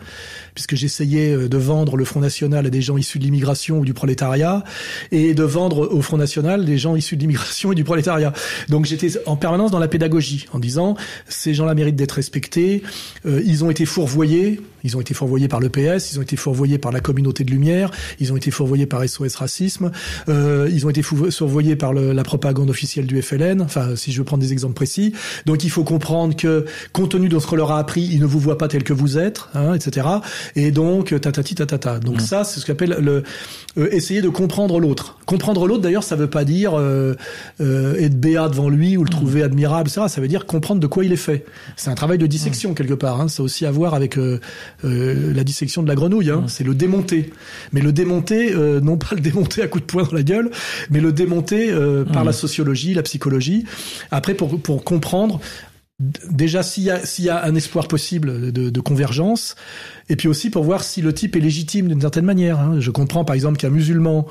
puisque 0.55 0.75
j'essayais 0.75 1.33
euh, 1.33 1.49
de 1.49 1.57
vendre 1.57 1.97
le 1.97 2.05
Front 2.05 2.21
National 2.21 2.67
à 2.67 2.71
des 2.71 2.83
gens 2.83 2.97
issus 2.97 3.19
de 3.19 3.25
l'immigration 3.25 3.81
ou 3.81 3.85
du 3.85 3.95
prolétariat, 3.95 4.65
et 5.13 5.35
de 5.35 5.43
vendre 5.43 5.93
au 5.93 6.03
Front 6.03 6.17
National 6.17 6.65
des 6.65 6.79
gens 6.79 6.97
issus 6.97 7.17
de 7.17 7.21
l'immigration 7.21 7.73
et 7.73 7.75
du 7.75 7.85
prolétariat. 7.85 8.33
Donc 8.69 8.87
j'étais 8.87 9.11
en 9.27 9.37
permanence 9.37 9.71
dans 9.71 9.79
la 9.79 9.89
pédagogie, 9.89 10.47
en 10.53 10.59
disant 10.59 10.97
ces 11.29 11.55
gens-là 11.55 11.75
méritent 11.75 11.90
d'être 11.97 12.13
respectés. 12.13 12.83
Euh, 13.27 13.43
ils 13.45 13.65
ont 13.65 13.71
été 13.71 13.87
fourvoyés. 13.87 14.61
Ils 14.85 14.97
ont 14.97 15.01
été 15.01 15.15
fourvoyés 15.15 15.49
par 15.49 15.61
le 15.61 15.69
PS, 15.69 16.13
ils 16.13 16.19
ont 16.19 16.23
été 16.23 16.37
fourvoyés 16.37 16.79
par 16.79 16.93
la 16.93 17.01
communauté 17.01 17.45
de 17.45 17.51
lumière, 17.51 17.91
ils 18.19 18.33
ont 18.33 18.37
été 18.37 18.51
fourvoyés 18.51 18.87
par 18.87 19.07
SOS 19.09 19.37
Racisme, 19.37 19.91
euh, 20.29 20.69
ils 20.73 20.87
ont 20.87 20.91
été 20.91 21.03
fourvoyés 21.03 21.77
par 21.77 21.93
le, 21.93 22.13
la 22.13 22.23
propagande 22.23 22.71
officielle 22.71 23.07
du 23.07 23.21
FLN. 23.21 23.63
Enfin, 23.63 23.97
si 23.97 24.13
je 24.13 24.19
veux 24.19 24.25
prendre 24.25 24.43
des 24.43 24.53
exemples 24.53 24.75
précis. 24.75 25.15
Donc, 25.47 25.65
il 25.65 25.71
faut 25.71 25.85
comprendre 25.85 26.37
que, 26.37 26.65
compte 26.93 27.11
tenu 27.11 27.29
de 27.29 27.39
ce 27.39 27.47
qu'on 27.47 27.57
leur 27.57 27.73
a 27.73 27.79
appris, 27.79 28.03
ils 28.03 28.21
ne 28.21 28.27
vous 28.27 28.39
voient 28.39 28.59
pas 28.59 28.69
tel 28.69 28.85
que 28.85 28.93
vous 28.93 29.19
êtes, 29.19 29.43
hein, 29.55 29.75
etc. 29.75 30.07
Et 30.57 30.71
donc, 30.71 31.19
tatati 31.21 31.55
tatata. 31.55 31.99
Donc 31.99 32.17
mmh. 32.17 32.21
ça, 32.21 32.45
c'est 32.45 32.61
ce 32.61 32.67
qu'appelle 32.67 32.97
le 33.01 33.23
euh, 33.79 33.89
essayer 33.93 34.23
de 34.23 34.29
comprendre 34.29 34.81
l'autre. 34.81 35.19
Comprendre 35.27 35.67
l'autre, 35.67 35.83
d'ailleurs, 35.83 36.03
ça 36.03 36.17
veut 36.17 36.31
pas 36.31 36.45
dire 36.45 36.75
euh, 36.75 37.15
euh, 37.61 37.95
être 38.01 38.19
béat 38.19 38.49
devant 38.49 38.69
lui 38.69 38.97
ou 38.97 39.05
le 39.05 39.09
mmh. 39.09 39.11
trouver 39.11 39.43
admirable, 39.43 39.89
etc. 39.89 40.07
Ça 40.09 40.21
veut 40.21 40.29
dire 40.29 40.47
comprendre 40.47 40.81
de 40.81 40.87
quoi 40.87 41.05
il 41.05 41.13
est 41.13 41.17
fait. 41.17 41.45
C'est 41.77 41.91
un 41.91 41.95
travail 41.95 42.19
de 42.19 42.27
dissection 42.27 42.75
quelque 42.75 42.95
part. 42.95 43.21
Hein. 43.21 43.29
Ça 43.29 43.43
a 43.43 43.45
aussi 43.45 43.67
à 43.67 43.71
voir 43.71 43.95
avec 43.95 44.19
euh, 44.85 45.31
euh, 45.31 45.35
la 45.35 45.45
dissection 45.45 45.83
de 45.83 45.89
la 45.89 45.95
grenouille. 45.95 46.31
Hein. 46.31 46.45
C'est 46.49 46.65
le 46.65 46.75
démonter. 46.75 47.31
Mais 47.73 47.81
le 47.81 47.93
démonter, 47.93 48.53
euh, 48.53 48.81
non 48.81 48.97
pas 48.97 49.15
le 49.15 49.21
démonter 49.21 49.63
à 49.63 49.69
coup 49.69 49.81
de 49.81 49.85
poing 49.85 50.05
dans 50.05 50.13
la 50.13 50.23
gueule, 50.23 50.51
mais 50.91 51.01
le 51.01 51.13
démonter 51.13 51.73
par 52.13 52.25
la 52.25 52.33
sociologie, 52.33 52.95
la 52.95 53.03
psychologie. 53.03 53.65
Après, 54.11 54.35
pour, 54.35 54.61
pour 54.61 54.85
comprendre 54.85 55.41
déjà 56.31 56.63
s'il 56.63 56.85
y, 56.85 56.91
a, 56.91 57.05
s'il 57.05 57.27
y 57.27 57.31
a 57.31 57.45
un 57.45 57.55
espoir 57.55 57.87
possible 57.87 58.53
de, 58.53 58.71
de, 58.71 58.81
convergence, 58.81 59.55
et 60.11 60.17
puis 60.17 60.29
aussi 60.29 60.51
pour 60.51 60.65
voir 60.65 60.83
si 60.83 61.01
le 61.01 61.15
type 61.15 61.37
est 61.37 61.41
légitime 61.41 61.89
d'une 61.89 62.01
certaine 62.01 62.27
manière. 62.27 62.59
Hein. 62.59 62.77
Je 62.81 62.91
comprends 62.91 63.25
par 63.25 63.35
exemple 63.35 63.57
qu'un 63.57 63.71
musulman 63.71 64.27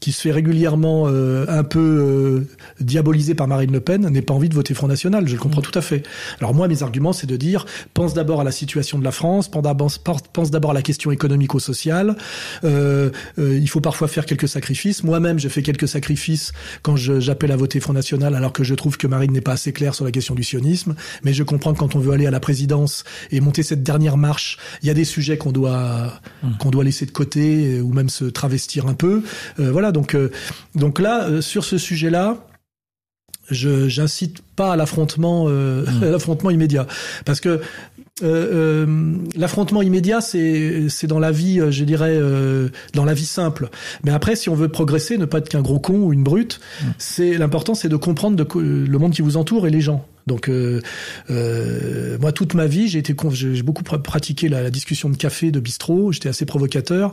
qui 0.00 0.12
se 0.12 0.20
fait 0.20 0.30
régulièrement 0.30 1.06
euh, 1.08 1.44
un 1.48 1.64
peu 1.64 1.80
euh, 1.80 2.48
diabolisé 2.80 3.34
par 3.34 3.48
Marine 3.48 3.72
Le 3.72 3.80
Pen 3.80 4.08
n'ait 4.08 4.22
pas 4.22 4.34
envie 4.34 4.48
de 4.48 4.54
voter 4.54 4.72
Front 4.72 4.88
National. 4.88 5.26
Je 5.26 5.34
le 5.34 5.40
comprends 5.40 5.60
mmh. 5.60 5.64
tout 5.64 5.78
à 5.78 5.82
fait. 5.82 6.04
Alors 6.38 6.54
moi, 6.54 6.68
mes 6.68 6.82
arguments, 6.82 7.12
c'est 7.12 7.26
de 7.26 7.36
dire 7.36 7.66
pense 7.92 8.14
d'abord 8.14 8.40
à 8.40 8.44
la 8.44 8.52
situation 8.52 8.98
de 8.98 9.04
la 9.04 9.10
France, 9.10 9.50
pense 9.50 10.50
d'abord 10.50 10.70
à 10.70 10.74
la 10.74 10.82
question 10.82 11.10
économico-sociale. 11.10 12.16
Euh, 12.64 13.10
euh, 13.38 13.58
il 13.58 13.68
faut 13.68 13.80
parfois 13.80 14.06
faire 14.06 14.26
quelques 14.26 14.48
sacrifices. 14.48 15.02
Moi-même, 15.02 15.40
je 15.40 15.48
fais 15.48 15.62
quelques 15.62 15.88
sacrifices 15.88 16.52
quand 16.82 16.96
j'appelle 16.96 17.50
à 17.50 17.56
voter 17.56 17.80
Front 17.80 17.94
National, 17.94 18.34
alors 18.36 18.52
que 18.52 18.62
je 18.62 18.74
trouve 18.74 18.96
que 18.96 19.08
Marine 19.08 19.32
n'est 19.32 19.40
pas 19.40 19.52
assez 19.52 19.72
claire 19.72 19.94
sur 19.94 20.04
la 20.04 20.12
question 20.12 20.36
du 20.36 20.44
sionisme. 20.44 20.94
Mais 21.24 21.32
je 21.32 21.42
comprends 21.42 21.72
que 21.72 21.78
quand 21.78 21.96
on 21.96 21.98
veut 21.98 22.12
aller 22.12 22.26
à 22.26 22.30
la 22.30 22.40
présidence 22.40 23.02
et 23.32 23.40
monter 23.40 23.64
cette 23.64 23.82
dernière 23.82 24.16
marche, 24.16 24.58
il 24.82 24.88
y 24.88 24.90
a 24.90 24.94
des 24.94 25.04
sujets 25.16 25.38
qu'on 25.38 25.52
doit 25.52 26.12
mmh. 26.42 26.58
qu'on 26.58 26.70
doit 26.70 26.84
laisser 26.84 27.06
de 27.06 27.10
côté 27.10 27.80
ou 27.80 27.92
même 27.92 28.08
se 28.10 28.26
travestir 28.26 28.86
un 28.86 28.94
peu. 28.94 29.22
voilà 29.58 29.86
donc, 29.96 30.14
euh, 30.14 30.30
donc 30.74 31.00
là, 31.00 31.24
euh, 31.24 31.40
sur 31.40 31.64
ce 31.64 31.78
sujet-là, 31.78 32.36
je 33.50 33.88
j'incite 33.88 34.42
pas 34.56 34.72
à 34.72 34.76
l'affrontement 34.76 35.46
euh, 35.48 35.84
mmh. 35.86 36.10
l'affrontement 36.12 36.50
immédiat 36.50 36.86
parce 37.24 37.40
que 37.40 37.60
l'affrontement 38.22 39.82
immédiat 39.82 40.20
c'est 40.20 40.88
c'est 40.88 41.06
dans 41.06 41.18
la 41.18 41.32
vie 41.32 41.60
je 41.70 41.84
dirais 41.84 42.18
dans 42.94 43.04
la 43.04 43.14
vie 43.14 43.26
simple. 43.26 43.68
Mais 44.04 44.10
après 44.10 44.36
si 44.36 44.48
on 44.48 44.54
veut 44.54 44.68
progresser 44.68 45.18
ne 45.18 45.26
pas 45.26 45.38
être 45.38 45.48
qu'un 45.48 45.62
gros 45.62 45.78
con 45.78 45.98
ou 45.98 46.12
une 46.12 46.22
brute 46.22 46.60
mmh. 46.60 46.86
c'est 46.98 47.38
l'important 47.38 47.74
c'est 47.74 47.88
de 47.88 47.96
comprendre 47.96 48.36
de, 48.36 48.60
le 48.60 48.98
monde 48.98 49.12
qui 49.12 49.22
vous 49.22 49.36
entoure 49.36 49.66
et 49.66 49.70
les 49.70 49.80
gens. 49.80 50.06
Donc 50.26 50.48
euh, 50.48 50.80
euh, 51.30 52.18
moi 52.20 52.32
toute 52.32 52.54
ma 52.54 52.66
vie 52.66 52.88
j'ai 52.88 52.98
été 52.98 53.14
j'ai 53.32 53.62
beaucoup 53.62 53.84
pratiqué 53.84 54.48
la, 54.48 54.62
la, 54.62 54.70
discussion 54.70 55.08
de 55.08 55.16
café 55.16 55.52
de 55.52 55.60
bistrot 55.60 56.10
j'étais 56.10 56.28
assez 56.28 56.46
provocateur 56.46 57.12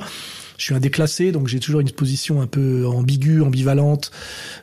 je 0.58 0.64
suis 0.64 0.74
un 0.74 0.80
déclassé, 0.80 1.32
donc 1.32 1.48
j'ai 1.48 1.60
toujours 1.60 1.82
une 1.82 1.92
position 1.92 2.42
un 2.42 2.48
peu 2.48 2.86
ambiguë, 2.88 3.42
ambivalente, 3.42 4.12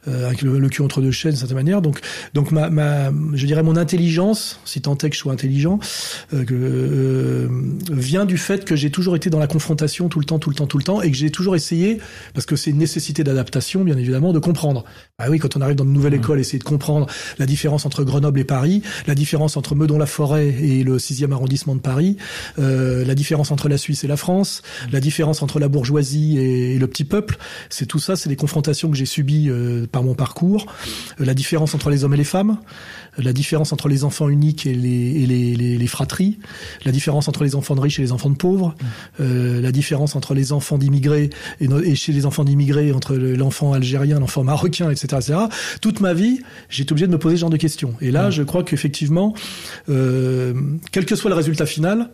euh, 0.09 0.26
avec 0.26 0.42
le, 0.42 0.59
le, 0.59 0.68
cul 0.68 0.83
entre 0.83 1.00
deux 1.00 1.11
chaises 1.11 1.33
d'une 1.33 1.40
certaine 1.40 1.57
manière. 1.57 1.83
Donc, 1.83 2.00
donc 2.35 2.53
ma, 2.53 2.70
ma, 2.70 3.11
je 3.35 3.46
dirais 3.46 3.62
mon 3.62 3.76
intelligence, 3.76 4.61
si 4.64 4.81
tant 4.81 4.96
est 4.96 5.11
que 5.11 5.14
je 5.14 5.20
sois 5.20 5.33
intelligent, 5.33 5.79
euh, 6.35 6.44
que, 6.44 6.55
euh, 6.55 7.48
vient 7.90 8.24
du 8.24 8.38
fait 8.38 8.64
que 8.64 8.76
j'ai 8.76 8.90
toujours 8.90 9.16
été 9.16 9.31
dans 9.31 9.38
la 9.38 9.46
confrontation 9.46 10.09
tout 10.09 10.20
le 10.20 10.24
temps, 10.24 10.38
tout 10.38 10.50
le 10.50 10.57
temps, 10.57 10.66
tout 10.66 10.79
le 10.79 10.85
temps, 10.85 11.03
et 11.03 11.11
que 11.11 11.16
j'ai 11.16 11.31
toujours 11.31 11.57
essayé, 11.57 11.98
parce 12.35 12.46
que 12.46 12.57
c'est 12.57 12.70
une 12.70 12.79
nécessité 12.79 13.24
d'adaptation, 13.24 13.85
bien 13.85 13.96
évidemment, 13.96 14.33
de 14.33 14.38
comprendre. 14.38 14.85
Ah 15.18 15.31
oui, 15.31 15.38
quand 15.38 15.57
on 15.57 15.61
arrive 15.61 15.76
dans 15.76 15.85
une 15.85 15.92
nouvelle 15.92 16.14
mmh. 16.14 16.22
école, 16.22 16.40
essayer 16.40 16.59
de 16.59 16.64
comprendre 16.64 17.07
la 17.38 17.46
différence 17.46 17.87
entre 17.87 18.05
Grenoble 18.05 18.40
et 18.40 18.44
Paris, 18.44 18.83
la 19.07 19.14
différence 19.14 19.57
entre 19.57 19.74
Meudon-la-Forêt 19.74 20.48
et 20.48 20.85
le 20.85 20.98
6e 20.98 21.33
arrondissement 21.33 21.74
de 21.74 21.81
Paris, 21.81 22.16
euh, 22.59 23.05
la 23.05 23.14
différence 23.14 23.50
entre 23.50 23.68
la 23.68 23.79
Suisse 23.79 24.05
et 24.05 24.07
la 24.07 24.16
France, 24.16 24.62
la 24.92 25.00
différence 25.00 25.42
entre 25.42 25.59
la 25.59 25.68
bourgeoisie 25.80 26.38
et, 26.38 26.78
le 26.78 26.86
petit 26.86 27.04
peuple. 27.04 27.38
C'est 27.70 27.86
tout 27.86 27.98
ça, 27.98 28.16
c'est 28.16 28.28
des 28.28 28.36
confrontations 28.36 28.90
que 28.90 28.96
j'ai 28.96 29.06
subies 29.06 29.48
euh, 29.48 29.86
par 29.90 30.02
mon 30.02 30.14
parcours. 30.14 30.66
Euh, 31.20 31.24
la 31.24 31.32
différence 31.32 31.74
entre 31.74 31.88
les 31.88 32.04
hommes 32.04 32.12
et 32.12 32.18
les 32.18 32.24
femmes, 32.24 32.58
la 33.16 33.32
différence 33.32 33.72
entre 33.72 33.88
les 33.88 34.04
enfants 34.04 34.28
uniques 34.28 34.66
et 34.66 34.74
les, 34.74 35.22
et 35.22 35.26
les, 35.26 35.54
les, 35.54 35.78
les 35.78 35.86
fratries, 35.86 36.38
la 36.84 36.92
différence 36.92 37.28
entre 37.28 37.44
les 37.44 37.54
enfants 37.54 37.74
de 37.74 37.80
riches 37.80 37.98
et 37.98 38.02
les 38.02 38.12
enfants 38.12 38.28
de 38.28 38.36
pauvres, 38.36 38.74
euh, 39.20 39.60
la 39.60 39.72
différence 39.72 40.16
entre 40.16 40.34
les 40.34 40.52
enfants 40.52 40.76
d'immigrés 40.76 41.30
et, 41.60 41.68
et, 41.84 41.94
chez 41.94 42.12
les 42.12 42.26
enfants 42.26 42.44
d'immigrés, 42.44 42.92
entre 42.92 43.14
l'enfant 43.14 43.72
algérien, 43.72 44.20
l'enfant 44.20 44.44
marocain, 44.44 44.90
etc., 44.90 45.16
etc. 45.16 45.38
Toute 45.80 46.00
ma 46.00 46.12
vie, 46.12 46.40
j'ai 46.68 46.82
été 46.82 46.92
obligé 46.92 47.06
de 47.06 47.12
me 47.12 47.18
poser 47.18 47.36
ce 47.36 47.40
genre 47.40 47.50
de 47.50 47.56
questions. 47.56 47.94
Et 48.00 48.10
là, 48.10 48.30
je 48.30 48.42
crois 48.42 48.64
qu'effectivement, 48.64 49.34
euh, 49.88 50.52
quel 50.92 51.06
que 51.06 51.16
soit 51.16 51.30
le 51.30 51.36
résultat 51.36 51.66
final, 51.66 52.10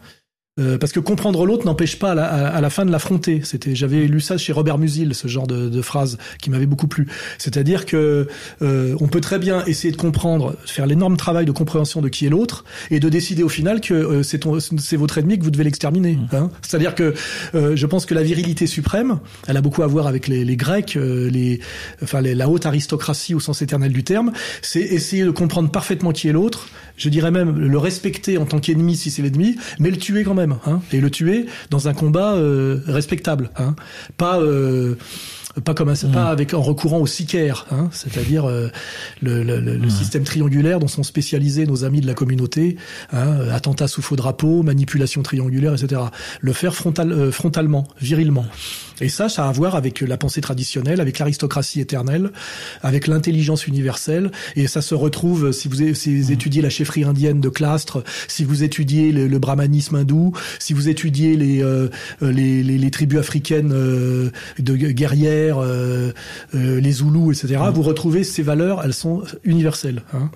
euh, 0.58 0.78
parce 0.78 0.92
que 0.92 1.00
comprendre 1.00 1.44
l'autre 1.44 1.66
n'empêche 1.66 1.98
pas 1.98 2.12
à 2.12 2.14
la, 2.14 2.24
à 2.24 2.60
la, 2.62 2.70
fin 2.70 2.86
de 2.86 2.90
l'affronter. 2.90 3.42
C'était, 3.44 3.74
j'avais 3.74 4.06
lu 4.06 4.20
ça 4.20 4.38
chez 4.38 4.54
Robert 4.54 4.78
Musil, 4.78 5.14
ce 5.14 5.28
genre 5.28 5.46
de, 5.46 5.68
de 5.68 5.82
phrase 5.82 6.16
qui 6.40 6.48
m'avait 6.48 6.64
beaucoup 6.64 6.88
plu. 6.88 7.08
C'est-à-dire 7.36 7.84
que 7.84 8.26
euh, 8.62 8.96
on 8.98 9.06
peut 9.06 9.20
très 9.20 9.38
bien 9.38 9.62
essayer 9.66 9.92
de 9.92 9.98
comprendre, 9.98 10.56
faire 10.64 10.86
l'énorme 10.86 11.18
travail 11.18 11.44
de 11.44 11.52
compréhension 11.52 12.00
de 12.00 12.08
qui 12.08 12.24
est 12.24 12.30
l'autre, 12.30 12.64
et 12.90 13.00
de 13.00 13.08
décider 13.10 13.42
au 13.42 13.50
final 13.50 13.82
que 13.82 13.92
euh, 13.92 14.22
c'est, 14.22 14.38
ton, 14.38 14.58
c'est 14.60 14.96
votre 14.96 15.18
ennemi 15.18 15.38
que 15.38 15.44
vous 15.44 15.50
devez 15.50 15.64
l'exterminer. 15.64 16.16
Mmh. 16.16 16.28
Hein 16.32 16.50
C'est-à-dire 16.62 16.94
que 16.94 17.12
euh, 17.54 17.76
je 17.76 17.86
pense 17.86 18.06
que 18.06 18.14
la 18.14 18.22
virilité 18.22 18.66
suprême, 18.66 19.18
elle 19.46 19.58
a 19.58 19.60
beaucoup 19.60 19.82
à 19.82 19.86
voir 19.86 20.06
avec 20.06 20.26
les, 20.26 20.42
les 20.46 20.56
Grecs, 20.56 20.94
les, 20.94 21.60
enfin 22.02 22.22
les, 22.22 22.34
la 22.34 22.48
haute 22.48 22.64
aristocratie 22.64 23.34
au 23.34 23.40
sens 23.40 23.60
éternel 23.60 23.92
du 23.92 24.04
terme. 24.04 24.32
C'est 24.62 24.80
essayer 24.80 25.24
de 25.24 25.30
comprendre 25.30 25.70
parfaitement 25.70 26.12
qui 26.12 26.28
est 26.28 26.32
l'autre. 26.32 26.68
Je 26.96 27.10
dirais 27.10 27.30
même 27.30 27.58
le 27.58 27.78
respecter 27.78 28.38
en 28.38 28.46
tant 28.46 28.58
qu'ennemi 28.58 28.96
si 28.96 29.10
c'est 29.10 29.20
l'ennemi, 29.20 29.56
mais 29.78 29.90
le 29.90 29.98
tuer 29.98 30.24
quand 30.24 30.32
même 30.32 30.45
hein, 30.66 30.80
et 30.92 31.00
le 31.00 31.10
tuer 31.10 31.46
dans 31.70 31.88
un 31.88 31.94
combat 31.94 32.34
euh, 32.34 32.80
respectable, 32.86 33.50
hein, 33.56 33.74
pas 34.16 34.40
euh, 34.40 34.96
pas 35.64 35.74
comme 35.74 35.88
un, 35.88 35.94
mmh. 35.94 36.12
pas 36.12 36.26
avec 36.26 36.54
en 36.54 36.60
recourant 36.60 36.98
au 36.98 37.06
sicaire, 37.06 37.66
hein, 37.70 37.88
c'est-à-dire 37.92 38.44
euh, 38.44 38.70
le, 39.22 39.42
le, 39.42 39.60
le 39.60 39.78
mmh. 39.78 39.90
système 39.90 40.24
triangulaire 40.24 40.78
dont 40.78 40.88
sont 40.88 41.02
spécialisés 41.02 41.66
nos 41.66 41.84
amis 41.84 42.00
de 42.00 42.06
la 42.06 42.14
communauté, 42.14 42.76
hein, 43.12 43.48
attentat 43.50 43.88
sous 43.88 44.02
faux 44.02 44.16
drapeau, 44.16 44.62
manipulation 44.62 45.22
triangulaire, 45.22 45.74
etc. 45.74 46.02
Le 46.40 46.52
faire 46.52 46.74
frontal, 46.74 47.12
euh, 47.12 47.32
frontalement, 47.32 47.88
virilement. 48.00 48.44
Et 49.00 49.08
ça, 49.08 49.28
ça 49.28 49.44
a 49.44 49.48
à 49.48 49.52
voir 49.52 49.74
avec 49.74 50.00
la 50.00 50.16
pensée 50.16 50.40
traditionnelle, 50.40 51.00
avec 51.00 51.18
l'aristocratie 51.18 51.80
éternelle, 51.80 52.30
avec 52.82 53.06
l'intelligence 53.06 53.66
universelle. 53.66 54.30
Et 54.56 54.66
ça 54.66 54.82
se 54.82 54.94
retrouve, 54.94 55.52
si 55.52 55.68
vous, 55.68 55.94
si 55.94 56.20
vous 56.20 56.30
mmh. 56.30 56.32
étudiez 56.32 56.62
la 56.62 56.70
chefferie 56.70 57.04
indienne 57.04 57.40
de 57.40 57.48
Clastres, 57.48 58.02
si 58.28 58.44
vous 58.44 58.62
étudiez 58.62 59.12
le, 59.12 59.26
le 59.26 59.38
brahmanisme 59.38 59.96
hindou, 59.96 60.32
si 60.58 60.72
vous 60.72 60.88
étudiez 60.88 61.36
les, 61.36 61.62
euh, 61.62 61.88
les, 62.20 62.62
les, 62.62 62.78
les, 62.78 62.90
tribus 62.90 63.18
africaines 63.18 63.72
euh, 63.72 64.30
de 64.58 64.76
guerrières, 64.76 65.58
euh, 65.58 66.12
euh, 66.54 66.80
les 66.80 66.92
Zoulous, 66.92 67.32
etc., 67.32 67.56
mmh. 67.58 67.70
vous 67.70 67.82
retrouvez 67.82 68.24
ces 68.24 68.42
valeurs, 68.42 68.82
elles 68.84 68.94
sont 68.94 69.22
universelles. 69.44 70.02
Hein. 70.12 70.30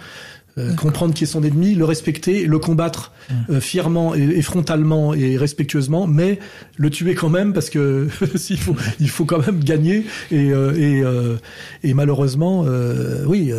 Euh, 0.58 0.74
comprendre 0.74 1.14
qui 1.14 1.24
est 1.24 1.28
son 1.28 1.44
ennemi, 1.44 1.76
le 1.76 1.84
respecter, 1.84 2.44
le 2.44 2.58
combattre 2.58 3.12
euh, 3.50 3.60
fièrement 3.60 4.16
et, 4.16 4.42
frontalement 4.42 5.14
et 5.14 5.36
respectueusement, 5.36 6.08
mais 6.08 6.40
le 6.76 6.90
tuer 6.90 7.14
quand 7.14 7.28
même 7.28 7.52
parce 7.52 7.70
que 7.70 8.08
s'il 8.34 8.58
faut, 8.58 8.74
il 8.98 9.08
faut 9.08 9.24
quand 9.24 9.46
même 9.46 9.62
gagner 9.62 10.04
et 10.32 10.50
euh, 10.50 10.74
et, 10.74 11.02
euh, 11.02 11.36
et 11.84 11.94
malheureusement, 11.94 12.64
euh, 12.66 13.24
oui, 13.26 13.52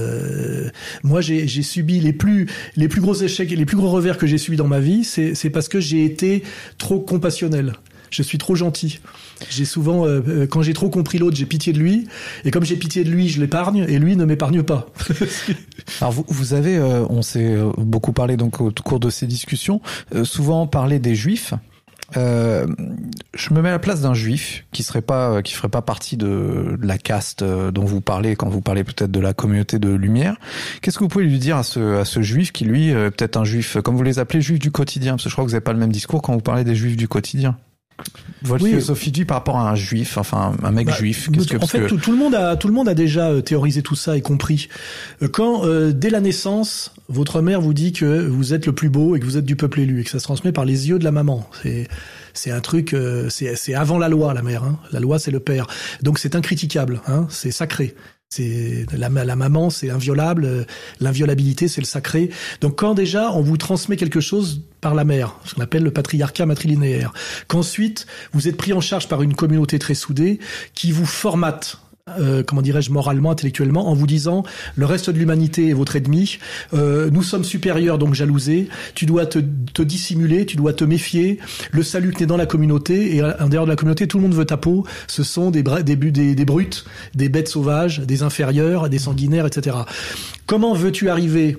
moi 1.04 1.22
j'ai 1.22 1.48
j'ai 1.48 1.62
subi 1.62 2.02
les 2.02 2.14
plus 2.14 2.48
les 2.76 2.90
plus 2.90 3.00
gros 3.00 3.16
échecs 3.16 3.52
et 3.54 3.56
les 3.56 3.66
plus 3.66 3.78
gros 3.78 3.90
revers 3.90 4.18
que 4.18 4.28
j'ai 4.28 4.38
subis 4.38 4.58
dans 4.58 4.68
ma 4.68 4.80
vie, 4.80 5.06
c'est 5.06 5.34
c'est 5.34 5.50
parce 5.50 5.70
que 5.70 5.80
j'ai 5.80 6.04
été 6.04 6.44
trop 6.78 7.00
compassionnel. 7.00 7.74
Je 8.12 8.22
suis 8.22 8.38
trop 8.38 8.56
gentil. 8.56 9.00
J'ai 9.50 9.66
souvent, 9.66 10.06
euh, 10.06 10.22
euh, 10.28 10.48
quand 10.48 10.62
j'ai 10.62 10.74
trop 10.74 10.90
compris 10.90 11.18
l'autre, 11.18 11.36
j'ai 11.36 11.46
pitié 11.46 11.74
de 11.74 11.80
lui. 11.80 12.08
Et 12.46 12.52
comme 12.52 12.64
j'ai 12.64 12.76
pitié 12.76 13.04
de 13.04 13.10
lui, 13.10 13.30
je 13.30 13.40
l'épargne. 13.40 13.86
Et 13.88 13.98
lui 13.98 14.16
ne 14.16 14.26
m'épargne 14.26 14.64
pas. 14.64 14.90
Alors 16.02 16.12
vous, 16.12 16.26
vous 16.28 16.54
avez, 16.54 16.78
euh, 16.78 17.06
on 17.10 17.22
s'est 17.22 17.56
euh, 17.56 17.72
beaucoup 17.78 18.14
parlé 18.14 18.38
donc 18.38 18.62
au 18.62 18.72
cours 18.72 19.00
de 19.00 19.10
ces 19.10 19.28
discussions, 19.28 19.82
euh, 20.14 20.26
souvent 20.26 20.68
parlé 20.68 21.00
des 21.00 21.16
juifs. 21.16 21.54
Euh, 22.18 22.68
je 23.34 23.54
me 23.54 23.62
mets 23.62 23.70
à 23.70 23.74
la 23.74 23.80
place 23.80 24.02
d'un 24.02 24.14
juif 24.14 24.66
qui 24.72 24.84
serait 24.84 25.02
pas, 25.02 25.42
qui 25.42 25.54
ferait 25.54 25.70
pas 25.70 25.82
partie 25.82 26.18
de, 26.18 26.78
de 26.80 26.88
la 26.88 26.98
caste 26.98 27.42
euh, 27.42 27.72
dont 27.72 27.86
vous 27.86 28.02
parlez 28.02 28.36
quand 28.36 28.50
vous 28.50 28.62
parlez 28.62 28.84
peut-être 28.84 29.12
de 29.12 29.20
la 29.20 29.34
communauté 29.34 29.80
de 29.80 29.90
lumière. 29.90 30.36
Qu'est-ce 30.82 30.98
que 30.98 31.04
vous 31.04 31.10
pouvez 31.10 31.26
lui 31.26 31.40
dire 31.40 31.58
à 31.58 31.64
ce, 31.64 32.00
à 32.00 32.06
ce 32.06 32.22
juif 32.22 32.52
qui 32.52 32.66
lui, 32.66 32.94
euh, 32.94 33.10
peut-être 33.10 33.38
un 33.38 33.46
juif, 33.46 33.78
comme 33.82 33.96
vous 33.96 34.04
les 34.04 34.20
appelez, 34.20 34.42
juif 34.42 34.60
du 34.60 34.72
quotidien, 34.72 35.14
parce 35.14 35.24
que 35.24 35.30
je 35.30 35.36
crois 35.36 35.46
que 35.46 35.50
vous 35.50 35.56
n'avez 35.56 35.64
pas 35.64 35.74
le 35.74 35.80
même 35.80 35.92
discours 35.92 36.22
quand 36.22 36.34
vous 36.34 36.42
parlez 36.42 36.64
des 36.64 36.76
juifs 36.76 36.98
du 36.98 37.08
quotidien. 37.08 37.58
Votre 38.44 38.64
Oui. 38.64 38.72
philosophie 38.72 39.12
de 39.12 39.18
vie 39.18 39.26
par 39.26 39.38
rapport 39.38 39.58
à 39.60 39.70
un 39.70 39.76
juif, 39.76 40.18
enfin 40.18 40.56
un 40.64 40.72
mec 40.72 40.88
Bah, 40.88 40.94
juif. 40.94 41.30
Qu'est-ce 41.32 41.48
que 41.48 41.58
en 41.58 41.68
fait, 41.68 41.82
que- 41.82 41.88
tout, 41.88 41.98
tout 41.98 42.12
le 42.12 42.18
monde 42.18 42.34
a 42.34 42.56
tout 42.56 42.68
le 42.68 42.74
monde 42.74 42.90
a 42.90 42.96
déjà 42.96 43.30
euh, 43.30 43.42
théorisé 43.42 43.84
tout 43.84 43.94
ça 43.96 44.18
et 44.18 44.22
compris. 44.22 44.68
Euh, 45.22 45.28
Quand 45.28 45.64
euh, 45.66 45.92
dès 45.92 46.10
la 46.10 46.22
naissance, 46.22 46.94
votre 47.10 47.42
mère 47.42 47.62
vous 47.62 47.76
dit 47.76 47.92
que 47.94 48.26
vous 48.28 48.56
êtes 48.56 48.66
le 48.66 48.74
plus 48.74 48.90
beau 48.90 49.16
et 49.16 49.20
que 49.20 49.26
vous 49.26 49.38
êtes 49.38 49.46
du 49.46 49.56
peuple 49.56 49.82
élu 49.82 50.02
et 50.02 50.04
que 50.04 50.10
ça 50.10 50.18
se 50.18 50.24
transmet 50.24 50.52
par 50.52 50.66
les 50.66 50.90
yeux 50.90 50.98
de 50.98 51.04
la 51.04 51.12
maman. 51.12 51.48
C'est 51.62 51.88
c'est 52.34 52.50
un 52.50 52.62
truc, 52.62 52.94
euh, 52.96 53.30
c'est 53.30 53.56
c'est 53.56 53.76
avant 53.76 54.00
la 54.00 54.10
loi 54.10 54.34
la 54.34 54.42
mère. 54.42 54.64
Hein. 54.64 54.80
La 54.92 55.00
loi 55.00 55.20
c'est 55.20 55.32
le 55.32 55.40
père. 55.40 55.68
Donc 56.02 56.18
c'est 56.18 56.36
incritiquable. 56.36 57.02
Hein. 57.06 57.28
C'est 57.30 57.52
sacré. 57.52 57.94
C'est 58.34 58.86
la, 58.94 59.10
la 59.10 59.36
maman, 59.36 59.70
c'est 59.70 59.90
inviolable. 59.90 60.46
euh, 60.46 60.64
L'inviolabilité, 61.02 61.68
c'est 61.68 61.82
le 61.82 61.86
sacré. 61.86 62.30
Donc 62.62 62.78
quand 62.80 62.94
déjà 62.94 63.30
on 63.34 63.42
vous 63.42 63.58
transmet 63.58 63.98
quelque 63.98 64.22
chose 64.22 64.62
par 64.80 64.96
la 64.96 65.04
mère, 65.04 65.36
ce 65.44 65.54
qu'on 65.54 65.62
appelle 65.62 65.84
le 65.84 65.92
patriarcat 65.92 66.46
matrilinéaire, 66.46 67.12
qu'ensuite 67.48 68.08
vous 68.32 68.48
êtes 68.48 68.56
pris 68.56 68.72
en 68.72 68.80
charge 68.80 69.10
par 69.10 69.22
une 69.22 69.36
communauté 69.36 69.80
très 69.80 69.96
soudée 69.96 70.40
qui 70.74 70.94
vous 70.94 71.06
formate. 71.06 71.78
Euh, 72.20 72.44
comment 72.44 72.62
dirais-je 72.62 72.92
moralement, 72.92 73.32
intellectuellement, 73.32 73.90
en 73.90 73.94
vous 73.94 74.08
disant 74.08 74.44
le 74.76 74.86
reste 74.86 75.10
de 75.10 75.18
l'humanité 75.18 75.70
est 75.70 75.74
votre 75.74 75.96
ennemi, 75.96 76.38
euh, 76.74 77.10
nous 77.12 77.24
sommes 77.24 77.44
supérieurs 77.44 77.98
donc 77.98 78.14
jalousés, 78.14 78.70
tu 78.96 79.06
dois 79.06 79.26
te, 79.26 79.40
te 79.74 79.82
dissimuler, 79.82 80.46
tu 80.46 80.58
dois 80.58 80.74
te 80.74 80.84
méfier, 80.84 81.40
le 81.72 81.84
salut 81.84 82.14
n'est 82.20 82.26
dans 82.26 82.38
la 82.38 82.46
communauté 82.46 83.16
et 83.16 83.24
en 83.24 83.50
dehors 83.50 83.66
de 83.66 83.70
la 83.70 83.76
communauté 83.76 84.08
tout 84.08 84.18
le 84.18 84.24
monde 84.24 84.36
veut 84.36 84.46
ta 84.46 84.58
peau, 84.58 84.86
ce 85.08 85.24
sont 85.24 85.52
des, 85.52 85.64
des, 85.64 85.96
des 85.96 86.46
brutes, 86.46 86.86
des 87.16 87.30
bêtes 87.30 87.48
sauvages, 87.48 88.00
des 88.00 88.24
inférieurs, 88.24 88.90
des 88.90 89.00
sanguinaires, 89.00 89.46
etc. 89.46 89.78
Comment 90.46 90.74
veux-tu 90.74 91.10
arriver 91.10 91.58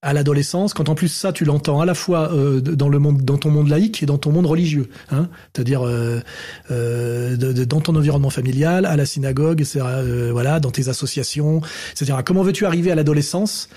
à 0.00 0.12
l'adolescence, 0.12 0.74
quand 0.74 0.88
en 0.88 0.94
plus 0.94 1.08
ça 1.08 1.32
tu 1.32 1.44
l'entends 1.44 1.80
à 1.80 1.86
la 1.86 1.94
fois 1.94 2.32
euh, 2.32 2.60
dans 2.60 2.88
le 2.88 3.00
monde, 3.00 3.22
dans 3.22 3.36
ton 3.36 3.50
monde 3.50 3.68
laïque 3.68 4.00
et 4.00 4.06
dans 4.06 4.18
ton 4.18 4.30
monde 4.30 4.46
religieux, 4.46 4.88
hein, 5.10 5.28
c'est-à-dire 5.52 5.84
euh, 5.84 6.20
euh, 6.70 7.36
dans 7.36 7.80
ton 7.80 7.96
environnement 7.96 8.30
familial, 8.30 8.86
à 8.86 8.96
la 8.96 9.06
synagogue, 9.06 9.64
euh, 9.76 10.30
voilà, 10.30 10.60
dans 10.60 10.70
tes 10.70 10.88
associations, 10.88 11.62
etc. 11.90 12.18
Comment 12.24 12.44
veux-tu 12.44 12.64
arriver 12.64 12.92
à 12.92 12.94
l'adolescence 12.94 13.68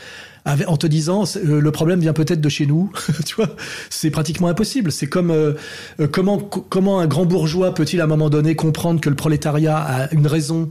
avec- 0.45 0.67
en 0.67 0.77
te 0.77 0.87
disant 0.87 1.23
euh, 1.37 1.61
le 1.61 1.71
problème 1.71 1.99
vient 1.99 2.13
peut-être 2.13 2.41
de 2.41 2.49
chez 2.49 2.65
nous, 2.65 2.91
tu 3.25 3.35
vois, 3.35 3.55
c'est 3.89 4.09
pratiquement 4.09 4.47
impossible. 4.47 4.91
C'est 4.91 5.07
comme 5.07 5.31
euh, 5.31 5.53
euh, 5.99 6.07
comment 6.07 6.37
co- 6.39 6.65
comment 6.67 6.99
un 6.99 7.07
grand 7.07 7.25
bourgeois 7.25 7.73
peut-il 7.73 8.01
à 8.01 8.05
un 8.05 8.07
moment 8.07 8.29
donné 8.29 8.55
comprendre 8.55 8.99
que 9.01 9.09
le 9.09 9.15
prolétariat 9.15 9.77
a 9.77 10.13
une 10.13 10.27
raison 10.27 10.69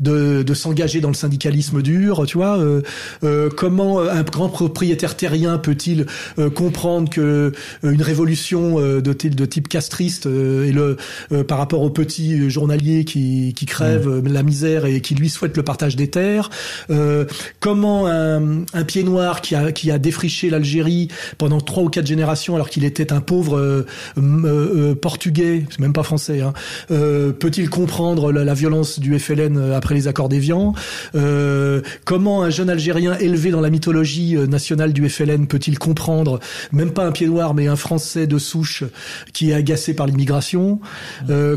de, 0.00 0.42
de 0.42 0.54
s'engager 0.54 1.00
dans 1.00 1.08
le 1.08 1.14
syndicalisme 1.14 1.80
dur, 1.82 2.24
tu 2.26 2.36
vois 2.36 2.58
euh, 2.58 2.82
euh, 3.24 3.48
Comment 3.56 4.00
un 4.00 4.22
grand 4.22 4.48
propriétaire 4.50 5.16
terrien 5.16 5.56
peut-il 5.58 6.06
euh, 6.38 6.50
comprendre 6.50 7.08
que 7.10 7.52
une 7.82 8.02
révolution 8.02 8.78
de, 9.00 9.12
type- 9.12 9.34
de 9.34 9.46
type 9.46 9.68
castriste 9.68 10.26
euh, 10.26 10.64
et 10.66 10.72
le 10.72 10.96
euh, 11.32 11.42
par 11.44 11.58
rapport 11.58 11.80
aux 11.82 11.90
petits 11.90 12.50
journaliers 12.50 13.04
qui, 13.04 13.54
qui 13.56 13.64
crèvent 13.66 14.22
la 14.26 14.42
misère 14.42 14.84
et 14.84 15.00
qui 15.00 15.14
lui 15.14 15.30
souhaitent 15.30 15.56
le 15.56 15.62
partage 15.62 15.96
des 15.96 16.08
terres 16.08 16.50
euh, 16.90 17.24
Comment 17.60 18.06
un, 18.06 18.64
un 18.74 18.84
pied 18.84 19.02
noir 19.06 19.40
qui 19.40 19.54
a 19.54 19.72
qui 19.72 19.90
a 19.90 19.98
défriché 19.98 20.50
l'Algérie 20.50 21.08
pendant 21.38 21.60
trois 21.60 21.82
ou 21.82 21.88
quatre 21.88 22.06
générations 22.06 22.54
alors 22.54 22.68
qu'il 22.68 22.84
était 22.84 23.12
un 23.12 23.20
pauvre 23.20 23.56
euh, 23.58 23.86
euh, 24.18 24.90
euh, 24.92 24.94
portugais, 24.94 25.64
c'est 25.70 25.80
même 25.80 25.92
pas 25.94 26.02
français, 26.02 26.42
hein, 26.42 26.52
peut-il 26.88 27.70
comprendre 27.70 28.32
la, 28.32 28.44
la 28.44 28.54
violence 28.54 28.98
du 28.98 29.18
FLN 29.18 29.72
après 29.72 29.94
les 29.94 30.08
accords 30.08 30.28
d'Évian 30.28 30.74
Comment 32.04 32.42
un 32.42 32.50
jeune 32.50 32.70
Algérien 32.70 33.16
élevé 33.18 33.50
dans 33.50 33.60
la 33.60 33.70
mythologie 33.70 34.36
nationale 34.36 34.92
du 34.92 35.08
FLN 35.08 35.46
peut-il 35.46 35.78
comprendre, 35.78 36.40
même 36.72 36.90
pas 36.92 37.04
un 37.06 37.12
pied 37.12 37.26
noir, 37.26 37.54
mais 37.54 37.66
un 37.68 37.76
Français 37.76 38.26
de 38.26 38.38
souche 38.38 38.84
qui 39.32 39.50
est 39.50 39.54
agacé 39.54 39.94
par 39.94 40.06
l'immigration 40.06 40.80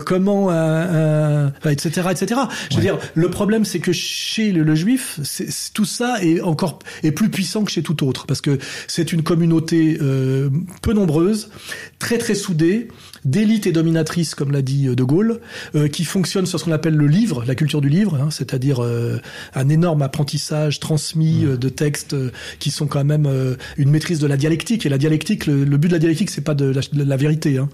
Comment 0.05 0.49
un, 0.51 1.51
etc. 1.69 2.07
etc. 2.11 2.41
Je 2.71 2.75
veux 2.75 2.81
dire, 2.81 2.97
le 3.15 3.29
problème 3.29 3.65
c'est 3.65 3.79
que 3.79 3.91
chez 3.91 4.51
le, 4.51 4.63
le 4.63 4.75
juif, 4.75 5.19
c'est- 5.23 5.73
tout 5.73 5.85
ça 5.85 6.17
est 6.21 6.41
encore 6.41 6.79
est 7.03 7.11
plus 7.11 7.29
puissant 7.39 7.63
que 7.63 7.71
chez 7.71 7.83
tout 7.83 8.05
autre 8.05 8.27
parce 8.27 8.41
que 8.41 8.59
c'est 8.87 9.13
une 9.13 9.23
communauté 9.23 9.97
euh, 10.01 10.49
peu 10.81 10.91
nombreuse, 10.91 11.49
très 11.97 12.17
très 12.17 12.35
soudée, 12.35 12.89
d'élite 13.23 13.65
et 13.65 13.71
dominatrice 13.71 14.35
comme 14.35 14.51
l'a 14.51 14.61
dit 14.61 14.89
euh, 14.89 14.95
De 14.95 15.05
Gaulle, 15.05 15.39
euh, 15.73 15.87
qui 15.87 16.03
fonctionne 16.03 16.45
sur 16.45 16.59
ce 16.59 16.65
qu'on 16.65 16.73
appelle 16.73 16.97
le 16.97 17.07
livre, 17.07 17.45
la 17.47 17.55
culture 17.55 17.79
du 17.79 17.87
livre, 17.87 18.15
hein, 18.15 18.29
c'est-à-dire 18.29 18.83
euh, 18.83 19.21
un 19.53 19.69
énorme 19.69 20.01
apprentissage 20.01 20.81
transmis 20.81 21.45
euh, 21.45 21.55
de 21.55 21.69
textes 21.69 22.13
euh, 22.13 22.29
qui 22.59 22.71
sont 22.71 22.87
quand 22.87 23.05
même 23.05 23.25
euh, 23.25 23.55
une 23.77 23.89
maîtrise 23.89 24.19
de 24.19 24.27
la 24.27 24.35
dialectique 24.35 24.85
et 24.85 24.89
la 24.89 24.97
dialectique, 24.97 25.45
le, 25.45 25.63
le 25.63 25.77
but 25.77 25.87
de 25.87 25.93
la 25.93 25.99
dialectique 25.99 26.31
c'est 26.31 26.43
pas 26.43 26.55
de 26.55 26.65
la, 26.65 26.81
de 26.91 27.03
la 27.03 27.15
vérité. 27.15 27.57
Hein 27.57 27.69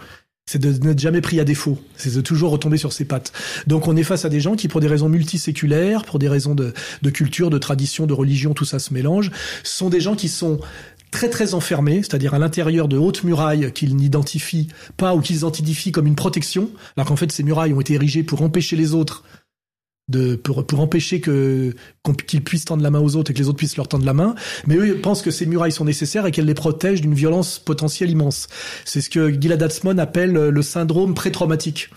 c'est 0.47 0.59
de 0.59 0.71
n'être 0.85 0.99
jamais 0.99 1.21
pris 1.21 1.39
à 1.39 1.43
défaut, 1.43 1.79
c'est 1.95 2.13
de 2.13 2.21
toujours 2.21 2.51
retomber 2.51 2.77
sur 2.77 2.93
ses 2.93 3.05
pattes. 3.05 3.33
Donc 3.65 3.87
on 3.87 3.95
est 3.95 4.03
face 4.03 4.25
à 4.25 4.29
des 4.29 4.39
gens 4.39 4.55
qui, 4.55 4.67
pour 4.67 4.79
des 4.79 4.87
raisons 4.87 5.09
multiséculaires, 5.09 6.05
pour 6.05 6.19
des 6.19 6.29
raisons 6.29 6.53
de, 6.53 6.71
culture, 7.09 7.49
de 7.49 7.57
tradition, 7.57 8.05
de 8.05 8.13
religion, 8.13 8.53
tout 8.53 8.65
ça 8.65 8.77
se 8.77 8.93
mélange, 8.93 9.31
sont 9.63 9.89
des 9.89 9.99
gens 9.99 10.15
qui 10.15 10.29
sont 10.29 10.59
très 11.09 11.29
très 11.29 11.55
enfermés, 11.55 12.03
c'est-à-dire 12.03 12.35
à, 12.35 12.39
l'intérieur 12.39 12.87
de 12.87 12.97
hautes 12.97 13.23
murailles 13.23 13.71
qu'ils 13.73 13.95
n'identifient 13.95 14.67
pas 14.97 15.15
ou 15.15 15.21
qu'ils 15.21 15.37
identifient 15.37 15.91
comme 15.91 16.05
une 16.05 16.15
protection, 16.15 16.69
alors 16.95 17.07
qu'en 17.07 17.15
fait 17.15 17.31
ces 17.31 17.41
murailles 17.41 17.73
ont 17.73 17.81
été 17.81 17.93
érigées 17.93 18.23
pour 18.23 18.43
empêcher 18.43 18.75
les 18.75 18.93
autres 18.93 19.23
de 20.07 20.35
pour, 20.35 20.65
pour 20.65 20.79
empêcher 20.81 21.19
que 21.19 21.73
qu'ils 22.27 22.43
puissent 22.43 22.65
tendre 22.65 22.83
la 22.83 22.91
main 22.91 22.99
aux 22.99 23.15
autres 23.15 23.31
et 23.31 23.33
que 23.33 23.39
les 23.39 23.47
autres 23.47 23.57
puissent 23.57 23.77
leur 23.77 23.87
tendre 23.87 24.05
la 24.05 24.13
main, 24.13 24.35
mais 24.67 24.75
eux 24.75 24.87
ils 24.87 25.01
pensent 25.01 25.23
que 25.23 25.31
ces 25.31 25.45
murailles 25.45 25.71
sont 25.71 25.85
nécessaires 25.85 26.25
et 26.27 26.31
qu'elles 26.31 26.45
les 26.45 26.53
protègent 26.53 27.01
d'une 27.01 27.15
violence 27.15 27.57
potentielle 27.57 28.11
immense. 28.11 28.47
C'est 28.85 29.01
ce 29.01 29.09
que 29.09 29.29
Gilad 29.29 29.61
Atzmon 29.63 29.97
appelle 29.97 30.37
euh, 30.37 30.51
le 30.51 30.61
syndrome 30.61 31.15
pré-traumatique. 31.15 31.89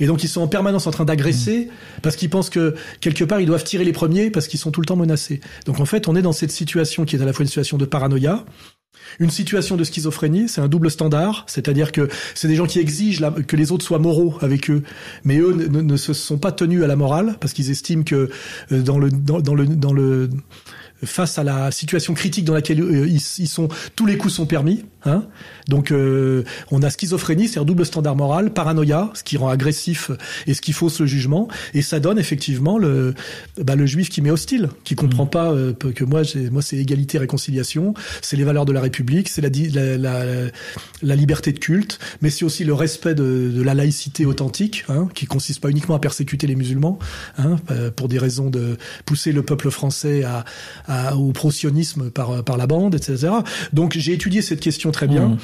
Et 0.00 0.06
donc 0.06 0.24
ils 0.24 0.28
sont 0.28 0.40
en 0.40 0.48
permanence 0.48 0.86
en 0.86 0.90
train 0.90 1.04
d'agresser 1.04 1.68
parce 2.00 2.16
qu'ils 2.16 2.30
pensent 2.30 2.48
que 2.48 2.74
quelque 3.00 3.24
part 3.24 3.40
ils 3.40 3.46
doivent 3.46 3.64
tirer 3.64 3.84
les 3.84 3.92
premiers 3.92 4.30
parce 4.30 4.48
qu'ils 4.48 4.58
sont 4.58 4.70
tout 4.70 4.80
le 4.80 4.86
temps 4.86 4.96
menacés. 4.96 5.40
Donc 5.66 5.80
en 5.80 5.84
fait 5.84 6.08
on 6.08 6.16
est 6.16 6.22
dans 6.22 6.32
cette 6.32 6.50
situation 6.50 7.04
qui 7.04 7.16
est 7.16 7.22
à 7.22 7.26
la 7.26 7.34
fois 7.34 7.42
une 7.42 7.48
situation 7.48 7.76
de 7.76 7.84
paranoïa, 7.84 8.46
une 9.18 9.30
situation 9.30 9.76
de 9.76 9.84
schizophrénie, 9.84 10.48
c'est 10.48 10.60
un 10.60 10.68
double 10.68 10.90
standard, 10.90 11.44
c'est-à-dire 11.46 11.92
que 11.92 12.08
c'est 12.34 12.48
des 12.48 12.56
gens 12.56 12.66
qui 12.66 12.78
exigent 12.78 13.22
que 13.46 13.56
les 13.56 13.72
autres 13.72 13.84
soient 13.84 13.98
moraux 13.98 14.36
avec 14.40 14.70
eux, 14.70 14.82
mais 15.24 15.38
eux 15.38 15.52
ne, 15.52 15.96
se 15.96 16.12
sont 16.12 16.38
pas 16.38 16.52
tenus 16.52 16.82
à 16.82 16.86
la 16.86 16.96
morale 16.96 17.36
parce 17.40 17.52
qu'ils 17.52 17.70
estiment 17.70 18.04
que 18.04 18.30
euh, 18.72 18.82
dans 18.82 18.98
le 18.98 19.10
dans 19.10 19.54
le 19.54 19.66
dans 19.66 19.92
le 19.92 20.30
face 21.04 21.38
à 21.38 21.44
la 21.44 21.70
situation 21.70 22.14
critique 22.14 22.44
dans 22.44 22.54
laquelle 22.54 22.80
euh, 22.80 23.06
ils, 23.08 23.20
ils 23.38 23.48
sont, 23.48 23.68
tous 23.96 24.06
les 24.06 24.16
coups 24.16 24.34
sont 24.34 24.46
permis. 24.46 24.84
Hein 25.04 25.26
Donc 25.68 25.90
euh, 25.90 26.44
on 26.70 26.80
a 26.84 26.88
schizophrénie, 26.88 27.48
c'est-à-dire 27.48 27.64
double 27.64 27.84
standard 27.84 28.14
moral, 28.14 28.52
paranoïa, 28.52 29.10
ce 29.14 29.24
qui 29.24 29.36
rend 29.36 29.48
agressif 29.48 30.12
et 30.46 30.54
ce 30.54 30.60
qui 30.60 30.72
fausse 30.72 31.00
le 31.00 31.06
jugement, 31.06 31.48
et 31.74 31.82
ça 31.82 31.98
donne 31.98 32.20
effectivement 32.20 32.78
le, 32.78 33.14
bah, 33.60 33.74
le 33.74 33.84
juif 33.84 34.10
qui 34.10 34.22
m'est 34.22 34.30
hostile, 34.30 34.68
qui 34.84 34.94
comprend 34.94 35.26
pas 35.26 35.50
euh, 35.50 35.72
que 35.72 36.04
moi, 36.04 36.22
moi 36.52 36.62
c'est 36.62 36.76
égalité, 36.76 37.18
réconciliation, 37.18 37.94
c'est 38.20 38.36
les 38.36 38.44
valeurs 38.44 38.64
de 38.64 38.70
la 38.72 38.80
République, 38.80 39.28
c'est 39.28 39.40
la, 39.40 39.48
la, 39.48 39.98
la, 39.98 40.24
la 41.02 41.16
liberté 41.16 41.50
de 41.52 41.58
culte, 41.58 41.98
mais 42.20 42.30
c'est 42.30 42.44
aussi 42.44 42.62
le 42.62 42.74
respect 42.74 43.16
de, 43.16 43.50
de 43.52 43.62
la 43.62 43.74
laïcité 43.74 44.24
authentique, 44.24 44.84
hein, 44.88 45.08
qui 45.16 45.26
consiste 45.26 45.58
pas 45.58 45.70
uniquement 45.70 45.96
à 45.96 45.98
persécuter 45.98 46.46
les 46.46 46.54
musulmans, 46.54 47.00
hein, 47.38 47.56
euh, 47.72 47.90
pour 47.90 48.06
des 48.06 48.20
raisons 48.20 48.50
de 48.50 48.76
pousser 49.04 49.32
le 49.32 49.42
peuple 49.42 49.68
français 49.72 50.22
à, 50.22 50.44
à- 50.86 50.91
au 51.16 51.32
pro-sionisme 51.32 52.10
par, 52.10 52.42
par 52.44 52.56
la 52.56 52.66
bande, 52.66 52.94
etc. 52.94 53.28
Donc 53.72 53.96
j'ai 53.98 54.12
étudié 54.12 54.42
cette 54.42 54.60
question 54.60 54.90
très 54.90 55.06
bien. 55.08 55.28
Mhm. 55.28 55.36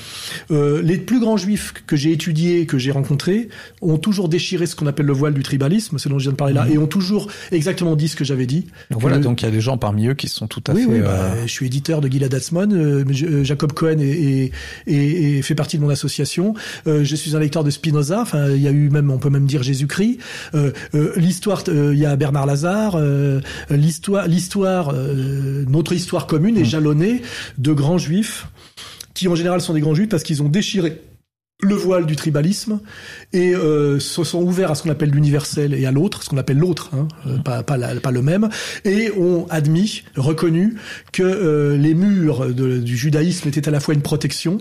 Euh, 0.50 0.82
les 0.82 0.98
plus 0.98 1.20
grands 1.20 1.37
juifs 1.37 1.74
que 1.87 1.96
j'ai 1.96 2.12
étudiés, 2.12 2.66
que 2.66 2.78
j'ai 2.78 2.90
rencontrés, 2.90 3.48
ont 3.82 3.98
toujours 3.98 4.28
déchiré 4.28 4.66
ce 4.66 4.74
qu'on 4.76 4.87
appelle 4.87 5.06
le 5.06 5.12
voile 5.12 5.34
du 5.34 5.42
tribalisme, 5.42 5.98
ce 5.98 6.08
dont 6.08 6.18
je 6.18 6.24
viens 6.24 6.32
de 6.32 6.37
parler 6.37 6.54
là, 6.54 6.66
et 6.70 6.78
ont 6.78 6.87
toujours 6.87 7.28
exactement 7.52 7.96
dit 7.96 8.08
ce 8.08 8.16
que 8.16 8.24
j'avais 8.24 8.46
dit. 8.46 8.66
Donc 8.90 9.00
voilà, 9.00 9.16
le- 9.18 9.22
donc 9.22 9.42
il 9.42 9.44
y 9.44 9.48
a 9.48 9.50
des 9.50 9.61
gens 9.61 9.78
parmi 9.78 10.06
eux 10.08 10.14
qui 10.14 10.28
sont 10.28 10.46
tout 10.46 10.62
à 10.68 10.72
oui, 10.74 10.82
fait. 10.82 10.88
oui, 10.88 10.98
euh, 11.00 11.04
bah, 11.04 11.34
je 11.46 11.50
suis 11.52 11.66
éditeur 11.66 12.00
de 12.00 12.08
Gilad 12.08 12.32
Atzmon. 12.34 12.70
euh, 12.72 13.04
euh, 13.22 13.44
Jacob 13.44 13.72
Cohen 13.72 13.98
est, 14.00 14.50
est- 14.87 14.96
est- 14.96 15.42
fait 15.42 15.54
partie 15.54 15.76
de 15.78 15.82
mon 15.82 15.90
association. 15.90 16.54
Euh, 16.87 17.04
je 17.04 17.16
suis 17.16 17.37
un 17.37 17.38
lecteur 17.40 17.64
de 17.64 17.70
Spinoza. 17.70 18.20
Enfin, 18.22 18.50
il 18.50 18.62
y 18.62 18.68
a 18.68 18.70
eu 18.70 18.90
même, 18.90 19.11
on 19.11 19.18
peut 19.18 19.30
même 19.30 19.46
dire 19.46 19.62
Jésus-Christ. 19.62 20.18
Euh, 20.54 20.72
euh, 20.94 21.12
l'histoire, 21.16 21.62
euh, 21.68 21.92
il 21.94 22.00
y 22.00 22.06
a 22.06 22.16
Bernard 22.16 22.46
Lazare. 22.46 22.94
euh, 22.96 23.40
l'histoire, 23.70 24.26
l'histoire, 24.26 24.92
euh, 25.39 25.64
notre 25.68 25.93
histoire 25.93 26.26
commune 26.26 26.57
est 26.59 26.64
jalonnée 26.64 27.22
de 27.59 27.72
grands 27.72 27.99
juifs 27.99 28.47
qui 29.14 29.28
en 29.28 29.34
général 29.34 29.61
sont 29.61 29.74
des 29.74 29.80
grands 29.80 29.95
juifs 29.95 30.09
parce 30.09 30.22
qu'ils 30.22 30.43
ont 30.43 30.49
déchiré 30.49 31.03
le 31.61 31.74
voile 31.74 32.07
du 32.07 32.14
tribalisme 32.14 32.78
et 33.32 33.53
euh, 33.53 33.99
se 33.99 34.22
sont 34.22 34.41
ouverts 34.43 34.70
à 34.70 34.74
ce 34.76 34.84
qu'on 34.84 34.91
appelle 34.91 35.11
l'universel 35.11 35.74
et 35.74 35.86
à 35.86 35.91
l'autre, 35.91 36.22
ce 36.22 36.28
qu'on 36.28 36.36
appelle 36.36 36.59
l'autre, 36.59 36.91
hein, 36.93 37.09
euh, 37.26 37.39
pas, 37.39 37.64
pas, 37.64 37.76
la- 37.76 37.97
pas 37.99 38.12
le 38.12 38.22
même, 38.22 38.49
et 38.84 39.11
ont 39.18 39.45
admis, 39.51 40.05
reconnu 40.14 40.76
que 41.12 41.24
euh, 41.24 41.76
les 41.76 41.95
murs 41.95 42.55
de- 42.55 42.78
du 42.78 42.97
judaïsme 42.97 43.49
étaient 43.49 43.66
à 43.66 43.72
la 43.72 43.80
fois 43.80 43.95
une 43.95 44.03
protection, 44.03 44.59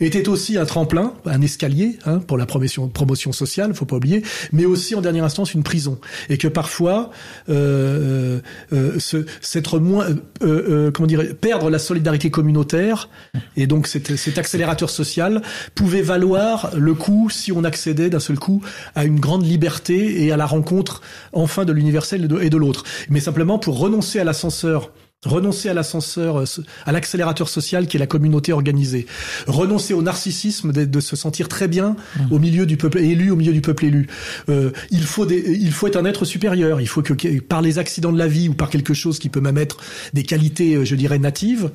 étaient 0.00 0.28
aussi 0.28 0.56
un 0.58 0.64
tremplin, 0.64 1.14
un 1.26 1.40
escalier 1.42 1.98
hein, 2.06 2.18
pour 2.18 2.38
la 2.38 2.46
promotion, 2.46 3.32
sociale, 3.32 3.74
faut 3.74 3.84
pas 3.86 3.96
oublier, 3.96 4.22
mais 4.52 4.64
aussi 4.64 4.94
en 4.94 5.00
dernière 5.00 5.24
instance 5.24 5.54
une 5.54 5.62
prison, 5.62 5.98
et 6.28 6.38
que 6.38 6.48
parfois 6.48 7.10
euh, 7.48 8.40
euh, 8.72 8.98
se- 8.98 9.24
s'être 9.40 9.78
moins, 9.78 10.06
euh, 10.06 10.16
euh, 10.42 10.90
comment 10.90 11.06
dire, 11.06 11.22
perdre 11.40 11.70
la 11.70 11.78
solidarité 11.78 12.30
communautaire 12.30 13.08
et 13.56 13.66
donc 13.66 13.86
cet, 13.86 14.16
cet 14.16 14.38
accélérateur 14.38 14.90
social 14.90 15.42
pouvait 15.74 16.02
valoir 16.02 16.70
le 16.76 16.94
coup 16.94 17.28
si 17.30 17.52
on 17.52 17.64
accédait 17.64 18.10
d'un 18.10 18.20
seul 18.20 18.38
coup 18.38 18.62
à 18.94 19.04
une 19.04 19.20
grande 19.20 19.44
liberté 19.46 20.24
et 20.24 20.32
à 20.32 20.36
la 20.36 20.46
rencontre 20.46 21.02
enfin 21.32 21.64
de 21.64 21.72
l'universel 21.72 22.28
et 22.40 22.50
de 22.50 22.56
l'autre. 22.56 22.84
Mais 23.08 23.20
simplement 23.20 23.58
pour 23.58 23.78
renoncer 23.78 24.18
à 24.20 24.24
l'ascenseur 24.24 24.90
renoncer 25.24 25.68
à 25.68 25.74
l'ascenseur, 25.74 26.40
euh, 26.40 26.44
à 26.86 26.92
l'accélérateur 26.92 27.48
social 27.48 27.86
qui 27.86 27.96
est 27.96 28.00
la 28.00 28.06
communauté 28.06 28.52
organisée, 28.52 29.06
renoncer 29.46 29.94
au 29.94 30.02
narcissisme 30.02 30.72
de, 30.72 30.84
de 30.84 31.00
se 31.00 31.16
sentir 31.16 31.48
très 31.48 31.68
bien 31.68 31.96
au 32.30 32.38
milieu 32.38 32.66
du 32.66 32.76
peuple 32.76 32.98
élu, 32.98 33.30
au 33.30 33.36
milieu 33.36 33.52
du 33.52 33.60
peuple 33.60 33.86
élu. 33.86 34.08
Euh, 34.48 34.70
il 34.90 35.02
faut 35.02 35.26
des, 35.26 35.58
il 35.60 35.72
faut 35.72 35.86
être 35.86 35.96
un 35.96 36.04
être 36.04 36.24
supérieur. 36.24 36.80
Il 36.80 36.88
faut 36.88 37.02
que, 37.02 37.40
par 37.40 37.62
les 37.62 37.78
accidents 37.78 38.12
de 38.12 38.18
la 38.18 38.28
vie 38.28 38.48
ou 38.48 38.54
par 38.54 38.70
quelque 38.70 38.94
chose 38.94 39.18
qui 39.18 39.28
peut 39.28 39.40
même 39.40 39.58
être 39.58 39.78
des 40.12 40.22
qualités, 40.22 40.74
euh, 40.74 40.84
je 40.84 40.94
dirais 40.94 41.18
natives, 41.18 41.70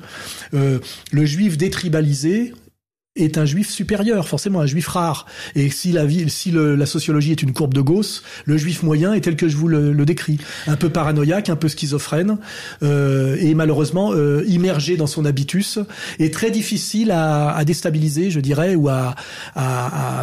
euh, 0.54 0.78
le 1.12 1.24
juif 1.24 1.56
détribalisé 1.56 2.52
est 3.16 3.38
un 3.38 3.44
juif 3.44 3.68
supérieur, 3.68 4.28
forcément 4.28 4.60
un 4.60 4.66
juif 4.66 4.86
rare. 4.86 5.26
Et 5.56 5.68
si 5.68 5.90
la 5.90 6.06
vie, 6.06 6.30
si 6.30 6.52
le- 6.52 6.76
la 6.76 6.86
sociologie 6.86 7.32
est 7.32 7.42
une 7.42 7.52
courbe 7.52 7.74
de 7.74 7.80
Gauss, 7.80 8.22
le 8.44 8.56
juif 8.56 8.84
moyen 8.84 9.12
est 9.14 9.20
tel 9.22 9.34
que 9.34 9.48
je 9.48 9.56
vous 9.56 9.66
le, 9.66 9.92
le 9.92 10.04
décris, 10.04 10.38
un 10.68 10.76
peu 10.76 10.90
paranoïaque, 10.90 11.48
un 11.48 11.56
peu 11.56 11.68
schizophrène, 11.68 12.38
euh, 12.84 13.36
et 13.40 13.54
malheureusement 13.54 14.12
euh, 14.12 14.44
immergé 14.46 14.96
dans 14.96 15.08
son 15.08 15.24
habitus, 15.24 15.80
et 16.20 16.30
très 16.30 16.52
difficile 16.52 17.10
à, 17.10 17.50
à 17.50 17.64
déstabiliser, 17.64 18.30
je 18.30 18.38
dirais, 18.38 18.76
ou 18.76 18.88
à, 18.88 19.16
à, 19.56 20.20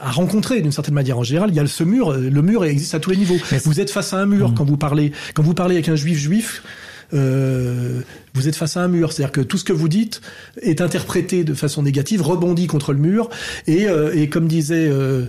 à, 0.00 0.10
rencontrer 0.12 0.60
d'une 0.60 0.72
certaine 0.72 0.94
manière. 0.94 1.18
En 1.18 1.24
général, 1.24 1.50
il 1.50 1.56
y 1.56 1.60
a 1.60 1.66
ce 1.66 1.82
mur, 1.82 2.12
le 2.12 2.42
mur 2.42 2.64
existe 2.64 2.94
à 2.94 3.00
tous 3.00 3.10
les 3.10 3.16
niveaux. 3.16 3.38
Vous 3.64 3.80
êtes 3.80 3.90
face 3.90 4.12
à 4.14 4.18
un 4.18 4.26
mur 4.26 4.54
quand 4.56 4.64
vous 4.64 4.76
parlez, 4.76 5.10
quand 5.34 5.42
vous 5.42 5.54
parlez 5.54 5.74
avec 5.74 5.88
un 5.88 5.96
juif 5.96 6.16
juif. 6.18 6.62
Euh, 7.14 8.00
vous 8.34 8.48
êtes 8.48 8.56
face 8.56 8.76
à 8.76 8.82
un 8.82 8.88
mur, 8.88 9.12
c'est-à-dire 9.12 9.32
que 9.32 9.40
tout 9.40 9.58
ce 9.58 9.64
que 9.64 9.72
vous 9.72 9.88
dites 9.88 10.20
est 10.62 10.80
interprété 10.80 11.44
de 11.44 11.54
façon 11.54 11.82
négative, 11.82 12.22
rebondit 12.22 12.66
contre 12.66 12.92
le 12.92 12.98
mur, 12.98 13.30
et, 13.66 13.88
euh, 13.88 14.14
et 14.14 14.28
comme 14.28 14.48
disait, 14.48 14.88
euh, 14.88 15.26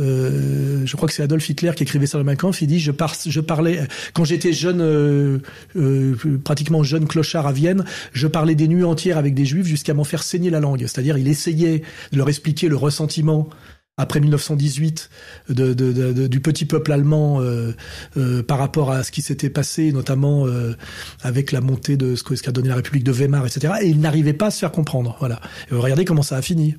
euh, 0.00 0.84
je 0.84 0.96
crois 0.96 1.06
que 1.06 1.14
c'est 1.14 1.22
Adolf 1.22 1.48
Hitler 1.48 1.70
qui 1.76 1.84
écrivait 1.84 2.06
ça 2.06 2.18
dans 2.18 2.24
Mein 2.24 2.36
Kampf, 2.36 2.60
il 2.62 2.66
dit 2.66 2.80
je, 2.80 2.90
par, 2.90 3.14
je 3.26 3.40
parlais 3.40 3.80
quand 4.12 4.24
j'étais 4.24 4.52
jeune, 4.52 4.80
euh, 4.80 5.38
euh, 5.76 6.16
pratiquement 6.42 6.82
jeune 6.82 7.06
clochard 7.06 7.46
à 7.46 7.52
Vienne, 7.52 7.84
je 8.12 8.26
parlais 8.26 8.56
des 8.56 8.66
nuits 8.66 8.82
entières 8.82 9.18
avec 9.18 9.34
des 9.34 9.44
juifs 9.44 9.66
jusqu'à 9.66 9.94
m'en 9.94 10.04
faire 10.04 10.24
saigner 10.24 10.50
la 10.50 10.58
langue, 10.58 10.80
c'est-à-dire 10.80 11.16
il 11.16 11.28
essayait 11.28 11.82
de 12.10 12.18
leur 12.18 12.28
expliquer 12.28 12.68
le 12.68 12.76
ressentiment 12.76 13.48
après 13.96 14.18
1918 14.18 15.08
de, 15.50 15.72
de, 15.72 15.92
de- 15.92 16.26
du 16.26 16.40
petit 16.40 16.64
peuple 16.64 16.90
allemand 16.90 17.40
euh, 17.40 17.72
euh, 18.16 18.42
par 18.42 18.58
rapport 18.58 18.90
à 18.90 19.04
ce 19.04 19.12
qui 19.12 19.22
s'était 19.22 19.50
passé, 19.50 19.92
notamment 19.92 20.46
euh, 20.48 20.76
avec 21.22 21.52
la 21.52 21.60
montée 21.60 21.96
de 21.96 22.16
ce 22.16 22.24
ce 22.34 22.42
qu'a 22.42 22.50
donné 22.50 22.68
la 22.68 22.74
République 22.74 23.04
de 23.04 23.12
Weimar, 23.12 23.46
etc. 23.46 23.74
Et 23.82 23.88
il 23.88 24.00
n'arrivait 24.00 24.32
pas 24.32 24.46
à 24.46 24.50
se 24.50 24.58
faire 24.58 24.72
comprendre. 24.72 25.16
Voilà. 25.20 25.40
Regardez 25.70 26.04
comment 26.04 26.22
ça 26.22 26.36
a 26.36 26.42
fini. 26.42 26.74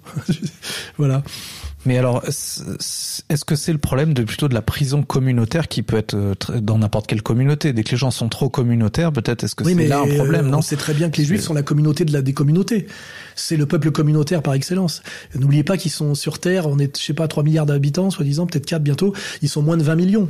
voilà. 0.98 1.24
Mais 1.86 1.98
alors, 1.98 2.24
est-ce 2.28 3.46
que 3.46 3.56
c'est 3.56 3.72
le 3.72 3.78
problème 3.78 4.14
de 4.14 4.24
plutôt 4.24 4.48
de 4.48 4.54
la 4.54 4.62
prison 4.62 5.04
communautaire 5.04 5.68
qui 5.68 5.84
peut 5.84 5.98
être 5.98 6.16
euh, 6.16 6.34
dans 6.60 6.78
n'importe 6.80 7.08
quelle 7.08 7.22
communauté? 7.22 7.74
Dès 7.74 7.84
que 7.84 7.92
les 7.92 7.98
gens 7.98 8.12
sont 8.12 8.28
trop 8.30 8.50
communautaires, 8.50 9.12
peut-être 9.12 9.44
est-ce 9.44 9.56
que 9.56 9.64
c'est 9.64 9.88
là 9.88 10.00
un 10.00 10.08
problème, 10.16 10.48
euh, 10.48 10.50
non? 10.50 10.58
On 10.60 10.62
sait 10.62 10.78
très 10.78 10.94
bien 10.94 11.10
que 11.10 11.18
les 11.18 11.26
Juifs 11.26 11.42
C'est- 11.42 11.48
sont 11.48 11.54
la 11.54 11.62
communauté 11.64 12.04
de 12.06 12.12
la 12.14 12.22
des 12.22 12.34
communautés. 12.34 12.88
C'est 13.36 13.58
le 13.58 13.66
peuple 13.66 13.92
communautaire 13.92 14.42
par 14.42 14.54
excellence. 14.56 15.04
N'oubliez 15.36 15.64
pas 15.64 15.78
qu'ils 15.78 15.92
sont 15.92 16.16
sur 16.16 16.40
Terre, 16.40 16.68
on 16.68 16.80
est, 16.80 16.98
je 16.98 17.04
sais 17.04 17.14
pas, 17.14 17.28
3 17.28 17.44
milliards 17.44 17.66
d'habitants, 17.68 18.10
soi-disant, 18.10 18.48
peut-être 18.48 18.66
4 18.66 18.82
bientôt. 18.82 19.14
Ils 19.42 19.50
sont 19.50 19.62
moins 19.62 19.78
de 19.78 19.84
20 19.84 19.96
millions. 19.96 20.28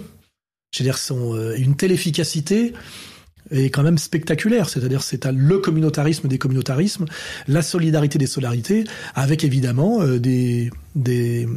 Je 0.73 0.79
veux 0.83 0.85
dire, 0.85 0.97
sont 0.97 1.35
euh, 1.35 1.55
une 1.57 1.75
telle 1.75 1.91
efficacité 1.93 2.73
est 3.51 3.69
quand 3.69 3.83
même 3.83 3.97
spectaculaire. 3.97 4.69
C'est-à-dire, 4.69 5.03
c'est 5.03 5.25
le 5.25 5.57
communautarisme 5.59 6.27
des 6.27 6.37
communautarismes, 6.37 7.05
la 7.47 7.61
solidarité 7.61 8.17
des 8.17 8.27
solidarités, 8.27 8.85
avec 9.13 9.43
évidemment 9.43 10.01
euh, 10.01 10.19
des, 10.19 10.69
des, 10.95 11.47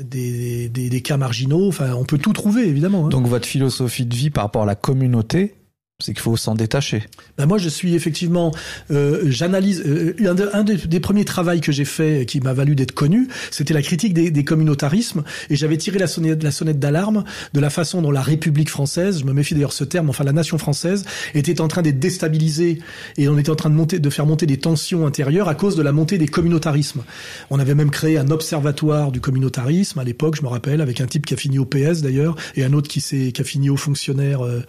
des, 0.00 0.68
des, 0.68 0.88
des 0.88 1.00
cas 1.00 1.16
marginaux. 1.16 1.68
Enfin, 1.68 1.92
on 1.94 2.04
peut 2.04 2.18
tout 2.18 2.32
trouver, 2.32 2.66
évidemment. 2.68 3.06
hein. 3.06 3.08
Donc 3.10 3.26
votre 3.26 3.46
philosophie 3.46 4.06
de 4.06 4.14
vie 4.14 4.30
par 4.30 4.44
rapport 4.44 4.62
à 4.62 4.66
la 4.66 4.74
communauté, 4.74 5.54
c'est 6.00 6.12
qu'il 6.12 6.22
faut 6.22 6.36
s'en 6.36 6.54
détacher. 6.54 7.02
Ben 7.38 7.46
moi, 7.46 7.58
je 7.58 7.68
suis 7.68 7.96
effectivement, 7.96 8.54
euh, 8.92 9.22
j'analyse. 9.26 9.82
euh, 9.84 10.14
un, 10.24 10.34
de- 10.34 10.48
un 10.52 10.62
des, 10.62 11.00
premiers 11.00 11.24
travaux 11.24 11.58
que 11.60 11.72
j'ai 11.72 11.84
fait, 11.84 12.24
qui 12.24 12.38
m'a 12.40 12.52
valu 12.52 12.76
d'être 12.76 12.92
connu, 12.92 13.26
c'était 13.50 13.74
la 13.74 13.82
critique 13.82 14.14
des, 14.14 14.44
communautarismes, 14.44 15.24
et 15.50 15.56
j'avais 15.56 15.76
tiré 15.76 15.98
la 15.98 16.06
sonnette, 16.06 16.44
la 16.44 16.52
sonnette 16.52 16.78
d'alarme 16.78 17.24
de 17.52 17.58
la 17.58 17.68
façon 17.68 18.00
dont 18.00 18.12
la 18.12 18.20
République 18.22 18.70
française, 18.70 19.18
je 19.20 19.24
me 19.24 19.32
méfie 19.32 19.54
d'ailleurs 19.54 19.72
ce 19.72 19.82
terme, 19.82 20.08
enfin 20.08 20.22
la 20.22 20.30
nation 20.32 20.56
française, 20.56 21.04
était 21.34 21.60
en 21.60 21.66
train 21.66 21.82
d'être 21.82 21.98
déstabilisée 21.98 22.78
et 23.16 23.28
on 23.28 23.36
était 23.36 23.50
en 23.50 23.56
train 23.56 23.70
de 23.70 23.74
monter, 23.74 23.98
de 23.98 24.10
faire 24.10 24.24
monter 24.26 24.46
des 24.46 24.58
tensions 24.58 25.04
intérieures 25.04 25.48
à 25.48 25.56
cause 25.56 25.74
de 25.74 25.82
la 25.82 25.90
montée 25.90 26.16
des 26.16 26.28
communautarismes. 26.28 27.02
On 27.50 27.58
avait 27.58 27.74
même 27.74 27.90
créé 27.90 28.18
un 28.18 28.30
observatoire 28.30 29.10
du 29.10 29.20
communautarisme 29.20 29.98
à 29.98 30.04
l'époque, 30.04 30.36
je 30.36 30.42
me 30.42 30.48
rappelle, 30.48 30.80
avec 30.80 31.00
un 31.00 31.06
type 31.06 31.26
qui 31.26 31.34
a 31.34 31.36
fini 31.36 31.58
au 31.58 31.64
PS 31.64 32.02
d'ailleurs, 32.02 32.36
et 32.54 32.62
un 32.62 32.72
autre 32.72 32.88
qui 32.88 33.00
s'est, 33.00 33.32
qui 33.32 33.40
a 33.40 33.44
fini 33.44 33.68
au 33.68 33.76
fonctionnaire. 33.76 34.44
euh, 34.44 34.62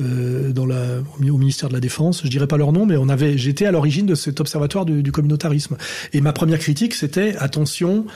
euh, 0.00 0.51
dans 0.52 0.66
la, 0.66 0.98
au 1.20 1.38
ministère 1.38 1.68
de 1.68 1.74
la 1.74 1.80
Défense. 1.80 2.22
Je 2.24 2.28
dirais 2.28 2.46
pas 2.46 2.56
leur 2.56 2.72
nom, 2.72 2.86
mais 2.86 2.96
on 2.96 3.08
avait, 3.08 3.38
j'étais 3.38 3.66
à 3.66 3.72
l'origine 3.72 4.06
de 4.06 4.14
cet 4.14 4.40
observatoire 4.40 4.84
du, 4.84 5.02
du 5.02 5.12
communautarisme. 5.12 5.76
Et 6.12 6.20
ma 6.20 6.32
première 6.32 6.58
critique, 6.58 6.94
c'était 6.94 7.36
attention 7.36 8.06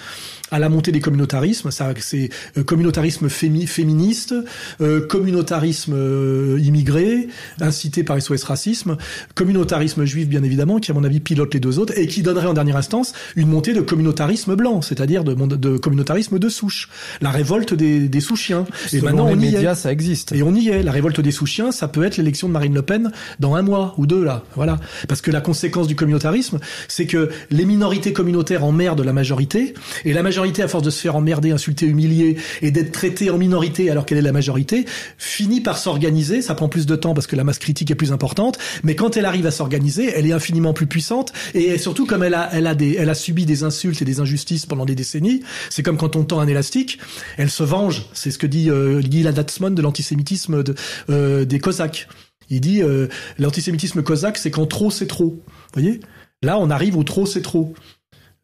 à 0.50 0.58
la 0.58 0.68
montée 0.68 0.92
des 0.92 1.00
communautarismes. 1.00 1.70
Ça, 1.70 1.92
c'est 1.98 2.28
euh, 2.56 2.62
communautarisme 2.62 3.26
fémi- 3.28 3.66
féministe, 3.66 4.34
euh, 4.80 5.06
communautarisme 5.06 5.92
euh, 5.94 6.58
immigré, 6.62 7.28
incité 7.60 8.04
par 8.04 8.20
SOS 8.20 8.44
Racisme, 8.44 8.96
communautarisme 9.34 10.04
juif, 10.04 10.28
bien 10.28 10.42
évidemment, 10.42 10.78
qui 10.78 10.90
à 10.90 10.94
mon 10.94 11.04
avis 11.04 11.20
pilote 11.20 11.52
les 11.54 11.60
deux 11.60 11.78
autres 11.78 11.92
et 11.98 12.06
qui 12.06 12.22
donnerait 12.22 12.46
en 12.46 12.54
dernière 12.54 12.76
instance 12.76 13.12
une 13.34 13.48
montée 13.48 13.72
de 13.74 13.80
communautarisme 13.80 14.54
blanc, 14.54 14.82
c'est-à-dire 14.82 15.24
de, 15.24 15.34
de 15.34 15.76
communautarisme 15.78 16.38
de 16.38 16.48
souche, 16.48 16.88
la 17.20 17.30
révolte 17.30 17.74
des, 17.74 18.08
des 18.08 18.20
sous-chiens. 18.20 18.66
Et 18.92 19.00
Selon 19.00 19.04
maintenant, 19.04 19.26
les 19.26 19.32
est. 19.32 19.36
médias, 19.52 19.74
ça 19.74 19.90
existe. 19.92 20.32
Et 20.32 20.42
on 20.42 20.54
y 20.54 20.68
est. 20.68 20.82
La 20.82 20.92
révolte 20.92 21.20
des 21.20 21.32
sous-chiens, 21.32 21.72
ça 21.72 21.88
peut 21.88 22.04
être 22.04 22.16
l'élection 22.16 22.46
de 22.48 22.52
Marine 22.52 22.74
Le 22.74 22.82
Pen 22.82 23.10
dans 23.40 23.54
un 23.56 23.62
mois 23.62 23.94
ou 23.98 24.06
deux, 24.06 24.24
là. 24.24 24.44
Voilà. 24.54 24.78
Parce 25.08 25.20
que 25.20 25.30
la 25.30 25.40
conséquence 25.40 25.86
du 25.88 25.96
communautarisme, 25.96 26.58
c'est 26.88 27.06
que 27.06 27.30
les 27.50 27.64
minorités 27.64 28.12
communautaires 28.12 28.64
emmerdent 28.64 29.00
la 29.04 29.12
majorité, 29.12 29.74
et 30.04 30.12
la 30.12 30.22
majorité, 30.22 30.35
à 30.36 30.68
force 30.68 30.82
de 30.82 30.90
se 30.90 31.00
faire 31.00 31.16
emmerder, 31.16 31.50
insulter, 31.50 31.86
humilier, 31.86 32.36
et 32.62 32.70
d'être 32.70 32.92
traitée 32.92 33.30
en 33.30 33.38
minorité 33.38 33.90
alors 33.90 34.06
qu'elle 34.06 34.18
est 34.18 34.22
la 34.22 34.32
majorité, 34.32 34.84
finit 35.18 35.60
par 35.60 35.78
s'organiser. 35.78 36.42
Ça 36.42 36.54
prend 36.54 36.68
plus 36.68 36.86
de 36.86 36.96
temps 36.96 37.14
parce 37.14 37.26
que 37.26 37.36
la 37.36 37.44
masse 37.44 37.58
critique 37.58 37.90
est 37.90 37.94
plus 37.94 38.12
importante, 38.12 38.58
mais 38.82 38.94
quand 38.94 39.16
elle 39.16 39.24
arrive 39.24 39.46
à 39.46 39.50
s'organiser, 39.50 40.12
elle 40.14 40.26
est 40.26 40.32
infiniment 40.32 40.72
plus 40.72 40.86
puissante, 40.86 41.32
et 41.54 41.78
surtout 41.78 42.06
comme 42.06 42.22
elle 42.22 42.34
a, 42.34 43.14
subi 43.14 43.46
des 43.46 43.62
insultes 43.62 44.02
et 44.02 44.04
des 44.04 44.20
injustices 44.20 44.66
pendant 44.66 44.84
des 44.84 44.94
décennies, 44.94 45.42
c'est 45.70 45.82
comme 45.82 45.96
quand 45.96 46.16
on 46.16 46.24
tend 46.24 46.40
un 46.40 46.46
élastique, 46.46 46.98
elle 47.36 47.50
se 47.50 47.62
venge. 47.62 48.06
C'est 48.12 48.30
ce 48.30 48.38
que 48.38 48.46
dit 48.46 48.70
euh, 48.70 49.00
Guy 49.00 49.22
Ladatsman 49.22 49.74
de 49.74 49.82
l'antisémitisme 49.82 50.62
euh, 51.10 51.44
des 51.44 51.58
Cosaques. 51.58 52.08
Il 52.50 52.60
dit 52.60 52.82
euh, 52.82 53.08
l'antisémitisme 53.38 54.02
cosaque, 54.02 54.38
c'est 54.38 54.50
quand 54.50 54.66
trop 54.66 54.90
c'est 54.90 55.06
trop. 55.06 55.30
Vous 55.30 55.80
voyez? 55.80 56.00
Là, 56.42 56.58
on 56.58 56.70
arrive 56.70 56.96
où 56.96 57.04
trop 57.04 57.26
c'est 57.26 57.42
trop. 57.42 57.74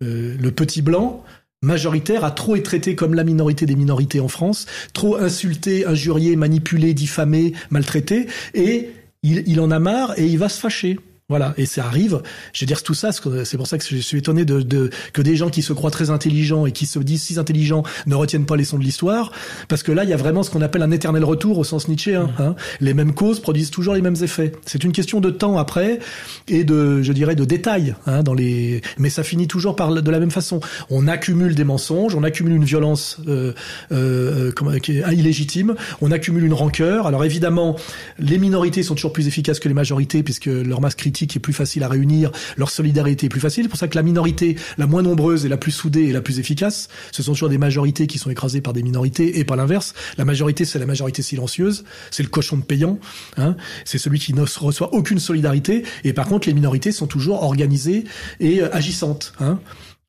Euh, 0.03 0.36
le 0.40 0.51
petit 0.51 0.82
blanc 0.82 1.22
majoritaire 1.63 2.25
a 2.25 2.31
trop 2.31 2.57
été 2.57 2.65
traité 2.65 2.95
comme 2.95 3.15
la 3.15 3.25
minorité 3.25 3.67
des 3.67 3.77
minorités 3.77 4.21
en 4.21 4.29
France, 4.29 4.67
trop 4.93 5.17
insulté, 5.17 5.87
injurié, 5.87 6.37
manipulé, 6.37 6.95
diffamé, 6.95 7.53
maltraité, 7.71 8.27
et 8.55 8.91
il, 9.23 9.61
en 9.61 9.71
a 9.71 9.79
marre 9.79 10.19
et 10.19 10.27
il 10.27 10.39
va 10.39 10.49
se 10.49 10.61
fâcher. 10.61 10.99
Voilà, 11.33 11.55
et 11.57 11.64
ça 11.64 11.87
arrive. 11.87 12.20
Je 12.53 12.62
veux 12.62 12.66
dire 12.66 12.83
tout 12.83 12.93
ça, 12.93 13.09
c'est 13.11 13.57
pour 13.57 13.66
ça 13.66 13.78
que 13.78 13.85
je 13.89 13.97
suis 13.97 14.18
étonné 14.18 14.45
de, 14.45 14.61
de, 14.61 14.91
que 15.14 15.22
des 15.22 15.35
gens 15.35 15.49
qui 15.49 15.62
se 15.62 15.72
croient 15.72 15.91
très 15.91 16.11
intelligents 16.11 16.66
et 16.66 16.72
qui 16.72 16.85
se 16.85 16.99
disent 16.99 17.22
si 17.22 17.39
intelligents 17.39 17.85
ne 18.07 18.14
retiennent 18.14 18.45
pas 18.45 18.55
les 18.55 18.64
sons 18.64 18.76
de 18.76 18.85
l'histoire, 18.85 19.33
parce 19.66 19.83
que 19.83 19.93
là, 19.93 20.05
il 20.05 20.11
y 20.11 20.12
a 20.12 20.18
vraiment 20.18 20.43
ce 20.43 20.51
qu'on 20.51 20.61
appelle 20.61 20.83
un 20.83 20.91
éternel 20.91 21.24
retour 21.24 21.57
au 21.57 21.64
sens 21.64 21.89
nietzschéen. 21.89 22.24
Mmh. 22.24 22.43
Hein. 22.43 22.55
Les 22.83 22.93
mêmes 22.93 23.14
causes 23.14 23.41
produisent 23.41 23.70
toujours 23.70 23.95
les 23.95 24.03
mêmes 24.03 24.16
effets. 24.20 24.53
C'est 24.66 24.85
une 24.85 24.93
question 24.93 25.22
de 25.22 25.30
temps 25.30 25.57
après 25.57 26.01
et 26.49 26.64
de, 26.64 27.01
je 27.01 27.14
dirais, 27.14 27.35
de 27.35 27.47
détails 27.47 27.95
hein, 28.05 28.22
dans 28.22 28.35
les. 28.35 28.83
Mais 28.99 29.09
ça 29.09 29.22
finit 29.22 29.49
toujours 29.49 29.74
par 29.74 29.91
de 29.91 30.11
la 30.11 30.20
même 30.20 30.30
façon. 30.30 30.61
On 30.91 31.09
accumule 31.09 31.55
des 31.55 31.64
mensonges, 31.64 32.14
on 32.14 32.24
accumule 32.24 32.53
une 32.53 32.64
violence 32.64 33.22
euh, 33.26 33.55
euh, 33.91 34.53
qui 34.83 34.99
est 34.99 35.14
illégitime, 35.14 35.76
on 36.03 36.11
accumule 36.11 36.45
une 36.45 36.53
rancœur. 36.53 37.07
Alors 37.07 37.24
évidemment, 37.24 37.76
les 38.18 38.37
minorités 38.37 38.83
sont 38.83 38.95
toujours 38.95 39.14
plus 39.14 39.28
efficaces 39.28 39.61
que 39.61 39.68
les 39.68 39.74
majorités 39.74 40.22
puisque 40.22 40.45
leur 40.45 40.83
masse 40.83 40.95
critique 40.95 41.22
qui 41.27 41.39
est 41.39 41.41
plus 41.41 41.53
facile 41.53 41.83
à 41.83 41.89
réunir, 41.89 42.31
leur 42.57 42.70
solidarité 42.70 43.27
est 43.27 43.29
plus 43.29 43.41
facile. 43.41 43.64
C'est 43.64 43.68
pour 43.68 43.79
ça 43.79 43.89
que 43.89 43.97
la 43.97 44.03
minorité, 44.03 44.57
la 44.79 44.87
moins 44.87 45.03
nombreuse 45.03 45.45
et 45.45 45.49
la 45.49 45.57
plus 45.57 45.73
soudée 45.73 46.05
et 46.05 46.12
la 46.12 46.20
plus 46.20 46.39
efficace, 46.39 46.89
ce 47.11 47.23
sont 47.23 47.33
toujours 47.33 47.49
des 47.49 47.59
majorités 47.59 48.07
qui 48.07 48.18
sont 48.18 48.31
écrasées 48.31 48.61
par 48.61 48.73
des 48.73 48.83
minorités 48.83 49.39
et 49.39 49.45
pas 49.45 49.57
l'inverse. 49.57 49.95
La 50.18 50.25
majorité, 50.25 50.64
c'est 50.64 50.79
la 50.79 50.87
majorité 50.87 51.23
silencieuse, 51.23 51.85
c'est 52.11 52.23
le 52.23 52.29
cochon 52.29 52.57
de 52.57 52.62
payant, 52.62 52.99
hein. 53.37 53.57
c'est 53.85 53.99
celui 53.99 54.18
qui 54.18 54.35
ne 54.35 54.43
reçoit 54.43 54.95
aucune 54.95 55.18
solidarité. 55.18 55.85
Et 56.05 56.12
par 56.12 56.27
contre, 56.27 56.49
les 56.49 56.55
minorités 56.55 56.93
sont 56.93 57.07
toujours 57.07 57.43
organisées 57.43 58.05
et 58.41 58.62
euh, 58.62 58.75
agissantes. 58.75 59.33
Hein. 59.41 59.61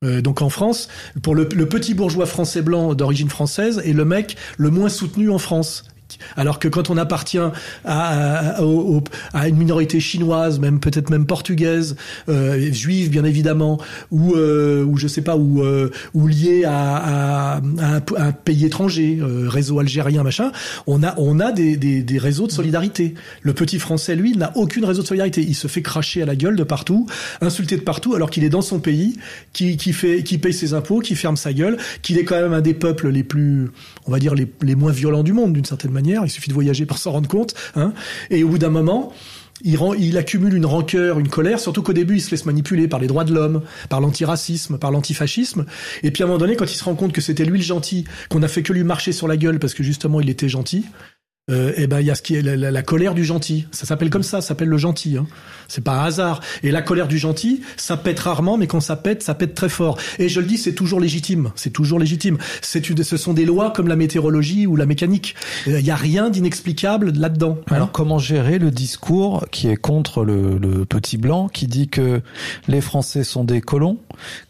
Euh, 0.02 0.20
donc 0.20 0.42
en 0.42 0.48
France, 0.48 0.88
pour 1.22 1.34
le, 1.34 1.48
le, 1.54 1.66
petit 1.66 1.94
bourgeois 1.94 2.26
français 2.26 2.62
blanc 2.62 2.94
d'origine 2.94 3.30
française 3.30 3.80
est 3.84 3.92
le 3.92 4.04
mec 4.04 4.36
le 4.56 4.70
moins 4.70 4.88
soutenu 4.88 5.30
en 5.30 5.38
France. 5.38 5.84
Alors 6.36 6.58
que 6.58 6.68
quand 6.68 6.90
on 6.90 6.96
appartient 6.96 7.38
à, 7.38 7.52
à, 7.84 8.60
à 9.32 9.48
une 9.48 9.56
minorité 9.56 10.00
chinoise, 10.00 10.58
même 10.58 10.78
peut-être 10.78 11.10
même 11.10 11.26
portugaise, 11.26 11.96
euh, 12.28 12.72
juive 12.72 13.10
bien 13.10 13.24
évidemment, 13.24 13.80
ou 14.10 14.34
euh, 14.34 14.84
ou 14.84 14.96
je 14.96 15.08
sais 15.08 15.22
pas, 15.22 15.36
ou 15.36 15.62
euh, 15.62 15.90
ou 16.12 16.26
lié 16.26 16.64
à, 16.64 17.56
à, 17.56 17.60
un, 17.78 18.32
pays 18.32 18.66
étranger, 18.66 19.18
euh, 19.20 19.48
réseau 19.48 19.78
algérien 19.78 20.22
machin, 20.22 20.52
on 20.86 21.02
a 21.02 21.14
on 21.18 21.40
a 21.40 21.52
des, 21.52 21.76
des, 21.76 22.02
des 22.02 22.18
réseaux 22.18 22.46
de 22.46 22.52
solidarité. 22.52 23.14
Le 23.42 23.52
petit 23.54 23.78
français 23.78 24.14
lui 24.14 24.36
n'a 24.36 24.52
aucune 24.56 24.84
réseau 24.84 25.02
de 25.02 25.06
solidarité. 25.06 25.42
Il 25.42 25.54
se 25.54 25.68
fait 25.68 25.82
cracher 25.82 26.22
à 26.22 26.26
la 26.26 26.36
gueule 26.36 26.56
de 26.56 26.64
partout, 26.64 27.06
insulter 27.40 27.76
de 27.76 27.82
partout, 27.82 28.14
alors 28.14 28.30
qu'il 28.30 28.44
est 28.44 28.50
dans 28.50 28.62
son 28.62 28.78
pays, 28.78 29.16
qui 29.52 29.76
qui 29.76 29.92
fait 29.92 30.22
qui 30.22 30.38
paye 30.38 30.52
ses 30.52 30.74
impôts, 30.74 31.00
qui 31.00 31.16
ferme 31.16 31.36
sa 31.36 31.52
gueule, 31.52 31.78
qu'il 32.02 32.18
est 32.18 32.24
quand 32.24 32.40
même 32.40 32.52
un 32.52 32.60
des 32.60 32.74
peuples 32.74 33.08
les 33.08 33.24
plus, 33.24 33.70
on 34.06 34.12
va 34.12 34.18
dire 34.18 34.34
les, 34.34 34.46
les 34.62 34.74
moins 34.74 34.92
violents 34.92 35.22
du 35.22 35.32
monde 35.32 35.54
d'une 35.54 35.64
certaine 35.64 35.90
manière 35.90 35.93
il 36.24 36.30
suffit 36.30 36.48
de 36.48 36.54
voyager 36.54 36.86
pour 36.86 36.98
s'en 36.98 37.12
rendre 37.12 37.28
compte. 37.28 37.54
Hein. 37.76 37.92
Et 38.30 38.44
au 38.44 38.48
bout 38.48 38.58
d'un 38.58 38.70
moment, 38.70 39.12
il, 39.62 40.16
accumule 40.18 40.54
une 40.54 40.66
rancœur, 40.66 41.18
une 41.18 41.28
colère, 41.28 41.60
surtout 41.60 41.82
qu'au 41.82 41.92
début, 41.92 42.16
il 42.16 42.20
se 42.20 42.30
laisse 42.30 42.44
manipuler 42.44 42.88
par 42.88 43.00
les 43.00 43.06
droits 43.06 43.24
de 43.24 43.32
l'homme, 43.32 43.62
par 43.88 44.00
l'antiracisme, 44.00 44.78
par 44.78 44.90
l'antifascisme. 44.90 45.64
Et 46.02 46.10
puis 46.10 46.22
à 46.22 46.26
un 46.26 46.28
moment 46.28 46.38
donné, 46.38 46.56
quand 46.56 46.70
il 46.70 46.76
se 46.76 46.84
rend 46.84 46.94
compte 46.94 47.12
que 47.12 47.20
c'était 47.20 47.44
lui 47.44 47.58
le 47.58 47.64
gentil, 47.64 48.04
qu'on 48.28 48.42
a 48.42 48.48
fait 48.48 48.62
que 48.62 48.72
lui 48.72 48.84
marcher 48.84 49.12
sur 49.12 49.28
la 49.28 49.36
gueule 49.36 49.58
parce 49.58 49.74
que 49.74 49.82
justement 49.82 50.20
il 50.20 50.28
était 50.28 50.48
gentil, 50.48 50.84
euh, 51.50 51.72
et 51.72 51.82
eh 51.82 51.86
ben 51.86 52.00
il 52.00 52.06
y 52.06 52.10
a 52.10 52.14
ce 52.14 52.22
qui 52.22 52.36
est 52.36 52.42
la, 52.42 52.56
la, 52.56 52.82
colère 52.82 53.14
du 53.14 53.22
gentil. 53.22 53.66
Ça 53.70 53.84
s'appelle 53.84 54.08
comme 54.08 54.22
ça, 54.22 54.40
ça 54.40 54.48
s'appelle 54.48 54.68
le 54.68 54.78
gentil. 54.78 55.18
Hein. 55.18 55.26
C'est 55.68 55.84
pas 55.84 56.00
un 56.00 56.04
hasard. 56.06 56.40
Et 56.62 56.70
la 56.70 56.80
colère 56.80 57.06
du 57.06 57.18
gentil, 57.18 57.60
ça 57.76 57.98
pète 57.98 58.18
rarement, 58.20 58.56
mais 58.56 58.66
quand 58.66 58.80
ça 58.80 58.96
pète, 58.96 59.22
ça 59.22 59.34
pète 59.34 59.54
très 59.54 59.68
fort. 59.68 59.98
Et 60.18 60.30
je 60.30 60.40
le 60.40 60.46
dis, 60.46 60.56
c'est 60.56 60.72
toujours 60.72 61.00
légitime. 61.00 61.50
C'est 61.54 61.68
toujours 61.68 61.98
légitime. 61.98 62.38
C'est 62.62 62.88
une, 62.88 63.02
ce 63.02 63.18
sont 63.18 63.34
des 63.34 63.44
lois 63.44 63.72
comme 63.72 63.88
la 63.88 63.96
météorologie 63.96 64.66
ou 64.66 64.76
la 64.76 64.86
mécanique. 64.86 65.34
Il 65.66 65.78
y 65.80 65.90
a 65.90 65.96
rien 65.96 66.30
d'inexplicable 66.30 67.12
là-dedans. 67.12 67.58
Hein. 67.66 67.74
Alors 67.74 67.92
comment 67.92 68.18
gérer 68.18 68.58
le 68.58 68.70
discours 68.70 69.44
qui 69.50 69.68
est 69.68 69.76
contre 69.76 70.24
le, 70.24 70.56
le, 70.56 70.86
petit 70.86 71.18
blanc, 71.18 71.48
qui 71.48 71.66
dit 71.66 71.88
que 71.88 72.22
les 72.68 72.80
Français 72.80 73.22
sont 73.22 73.44
des 73.44 73.60
colons, 73.60 73.98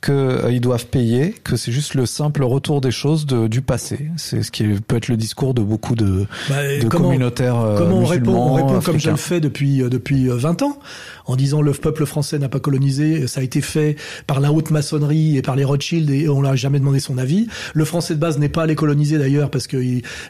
que 0.01 0.13
euh, 0.13 0.53
ils 0.53 0.61
doivent 0.61 0.87
payer, 0.87 1.35
que 1.43 1.57
c'est 1.57 1.73
juste 1.73 1.95
le 1.95 2.07
simple 2.07 2.45
retour 2.45 2.81
des 2.81 2.91
choses 2.91 3.27
de, 3.27 3.49
du 3.49 3.63
passé? 3.63 4.11
C'est 4.17 4.45
ce 4.45 4.53
qui 4.53 4.65
peut 4.65 4.97
être 4.97 5.09
le 5.09 5.17
discours 5.17 5.55
de 5.55 5.63
beaucoup 5.63 5.95
de, 5.95 6.27
bah, 6.49 6.79
de 6.84 6.84
comment, 6.89 7.09
communautaires 7.09 7.59
euh, 7.61 7.79
Comment 7.79 7.99
on 7.99 8.05
répond 8.05 8.33
On 8.33 8.55
répond 8.55 8.81
comme 8.81 8.99
je 8.99 9.11
le 9.11 9.17
fais 9.17 9.41
depuis 9.41 9.83
euh, 9.83 9.89
depuis 9.89 10.29
20 10.29 10.63
ans 10.63 10.79
en 11.27 11.37
disant 11.37 11.63
le 11.63 11.73
peuple 11.73 12.07
français 12.07 12.39
n'a 12.39 12.49
pas 12.49 12.61
colonisé, 12.61 13.27
ça 13.27 13.41
a 13.41 13.43
été 13.43 13.61
fait 13.61 13.97
par 14.27 14.41
la 14.41 14.53
haute 14.53 14.71
maçonnerie 14.71 15.37
et 15.37 15.43
par 15.43 15.57
les 15.57 15.65
Rothschild 15.65 16.11
et 16.11 16.29
on 16.29 16.43
l'a 16.43 16.57
jamais 16.57 16.79
demandé 16.79 17.01
son 17.01 17.19
avis. 17.19 17.47
Le 17.73 17.85
français 17.85 18.15
de 18.15 18.21
base 18.21 18.39
n'est 18.39 18.49
pas 18.49 18.63
allé 18.63 18.75
coloniser 18.75 19.19
d'ailleurs 19.19 19.51
parce 19.51 19.67
que 19.67 19.77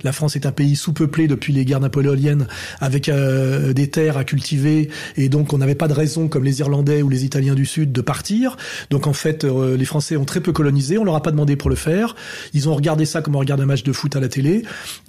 la 0.03 0.13
France 0.13 0.37
est 0.37 0.47
un 0.47 0.53
pays 0.53 0.77
sous-peuplé 0.77 1.27
depuis 1.27 1.53
les 1.53 1.65
guerres 1.65 1.81
napoléoniennes 1.81 2.47
avec 2.81 3.09
euh, 3.09 3.73
des 3.73 3.89
terres 3.89 4.17
à 4.17 4.25
cultiver 4.25 4.89
et 5.17 5.29
donc 5.29 5.53
on 5.53 5.59
n'avait 5.59 5.75
pas 5.75 5.89
de 5.89 5.93
raison 5.93 6.29
comme 6.29 6.45
les 6.45 6.61
Irlandais 6.61 7.03
ou 7.03 7.09
les 7.09 7.25
Italiens 7.25 7.55
du 7.55 7.67
Sud 7.67 7.93
de 7.93 8.01
partir. 8.01 8.57
Donc 8.91 9.07
en 9.07 9.13
fait 9.13 9.45
euh, 9.45 9.77
les 9.77 9.85
Français 9.85 10.17
ont 10.17 10.25
très 10.25 10.41
peu 10.41 10.53
colonisé, 10.53 10.99
on 10.99 11.05
leur 11.05 11.17
a 11.17 11.23
pas 11.23 11.33
demandé 11.33 11.57
pour 11.57 11.71
le 11.71 11.77
faire. 11.77 12.15
Ils 12.53 12.69
ont 12.69 12.75
regardé 12.75 13.05
ça 13.05 13.23
comme 13.23 13.35
on 13.37 13.41
regarde 13.41 13.61
un 13.61 13.67
match 13.67 13.83
de 13.83 13.93
foot 13.93 14.15
à 14.17 14.21
la 14.21 14.29
télé. 14.29 14.63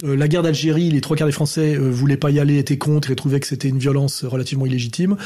Euh, 0.04 0.16
la 0.16 0.28
guerre 0.28 0.42
d'Algérie, 0.42 0.90
les 0.90 1.00
trois 1.00 1.16
quarts 1.16 1.28
des 1.28 1.32
Français 1.32 1.76
voulaient 1.76 2.16
pas 2.16 2.30
y 2.30 2.40
aller, 2.40 2.58
étaient 2.58 2.78
contre 2.78 3.10
et 3.10 3.16
trouvaient 3.16 3.40
que 3.40 3.46
c'était 3.46 3.68
une 3.68 3.78
violence 3.78 4.24
relativement 4.24 4.66
illégitime. 4.66 5.16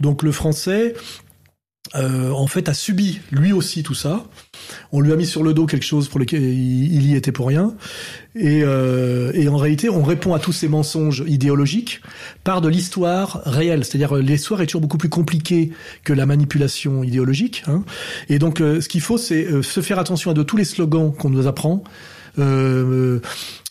Donc 0.00 0.22
le 0.22 0.32
français, 0.32 0.94
euh, 1.94 2.30
en 2.30 2.46
fait, 2.46 2.68
a 2.68 2.74
subi 2.74 3.20
lui 3.30 3.52
aussi 3.52 3.82
tout 3.82 3.94
ça. 3.94 4.24
On 4.92 5.00
lui 5.00 5.12
a 5.12 5.16
mis 5.16 5.26
sur 5.26 5.42
le 5.42 5.54
dos 5.54 5.66
quelque 5.66 5.84
chose 5.84 6.08
pour 6.08 6.18
lequel 6.18 6.42
il 6.42 7.06
y 7.06 7.14
était 7.14 7.32
pour 7.32 7.46
rien. 7.46 7.74
Et, 8.34 8.62
euh, 8.64 9.30
et 9.34 9.48
en 9.48 9.56
réalité, 9.56 9.88
on 9.88 10.02
répond 10.02 10.34
à 10.34 10.38
tous 10.38 10.52
ces 10.52 10.68
mensonges 10.68 11.24
idéologiques 11.26 12.00
par 12.44 12.60
de 12.60 12.68
l'histoire 12.68 13.42
réelle. 13.46 13.84
C'est-à-dire, 13.84 14.16
l'histoire 14.16 14.60
est 14.62 14.66
toujours 14.66 14.80
beaucoup 14.80 14.98
plus 14.98 15.08
compliquée 15.08 15.70
que 16.04 16.12
la 16.12 16.26
manipulation 16.26 17.04
idéologique. 17.04 17.62
Hein. 17.66 17.84
Et 18.28 18.38
donc, 18.38 18.60
euh, 18.60 18.80
ce 18.80 18.88
qu'il 18.88 19.00
faut, 19.00 19.18
c'est 19.18 19.46
euh, 19.46 19.62
se 19.62 19.80
faire 19.80 19.98
attention 19.98 20.32
à 20.32 20.34
de 20.34 20.42
tous 20.42 20.56
les 20.56 20.64
slogans 20.64 21.12
qu'on 21.14 21.30
nous 21.30 21.46
apprend. 21.46 21.84
Euh, 22.38 23.20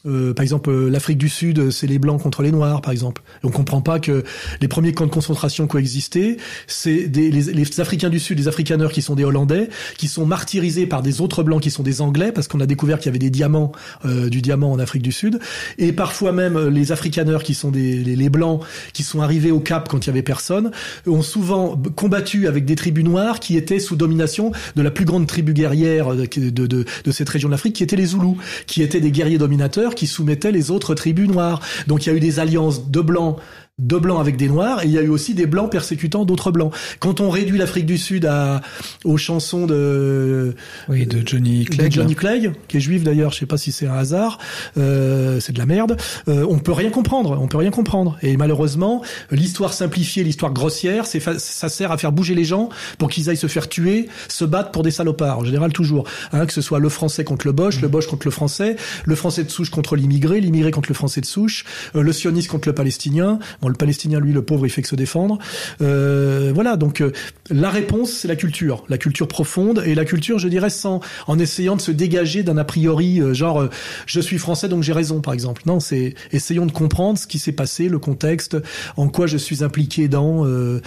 euh, 0.06 0.34
par 0.34 0.44
exemple, 0.44 0.70
euh, 0.70 0.90
l'Afrique 0.90 1.18
du 1.18 1.30
Sud, 1.30 1.72
c'est 1.72 1.88
les 1.88 2.00
blancs 2.00 2.22
contre 2.22 2.44
les 2.44 2.52
noirs, 2.52 2.82
par 2.82 2.92
exemple. 2.92 3.22
Et 3.44 3.48
on 3.48 3.50
comprend 3.50 3.82
pas 3.82 4.00
que 4.00 4.24
les 4.62 4.68
premiers 4.68 4.94
camps 4.94 5.06
de 5.06 5.12
concentration 5.12 5.68
coexistaient, 5.68 6.38
c'est 6.68 7.08
des, 7.08 7.32
les, 7.32 7.42
les, 7.42 7.80
Africains 7.80 8.10
du 8.10 8.20
Sud, 8.20 8.38
les 8.38 8.48
Afrikaners 8.48 8.90
qui 8.92 9.02
sont 9.02 9.16
des 9.16 9.24
Hollandais, 9.24 9.70
qui 9.98 10.08
sont 10.08 10.26
martyrisés 10.26 10.86
par 10.86 11.02
des 11.02 11.22
autres 11.22 11.44
blancs 11.44 11.62
qui 11.62 11.72
sont 11.72 11.84
des 11.84 12.02
Anglais, 12.02 12.32
parce 12.32 12.48
qu'on 12.48 12.60
a 12.60 12.66
découvert 12.66 13.00
qu'il 13.00 13.08
y 13.08 13.10
avait 13.10 13.20
des 13.20 13.30
diamants, 13.30 13.72
euh, 14.06 14.30
du 14.30 14.42
diamant 14.42 14.72
en 14.72 14.80
Afrique 14.80 15.02
du 15.02 15.12
Sud, 15.12 15.40
et 15.78 15.92
parfois 15.92 16.32
même 16.32 16.56
euh, 16.56 16.70
les 16.70 16.92
Afrikaners 16.92 17.40
qui 17.44 17.54
sont 17.54 17.72
des 17.72 17.96
les, 17.96 18.16
les, 18.16 18.30
blancs 18.30 18.62
qui 18.94 19.04
sont 19.04 19.22
arrivés 19.22 19.52
au 19.52 19.60
Cap 19.60 19.88
quand 19.90 20.06
il 20.06 20.08
y 20.08 20.10
avait 20.10 20.22
personne, 20.22 20.72
ont 21.08 21.22
souvent 21.22 21.80
combattu 21.96 22.48
avec 22.48 22.66
des 22.66 22.76
tribus 22.76 23.04
noires 23.04 23.40
qui 23.40 23.58
étaient 23.58 23.80
sous 23.80 23.96
domination 23.96 24.52
de 24.76 24.82
la 24.82 24.92
plus 24.92 25.06
grande 25.06 25.28
tribu 25.28 25.54
guerrière 25.54 26.16
de, 26.16 26.26
de, 26.26 26.68
de, 26.68 26.86
de 27.04 27.12
cette 27.12 27.30
région 27.30 27.50
d'Afrique, 27.50 27.76
qui 27.76 27.84
étaient 27.84 27.96
les 27.96 28.08
Zoulous, 28.08 28.38
qui 28.68 28.82
étaient 28.82 29.02
des 29.02 29.12
guerriers 29.12 29.38
dominateurs 29.38 29.95
qui 29.96 30.08
soumettaient 30.08 30.52
les 30.52 30.72
autres 30.72 30.94
tribus 30.94 31.28
noires. 31.28 31.62
Donc 31.88 32.06
il 32.06 32.10
y 32.10 32.12
a 32.12 32.16
eu 32.16 32.20
des 32.20 32.40
alliances 32.40 32.90
de 32.90 33.02
blancs 33.02 33.38
de 33.78 33.98
blancs 33.98 34.22
avec 34.22 34.38
des 34.38 34.48
noirs, 34.48 34.84
et 34.84 34.86
il 34.86 34.92
y 34.92 34.98
a 34.98 35.02
eu 35.02 35.10
aussi 35.10 35.34
des 35.34 35.48
blancs 35.48 35.70
persécutant 35.70 36.24
d'autres 36.24 36.50
blancs. 36.50 36.74
Quand 37.00 37.20
on 37.20 37.30
réduit 37.30 37.58
l'Afrique 37.58 37.86
du 37.86 37.98
Sud 37.98 38.26
à 38.26 38.62
aux 39.04 39.18
chansons 39.18 39.66
de 39.66 40.56
oui 40.88 41.06
de 41.06 41.28
Johnny 41.28 41.66
Clegg, 41.66 41.90
de 41.90 41.92
Johnny 41.92 42.16
Clegg 42.16 42.54
qui 42.70 42.78
est 42.78 42.80
juif 42.80 43.04
d'ailleurs, 43.04 43.34
je 43.34 43.40
sais 43.40 43.46
pas 43.46 43.58
si 43.58 43.74
c'est 43.74 43.86
un 43.86 43.96
hasard, 43.96 44.40
euh, 44.78 45.42
c'est 45.42 45.52
de 45.52 45.58
la 45.58 45.66
merde. 45.66 45.98
Euh, 46.30 46.46
on 46.50 46.58
peut 46.60 46.72
rien 46.72 46.90
comprendre, 46.90 47.38
on 47.42 47.50
peut 47.50 47.58
rien 47.58 47.70
comprendre. 47.70 48.18
Et 48.22 48.38
malheureusement, 48.38 49.02
l'histoire 49.30 49.74
simplifiée, 49.74 50.24
l'histoire 50.24 50.54
grossière, 50.54 51.06
c'est 51.06 51.20
ça 51.20 51.68
sert 51.68 51.92
à 51.92 51.98
faire 51.98 52.14
bouger 52.14 52.34
les 52.34 52.46
gens 52.46 52.70
pour 52.98 53.10
qu'ils 53.10 53.30
aillent 53.30 53.36
se 53.36 53.48
faire 53.48 53.68
tuer, 53.68 54.08
se 54.30 54.46
battre 54.46 54.72
pour 54.72 54.84
des 54.84 54.92
salopards. 54.92 55.40
En 55.40 55.44
général 55.44 55.74
toujours, 55.74 56.08
hein, 56.32 56.46
que 56.46 56.54
ce 56.54 56.62
soit 56.62 56.80
le 56.80 56.88
français 56.88 57.26
contre 57.26 57.46
le 57.46 57.52
Bosch, 57.52 57.80
mmh. 57.80 57.82
le 57.82 57.88
Bosch 57.90 58.08
contre 58.08 58.26
le 58.26 58.32
français, 58.32 58.78
le 59.04 59.16
français 59.16 59.44
de 59.44 59.50
souche 59.50 59.70
contre 59.70 59.98
l'immigré, 59.98 60.40
l'immigré 60.40 60.72
contre 60.72 60.90
le 60.90 60.96
français 60.96 61.20
de 61.20 61.26
souche, 61.26 61.66
euh, 61.98 62.02
le 62.02 62.14
sioniste 62.14 62.48
contre 62.48 62.70
le 62.70 62.74
palestinien. 62.74 63.38
Le 63.68 63.76
Palestinien, 63.76 64.20
lui, 64.20 64.34
le 64.34 64.42
pauvre, 64.42 64.66
il 64.66 64.70
fait 64.70 64.82
que 64.82 64.88
se 64.88 64.96
défendre. 64.96 65.38
Euh, 65.82 66.52
voilà, 66.54 66.78
donc 66.78 67.02
euh, 67.02 67.12
la 67.50 67.70
réponse, 67.70 68.12
c'est 68.12 68.28
la 68.28 68.36
culture, 68.36 68.84
la 68.90 68.98
culture 68.98 69.28
profonde 69.28 69.84
et 69.86 69.94
la 69.94 70.06
culture, 70.06 70.40
je 70.40 70.48
dirais, 70.48 70.70
sans 70.70 71.00
en 71.28 71.38
essayant 71.40 71.76
de 71.76 71.82
se 71.82 71.92
dégager 71.92 72.44
d'un 72.44 72.58
a 72.58 72.64
priori, 72.64 73.22
euh, 73.22 73.34
genre 73.34 73.62
euh, 73.62 73.70
je 74.06 74.20
suis 74.20 74.38
français 74.38 74.68
donc 74.68 74.84
j'ai 74.84 74.94
raison, 74.94 75.22
par 75.22 75.34
exemple. 75.34 75.62
Non, 75.66 75.80
c'est 75.80 76.16
essayons 76.32 76.66
de 76.66 76.72
comprendre 76.72 77.20
ce 77.20 77.28
qui 77.28 77.40
s'est 77.40 77.52
passé, 77.52 77.90
le 77.90 78.00
contexte, 78.00 78.58
en 78.98 79.08
quoi 79.10 79.28
je 79.28 79.38
suis 79.38 79.64
impliqué 79.64 80.08
dans. 80.08 80.46
Euh, 80.46 80.82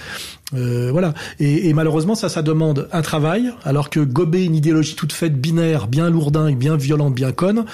voilà. 0.53 1.15
Et, 1.39 1.69
et, 1.69 1.75
malheureusement, 1.75 2.15
ça, 2.15 2.29
ça 2.29 2.43
demande 2.43 2.89
un 2.91 3.03
travail, 3.03 3.53
alors 3.65 3.91
que 3.91 4.01
gober 4.01 4.45
une 4.45 4.55
idéologie 4.55 4.95
toute 4.95 5.13
faite, 5.13 5.39
binaire, 5.39 5.89
bien 5.89 6.09
lourdin, 6.11 6.53
bien 6.53 6.77
violente, 6.77 7.15
bien 7.15 7.33
conne, 7.33 7.67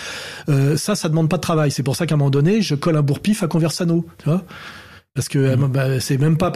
ça, 0.48 0.94
ça 0.94 1.08
demande 1.08 1.28
pas 1.28 1.36
de 1.36 1.42
travail. 1.42 1.70
C'est 1.70 1.84
pour 1.84 1.96
ça 1.96 2.06
qu'à 2.06 2.16
un 2.16 2.18
moment 2.18 2.30
donné, 2.30 2.62
je 2.62 2.74
colle 2.74 2.96
un 2.96 3.02
bourre-pif 3.02 3.42
à 3.42 3.46
Conversano, 3.46 4.04
tu 4.18 4.28
vois 4.28 4.44
parce 5.14 5.28
que 5.28 5.54
mmh. 5.54 5.68
bah, 5.68 6.00
c'est 6.00 6.18
même 6.18 6.36
pas 6.36 6.52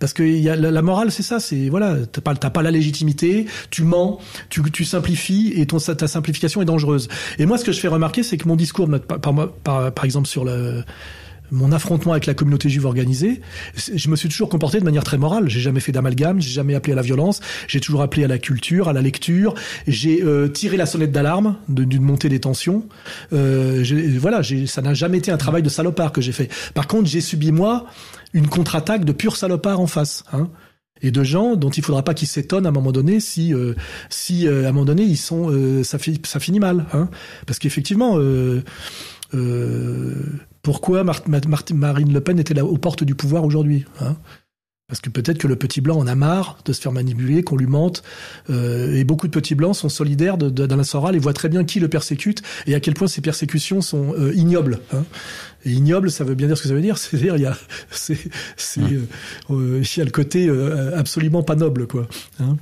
parce 0.00 0.12
que 0.12 0.24
la 0.24 0.82
morale 0.82 1.12
c'est 1.12 1.22
ça 1.22 1.38
c'est 1.38 1.68
voilà 1.68 1.94
t'as 2.10 2.20
pas 2.20 2.34
t'as 2.34 2.50
pas 2.50 2.60
la 2.60 2.72
légitimité 2.72 3.46
tu 3.70 3.84
mens 3.84 4.18
tu 4.48 4.62
tu 4.72 4.84
simplifies 4.84 5.52
et 5.54 5.64
ton 5.66 5.78
ta 5.78 6.08
simplification 6.08 6.60
est 6.60 6.64
dangereuse 6.64 7.08
et 7.38 7.46
moi 7.46 7.56
ce 7.56 7.64
que 7.64 7.70
je 7.70 7.78
fais 7.78 7.86
remarquer 7.86 8.24
c'est 8.24 8.36
que 8.36 8.48
mon 8.48 8.56
discours 8.56 8.88
par 9.06 9.20
par, 9.62 9.94
par 9.94 10.04
exemple 10.04 10.26
sur 10.26 10.44
le 10.44 10.82
mon 11.54 11.72
affrontement 11.72 12.12
avec 12.12 12.26
la 12.26 12.34
communauté 12.34 12.68
juive 12.68 12.86
organisée, 12.86 13.40
je 13.76 14.08
me 14.08 14.16
suis 14.16 14.28
toujours 14.28 14.48
comporté 14.48 14.80
de 14.80 14.84
manière 14.84 15.04
très 15.04 15.18
morale. 15.18 15.48
J'ai 15.48 15.60
jamais 15.60 15.80
fait 15.80 15.92
d'amalgame, 15.92 16.40
j'ai 16.40 16.50
jamais 16.50 16.74
appelé 16.74 16.92
à 16.92 16.96
la 16.96 17.02
violence, 17.02 17.40
j'ai 17.68 17.80
toujours 17.80 18.02
appelé 18.02 18.24
à 18.24 18.28
la 18.28 18.38
culture, 18.38 18.88
à 18.88 18.92
la 18.92 19.02
lecture. 19.02 19.54
J'ai 19.86 20.22
euh, 20.22 20.48
tiré 20.48 20.76
la 20.76 20.86
sonnette 20.86 21.12
d'alarme 21.12 21.56
d'une 21.68 22.02
montée 22.02 22.28
des 22.28 22.40
tensions. 22.40 22.86
Euh, 23.32 23.84
voilà, 24.18 24.42
ça 24.66 24.82
n'a 24.82 24.94
jamais 24.94 25.18
été 25.18 25.30
un 25.30 25.36
travail 25.36 25.62
de 25.62 25.68
salopard 25.68 26.12
que 26.12 26.20
j'ai 26.20 26.32
fait. 26.32 26.50
Par 26.74 26.86
contre, 26.86 27.08
j'ai 27.08 27.20
subi 27.20 27.52
moi 27.52 27.86
une 28.32 28.48
contre-attaque 28.48 29.04
de 29.04 29.12
pur 29.12 29.36
salopard 29.36 29.80
en 29.80 29.86
face. 29.86 30.24
Hein 30.32 30.50
et 31.02 31.10
de 31.10 31.22
gens 31.22 31.56
dont 31.56 31.70
il 31.70 31.82
faudra 31.84 32.02
pas 32.02 32.14
qu'ils 32.14 32.28
s'étonnent 32.28 32.66
à 32.66 32.70
un 32.70 32.72
moment 32.72 32.92
donné 32.92 33.20
si 33.20 33.52
euh, 33.52 33.74
si 34.10 34.46
euh, 34.46 34.64
à 34.66 34.68
un 34.68 34.72
moment 34.72 34.86
donné 34.86 35.02
ils 35.02 35.16
sont 35.16 35.50
euh, 35.50 35.82
ça, 35.84 35.98
ça 36.24 36.40
finit 36.40 36.60
mal 36.60 36.86
hein 36.92 37.08
parce 37.46 37.58
qu'effectivement 37.58 38.18
pourquoi 40.64 41.04
Marine 41.04 42.12
Le 42.12 42.20
Pen 42.20 42.40
était 42.40 42.54
là 42.54 42.64
aux 42.64 42.78
portes 42.78 43.04
du 43.04 43.14
pouvoir 43.14 43.44
aujourd'hui 43.44 43.84
hein? 44.00 44.16
Parce 44.86 45.00
que 45.00 45.08
peut-être 45.08 45.38
que 45.38 45.48
le 45.48 45.56
petit 45.56 45.80
blanc 45.80 45.96
en 45.96 46.06
a 46.06 46.14
marre 46.14 46.58
de 46.66 46.72
se 46.74 46.80
faire 46.80 46.92
manipuler, 46.92 47.42
qu'on 47.42 47.56
lui 47.56 47.66
mente. 47.66 48.02
et 48.50 49.02
beaucoup 49.04 49.26
de 49.26 49.32
petits 49.32 49.54
blancs 49.54 49.74
sont 49.74 49.88
solidaires 49.88 50.36
la 50.36 50.84
Soral 50.84 51.16
et 51.16 51.18
voient 51.18 51.32
très 51.32 51.48
bien 51.48 51.64
qui 51.64 51.80
le 51.80 51.88
persécute 51.88 52.42
et 52.66 52.74
à 52.74 52.80
quel 52.80 52.92
point 52.92 53.08
ces 53.08 53.22
persécutions 53.22 53.80
sont 53.80 54.14
ignobles. 54.34 54.80
Hein? 54.92 55.04
Et 55.64 55.72
ignoble, 55.72 56.10
ça 56.10 56.24
veut 56.24 56.34
bien 56.34 56.46
dire 56.46 56.58
ce 56.58 56.62
que 56.62 56.68
ça 56.68 56.74
veut 56.74 56.82
dire. 56.82 56.98
C'est-à-dire, 56.98 57.36
il 57.36 57.42
y 57.42 57.46
a, 57.46 57.56
c'est, 57.90 58.18
c'est, 58.56 58.80
euh, 58.80 59.06
euh, 59.50 59.82
il 59.82 59.98
y 59.98 60.02
a 60.02 60.04
le 60.04 60.10
côté 60.10 60.48
euh, 60.48 60.96
absolument 60.98 61.42
pas 61.42 61.56
noble, 61.56 61.86
quoi. 61.86 62.06
Hein? 62.40 62.56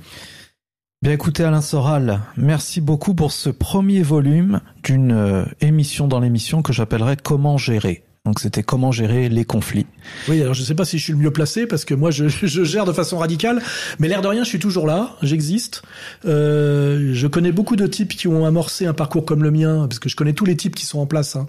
Bien 1.03 1.11
écoutez 1.11 1.43
Alain 1.43 1.59
Soral, 1.59 2.21
merci 2.37 2.79
beaucoup 2.79 3.13
pour 3.13 3.33
ce 3.33 3.49
premier 3.49 4.01
volume 4.03 4.61
d'une 4.85 5.45
émission 5.59 6.07
dans 6.07 6.21
l'émission 6.21 6.61
que 6.61 6.71
j'appellerais 6.71 7.17
Comment 7.21 7.57
gérer. 7.57 8.05
Donc 8.25 8.39
c'était 8.39 8.63
comment 8.63 8.93
gérer 8.93 9.27
les 9.27 9.43
conflits. 9.43 9.85
Oui, 10.29 10.41
alors 10.41 10.53
je 10.53 10.61
ne 10.61 10.65
sais 10.65 10.75
pas 10.75 10.85
si 10.85 10.97
je 10.97 11.03
suis 11.03 11.11
le 11.11 11.19
mieux 11.19 11.31
placé 11.31 11.67
parce 11.67 11.83
que 11.83 11.93
moi 11.93 12.09
je, 12.09 12.29
je 12.43 12.63
gère 12.63 12.85
de 12.85 12.93
façon 12.93 13.17
radicale, 13.17 13.61
mais 13.99 14.07
l'air 14.07 14.21
de 14.21 14.27
rien, 14.29 14.45
je 14.45 14.47
suis 14.47 14.59
toujours 14.59 14.87
là, 14.87 15.17
j'existe. 15.21 15.81
Euh, 16.23 17.09
je 17.13 17.27
connais 17.27 17.51
beaucoup 17.51 17.75
de 17.75 17.85
types 17.85 18.15
qui 18.15 18.29
ont 18.29 18.45
amorcé 18.45 18.85
un 18.85 18.93
parcours 18.93 19.25
comme 19.25 19.43
le 19.43 19.51
mien, 19.51 19.87
parce 19.89 19.99
que 19.99 20.07
je 20.07 20.15
connais 20.15 20.31
tous 20.31 20.45
les 20.45 20.55
types 20.55 20.73
qui 20.73 20.85
sont 20.85 20.99
en 20.99 21.05
place. 21.05 21.35
Hein. 21.35 21.47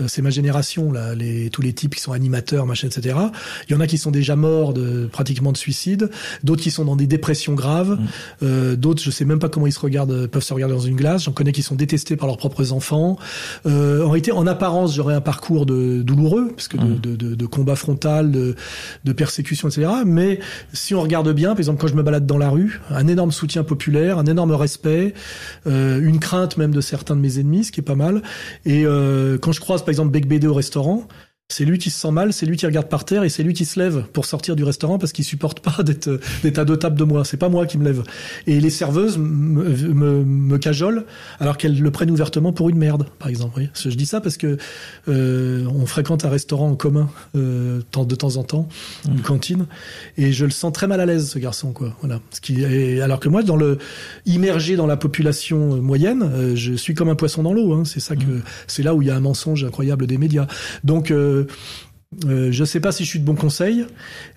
Euh, 0.00 0.04
c'est 0.08 0.22
ma 0.22 0.30
génération 0.30 0.92
là, 0.92 1.14
les, 1.14 1.50
tous 1.50 1.62
les 1.62 1.72
types 1.72 1.94
qui 1.94 2.00
sont 2.00 2.12
animateurs, 2.12 2.66
machin, 2.66 2.88
etc. 2.88 3.16
Il 3.68 3.72
y 3.72 3.76
en 3.76 3.80
a 3.80 3.86
qui 3.86 3.98
sont 3.98 4.10
déjà 4.10 4.36
morts 4.36 4.74
de 4.74 5.06
pratiquement 5.06 5.52
de 5.52 5.56
suicide, 5.56 6.10
d'autres 6.44 6.62
qui 6.62 6.70
sont 6.70 6.84
dans 6.84 6.96
des 6.96 7.06
dépressions 7.06 7.54
graves, 7.54 7.92
mm. 7.92 8.06
euh, 8.42 8.76
d'autres 8.76 9.02
je 9.02 9.10
sais 9.10 9.24
même 9.24 9.38
pas 9.38 9.48
comment 9.48 9.66
ils 9.66 9.72
se 9.72 9.80
regardent, 9.80 10.26
peuvent 10.26 10.42
se 10.42 10.54
regarder 10.54 10.74
dans 10.74 10.80
une 10.80 10.96
glace. 10.96 11.24
J'en 11.24 11.32
connais 11.32 11.52
qui 11.52 11.62
sont 11.62 11.74
détestés 11.74 12.16
par 12.16 12.26
leurs 12.26 12.38
propres 12.38 12.72
enfants. 12.72 13.18
Euh, 13.66 14.04
en 14.04 14.10
réalité, 14.10 14.32
en 14.32 14.46
apparence, 14.46 14.94
j'aurais 14.94 15.14
un 15.14 15.20
parcours 15.20 15.66
de 15.66 16.02
douloureux, 16.02 16.52
parce 16.54 16.68
que 16.68 16.76
de, 16.76 16.84
mm. 16.84 17.00
de, 17.00 17.16
de, 17.16 17.34
de, 17.34 17.46
combat 17.46 17.76
frontal, 17.76 18.30
de, 18.30 18.54
de 19.04 19.12
persécution, 19.12 19.68
etc. 19.68 19.88
Mais 20.04 20.40
si 20.72 20.94
on 20.94 21.02
regarde 21.02 21.32
bien, 21.32 21.50
par 21.50 21.58
exemple, 21.58 21.80
quand 21.80 21.88
je 21.88 21.94
me 21.94 22.02
balade 22.02 22.26
dans 22.26 22.38
la 22.38 22.50
rue, 22.50 22.80
un 22.90 23.06
énorme 23.06 23.32
soutien 23.32 23.64
populaire, 23.64 24.18
un 24.18 24.26
énorme 24.26 24.52
respect, 24.52 25.14
euh, 25.66 26.00
une 26.00 26.18
crainte 26.18 26.56
même 26.56 26.72
de 26.72 26.80
certains 26.80 27.16
de 27.16 27.20
mes 27.20 27.38
ennemis, 27.38 27.64
ce 27.64 27.72
qui 27.72 27.80
est 27.80 27.84
pas 27.84 27.94
mal. 27.94 28.22
Et 28.64 28.84
euh, 28.84 29.38
quand 29.38 29.52
je 29.52 29.60
croise 29.60 29.84
par 29.86 29.90
exemple 29.90 30.10
Bec 30.10 30.26
BD 30.26 30.46
au 30.46 30.54
restaurant, 30.54 31.06
c'est 31.48 31.64
lui 31.64 31.78
qui 31.78 31.90
se 31.90 32.00
sent 32.00 32.10
mal, 32.10 32.32
c'est 32.32 32.44
lui 32.44 32.56
qui 32.56 32.66
regarde 32.66 32.88
par 32.88 33.04
terre 33.04 33.22
et 33.22 33.28
c'est 33.28 33.44
lui 33.44 33.54
qui 33.54 33.64
se 33.64 33.78
lève 33.78 34.02
pour 34.12 34.26
sortir 34.26 34.56
du 34.56 34.64
restaurant 34.64 34.98
parce 34.98 35.12
qu'il 35.12 35.24
supporte 35.24 35.60
pas 35.60 35.84
d'être 35.84 36.18
d'être 36.42 36.58
à 36.58 36.64
deux 36.64 36.76
tables 36.76 36.98
de 36.98 37.04
moi. 37.04 37.24
C'est 37.24 37.36
pas 37.36 37.48
moi 37.48 37.66
qui 37.66 37.78
me 37.78 37.84
lève. 37.84 38.02
Et 38.48 38.60
les 38.60 38.70
serveuses 38.70 39.16
me, 39.16 39.64
me, 39.64 40.24
me 40.24 40.58
cajolent 40.58 41.04
alors 41.38 41.56
qu'elles 41.56 41.80
le 41.80 41.90
prennent 41.92 42.10
ouvertement 42.10 42.52
pour 42.52 42.68
une 42.68 42.78
merde, 42.78 43.06
par 43.20 43.28
exemple. 43.28 43.62
Je 43.74 43.88
dis 43.90 44.06
ça 44.06 44.20
parce 44.20 44.36
que 44.36 44.56
euh, 45.08 45.64
on 45.66 45.86
fréquente 45.86 46.24
un 46.24 46.30
restaurant 46.30 46.68
en 46.70 46.74
commun 46.74 47.08
euh, 47.36 47.80
de 47.96 48.14
temps 48.14 48.36
en 48.36 48.42
temps, 48.42 48.68
une 49.06 49.14
mmh. 49.14 49.22
cantine, 49.22 49.66
et 50.18 50.32
je 50.32 50.44
le 50.44 50.50
sens 50.50 50.72
très 50.72 50.88
mal 50.88 51.00
à 51.00 51.06
l'aise 51.06 51.30
ce 51.30 51.38
garçon, 51.38 51.72
quoi. 51.72 51.96
Voilà. 52.00 52.20
Ce 52.32 52.40
qui 52.40 52.62
est, 52.62 53.00
alors 53.00 53.20
que 53.20 53.28
moi, 53.28 53.42
dans 53.42 53.56
le 53.56 53.78
immergé 54.26 54.76
dans 54.76 54.86
la 54.86 54.96
population 54.96 55.80
moyenne, 55.80 56.22
euh, 56.22 56.56
je 56.56 56.74
suis 56.74 56.94
comme 56.94 57.08
un 57.08 57.14
poisson 57.14 57.44
dans 57.44 57.52
l'eau. 57.52 57.72
Hein. 57.72 57.84
C'est 57.84 58.00
ça 58.00 58.16
que 58.16 58.24
mmh. 58.24 58.42
c'est 58.66 58.82
là 58.82 58.94
où 58.94 59.02
il 59.02 59.08
y 59.08 59.10
a 59.10 59.16
un 59.16 59.20
mensonge 59.20 59.64
incroyable 59.64 60.06
des 60.06 60.18
médias. 60.18 60.46
Donc 60.82 61.10
euh, 61.10 61.35
euh, 62.24 62.50
je 62.50 62.60
ne 62.60 62.66
sais 62.66 62.80
pas 62.80 62.92
si 62.92 63.04
je 63.04 63.10
suis 63.10 63.18
de 63.18 63.24
bon 63.24 63.34
conseil, 63.34 63.84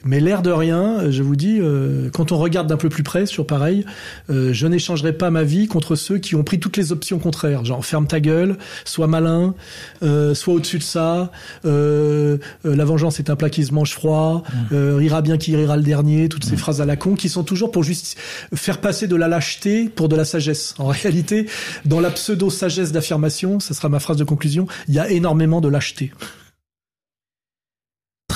mais 0.04 0.20
l'air 0.20 0.42
de 0.42 0.50
rien, 0.50 1.10
je 1.12 1.24
vous 1.24 1.36
dis, 1.36 1.60
euh, 1.62 2.10
quand 2.12 2.32
on 2.32 2.38
regarde 2.38 2.68
d'un 2.68 2.78
peu 2.78 2.90
plus 2.90 3.04
près 3.04 3.26
sur 3.26 3.46
pareil, 3.46 3.86
euh, 4.30 4.52
je 4.52 4.68
n'échangerai 4.68 5.14
pas 5.14 5.30
ma 5.30 5.44
vie 5.44 5.68
contre 5.68 5.96
ceux 5.96 6.18
qui 6.18 6.36
ont 6.36 6.44
pris 6.44 6.60
toutes 6.60 6.76
les 6.76 6.92
options 6.92 7.20
contraires, 7.20 7.64
genre 7.64 7.86
ferme 7.86 8.08
ta 8.08 8.20
gueule, 8.20 8.58
sois 8.86 9.08
malin, 9.08 9.54
sois 10.02 10.54
au-dessus 10.56 10.80
de 10.80 10.84
ça, 10.84 11.32
la 11.64 12.86
vengeance 12.86 13.20
est 13.20 13.30
un 13.30 13.36
plat 13.36 13.50
qui 13.50 13.64
se 13.64 13.74
mange 13.74 13.94
froid, 13.94 14.44
mmh. 14.72 14.76
rira 14.96 15.22
bien 15.22 15.38
qui 15.38 15.56
rira 15.56 15.78
le 15.78 15.84
dernier, 15.84 16.28
toutes 16.28 16.46
ces 16.46 16.56
mmh. 16.56 16.58
phrases 16.58 16.82
à 16.82 16.86
la 16.86 16.96
con 16.96 17.16
qui 17.16 17.30
sont 17.30 17.44
toujours 17.44 17.72
pour 17.72 17.84
juste 17.84 18.18
faire 18.54 18.82
passer 18.82 19.08
de 19.08 19.16
la 19.16 19.28
lâcheté 19.28 19.86
pour 19.90 20.10
de 20.10 20.16
la 20.16 20.26
sagesse. 20.26 20.74
En 20.80 20.88
réalité, 20.88 21.46
dans 21.86 22.00
la 22.00 22.10
pseudo-sagesse 22.12 22.92
d'affirmation, 22.92 23.60
ça 23.60 23.74
sera 23.74 23.90
ma 23.90 24.00
phrase 24.00 24.18
de 24.18 24.24
conclusion, 24.24 24.68
il 24.88 24.96
y 24.96 25.00
a 25.00 25.10
énormément 25.10 25.62
de 25.62 25.70
lâcheté. 25.70 26.12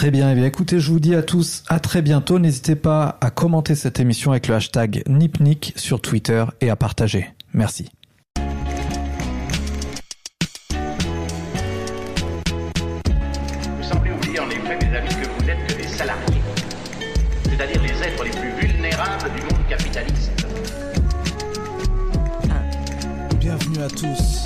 Très 0.04 0.12
bien, 0.12 0.30
eh 0.30 0.36
bien 0.36 0.44
écoutez, 0.48 0.82
je 0.82 0.92
vous 0.92 1.00
dis 1.00 1.16
à 1.16 1.24
tous 1.24 1.64
à 1.70 1.80
très 1.80 2.02
bientôt. 2.02 2.38
N'hésitez 2.38 2.76
pas 2.76 3.18
à 3.22 3.30
commenter 3.30 3.74
cette 3.74 4.02
émission 4.02 4.32
avec 4.32 4.50
le 4.50 4.56
hashtag 4.56 5.02
NipNik 5.08 5.72
sur 5.78 6.02
Twitter 6.02 6.44
et 6.60 6.70
à 6.70 6.76
partager. 6.76 7.30
Merci. 7.54 7.90
Vous 8.36 8.42
semblez 13.82 14.12
oublier 14.12 14.42
en 14.42 14.50
effet, 14.50 14.78
mes 14.82 14.94
amis, 14.94 15.08
que 15.08 15.30
vous 15.40 15.46
n'êtes 15.46 15.68
que 15.68 15.82
des 15.82 15.88
salariés, 15.88 16.42
c'est-à-dire 17.46 17.82
les 17.82 18.04
êtres 18.04 18.26
les 18.26 18.32
plus 18.32 18.52
vulnérables 18.60 19.32
du 19.34 19.42
monde 19.44 19.68
capitaliste. 19.70 20.34
Bienvenue 23.40 23.80
à 23.82 23.88
tous 23.88 24.43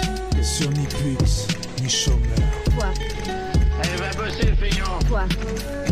Москва. 5.18 5.87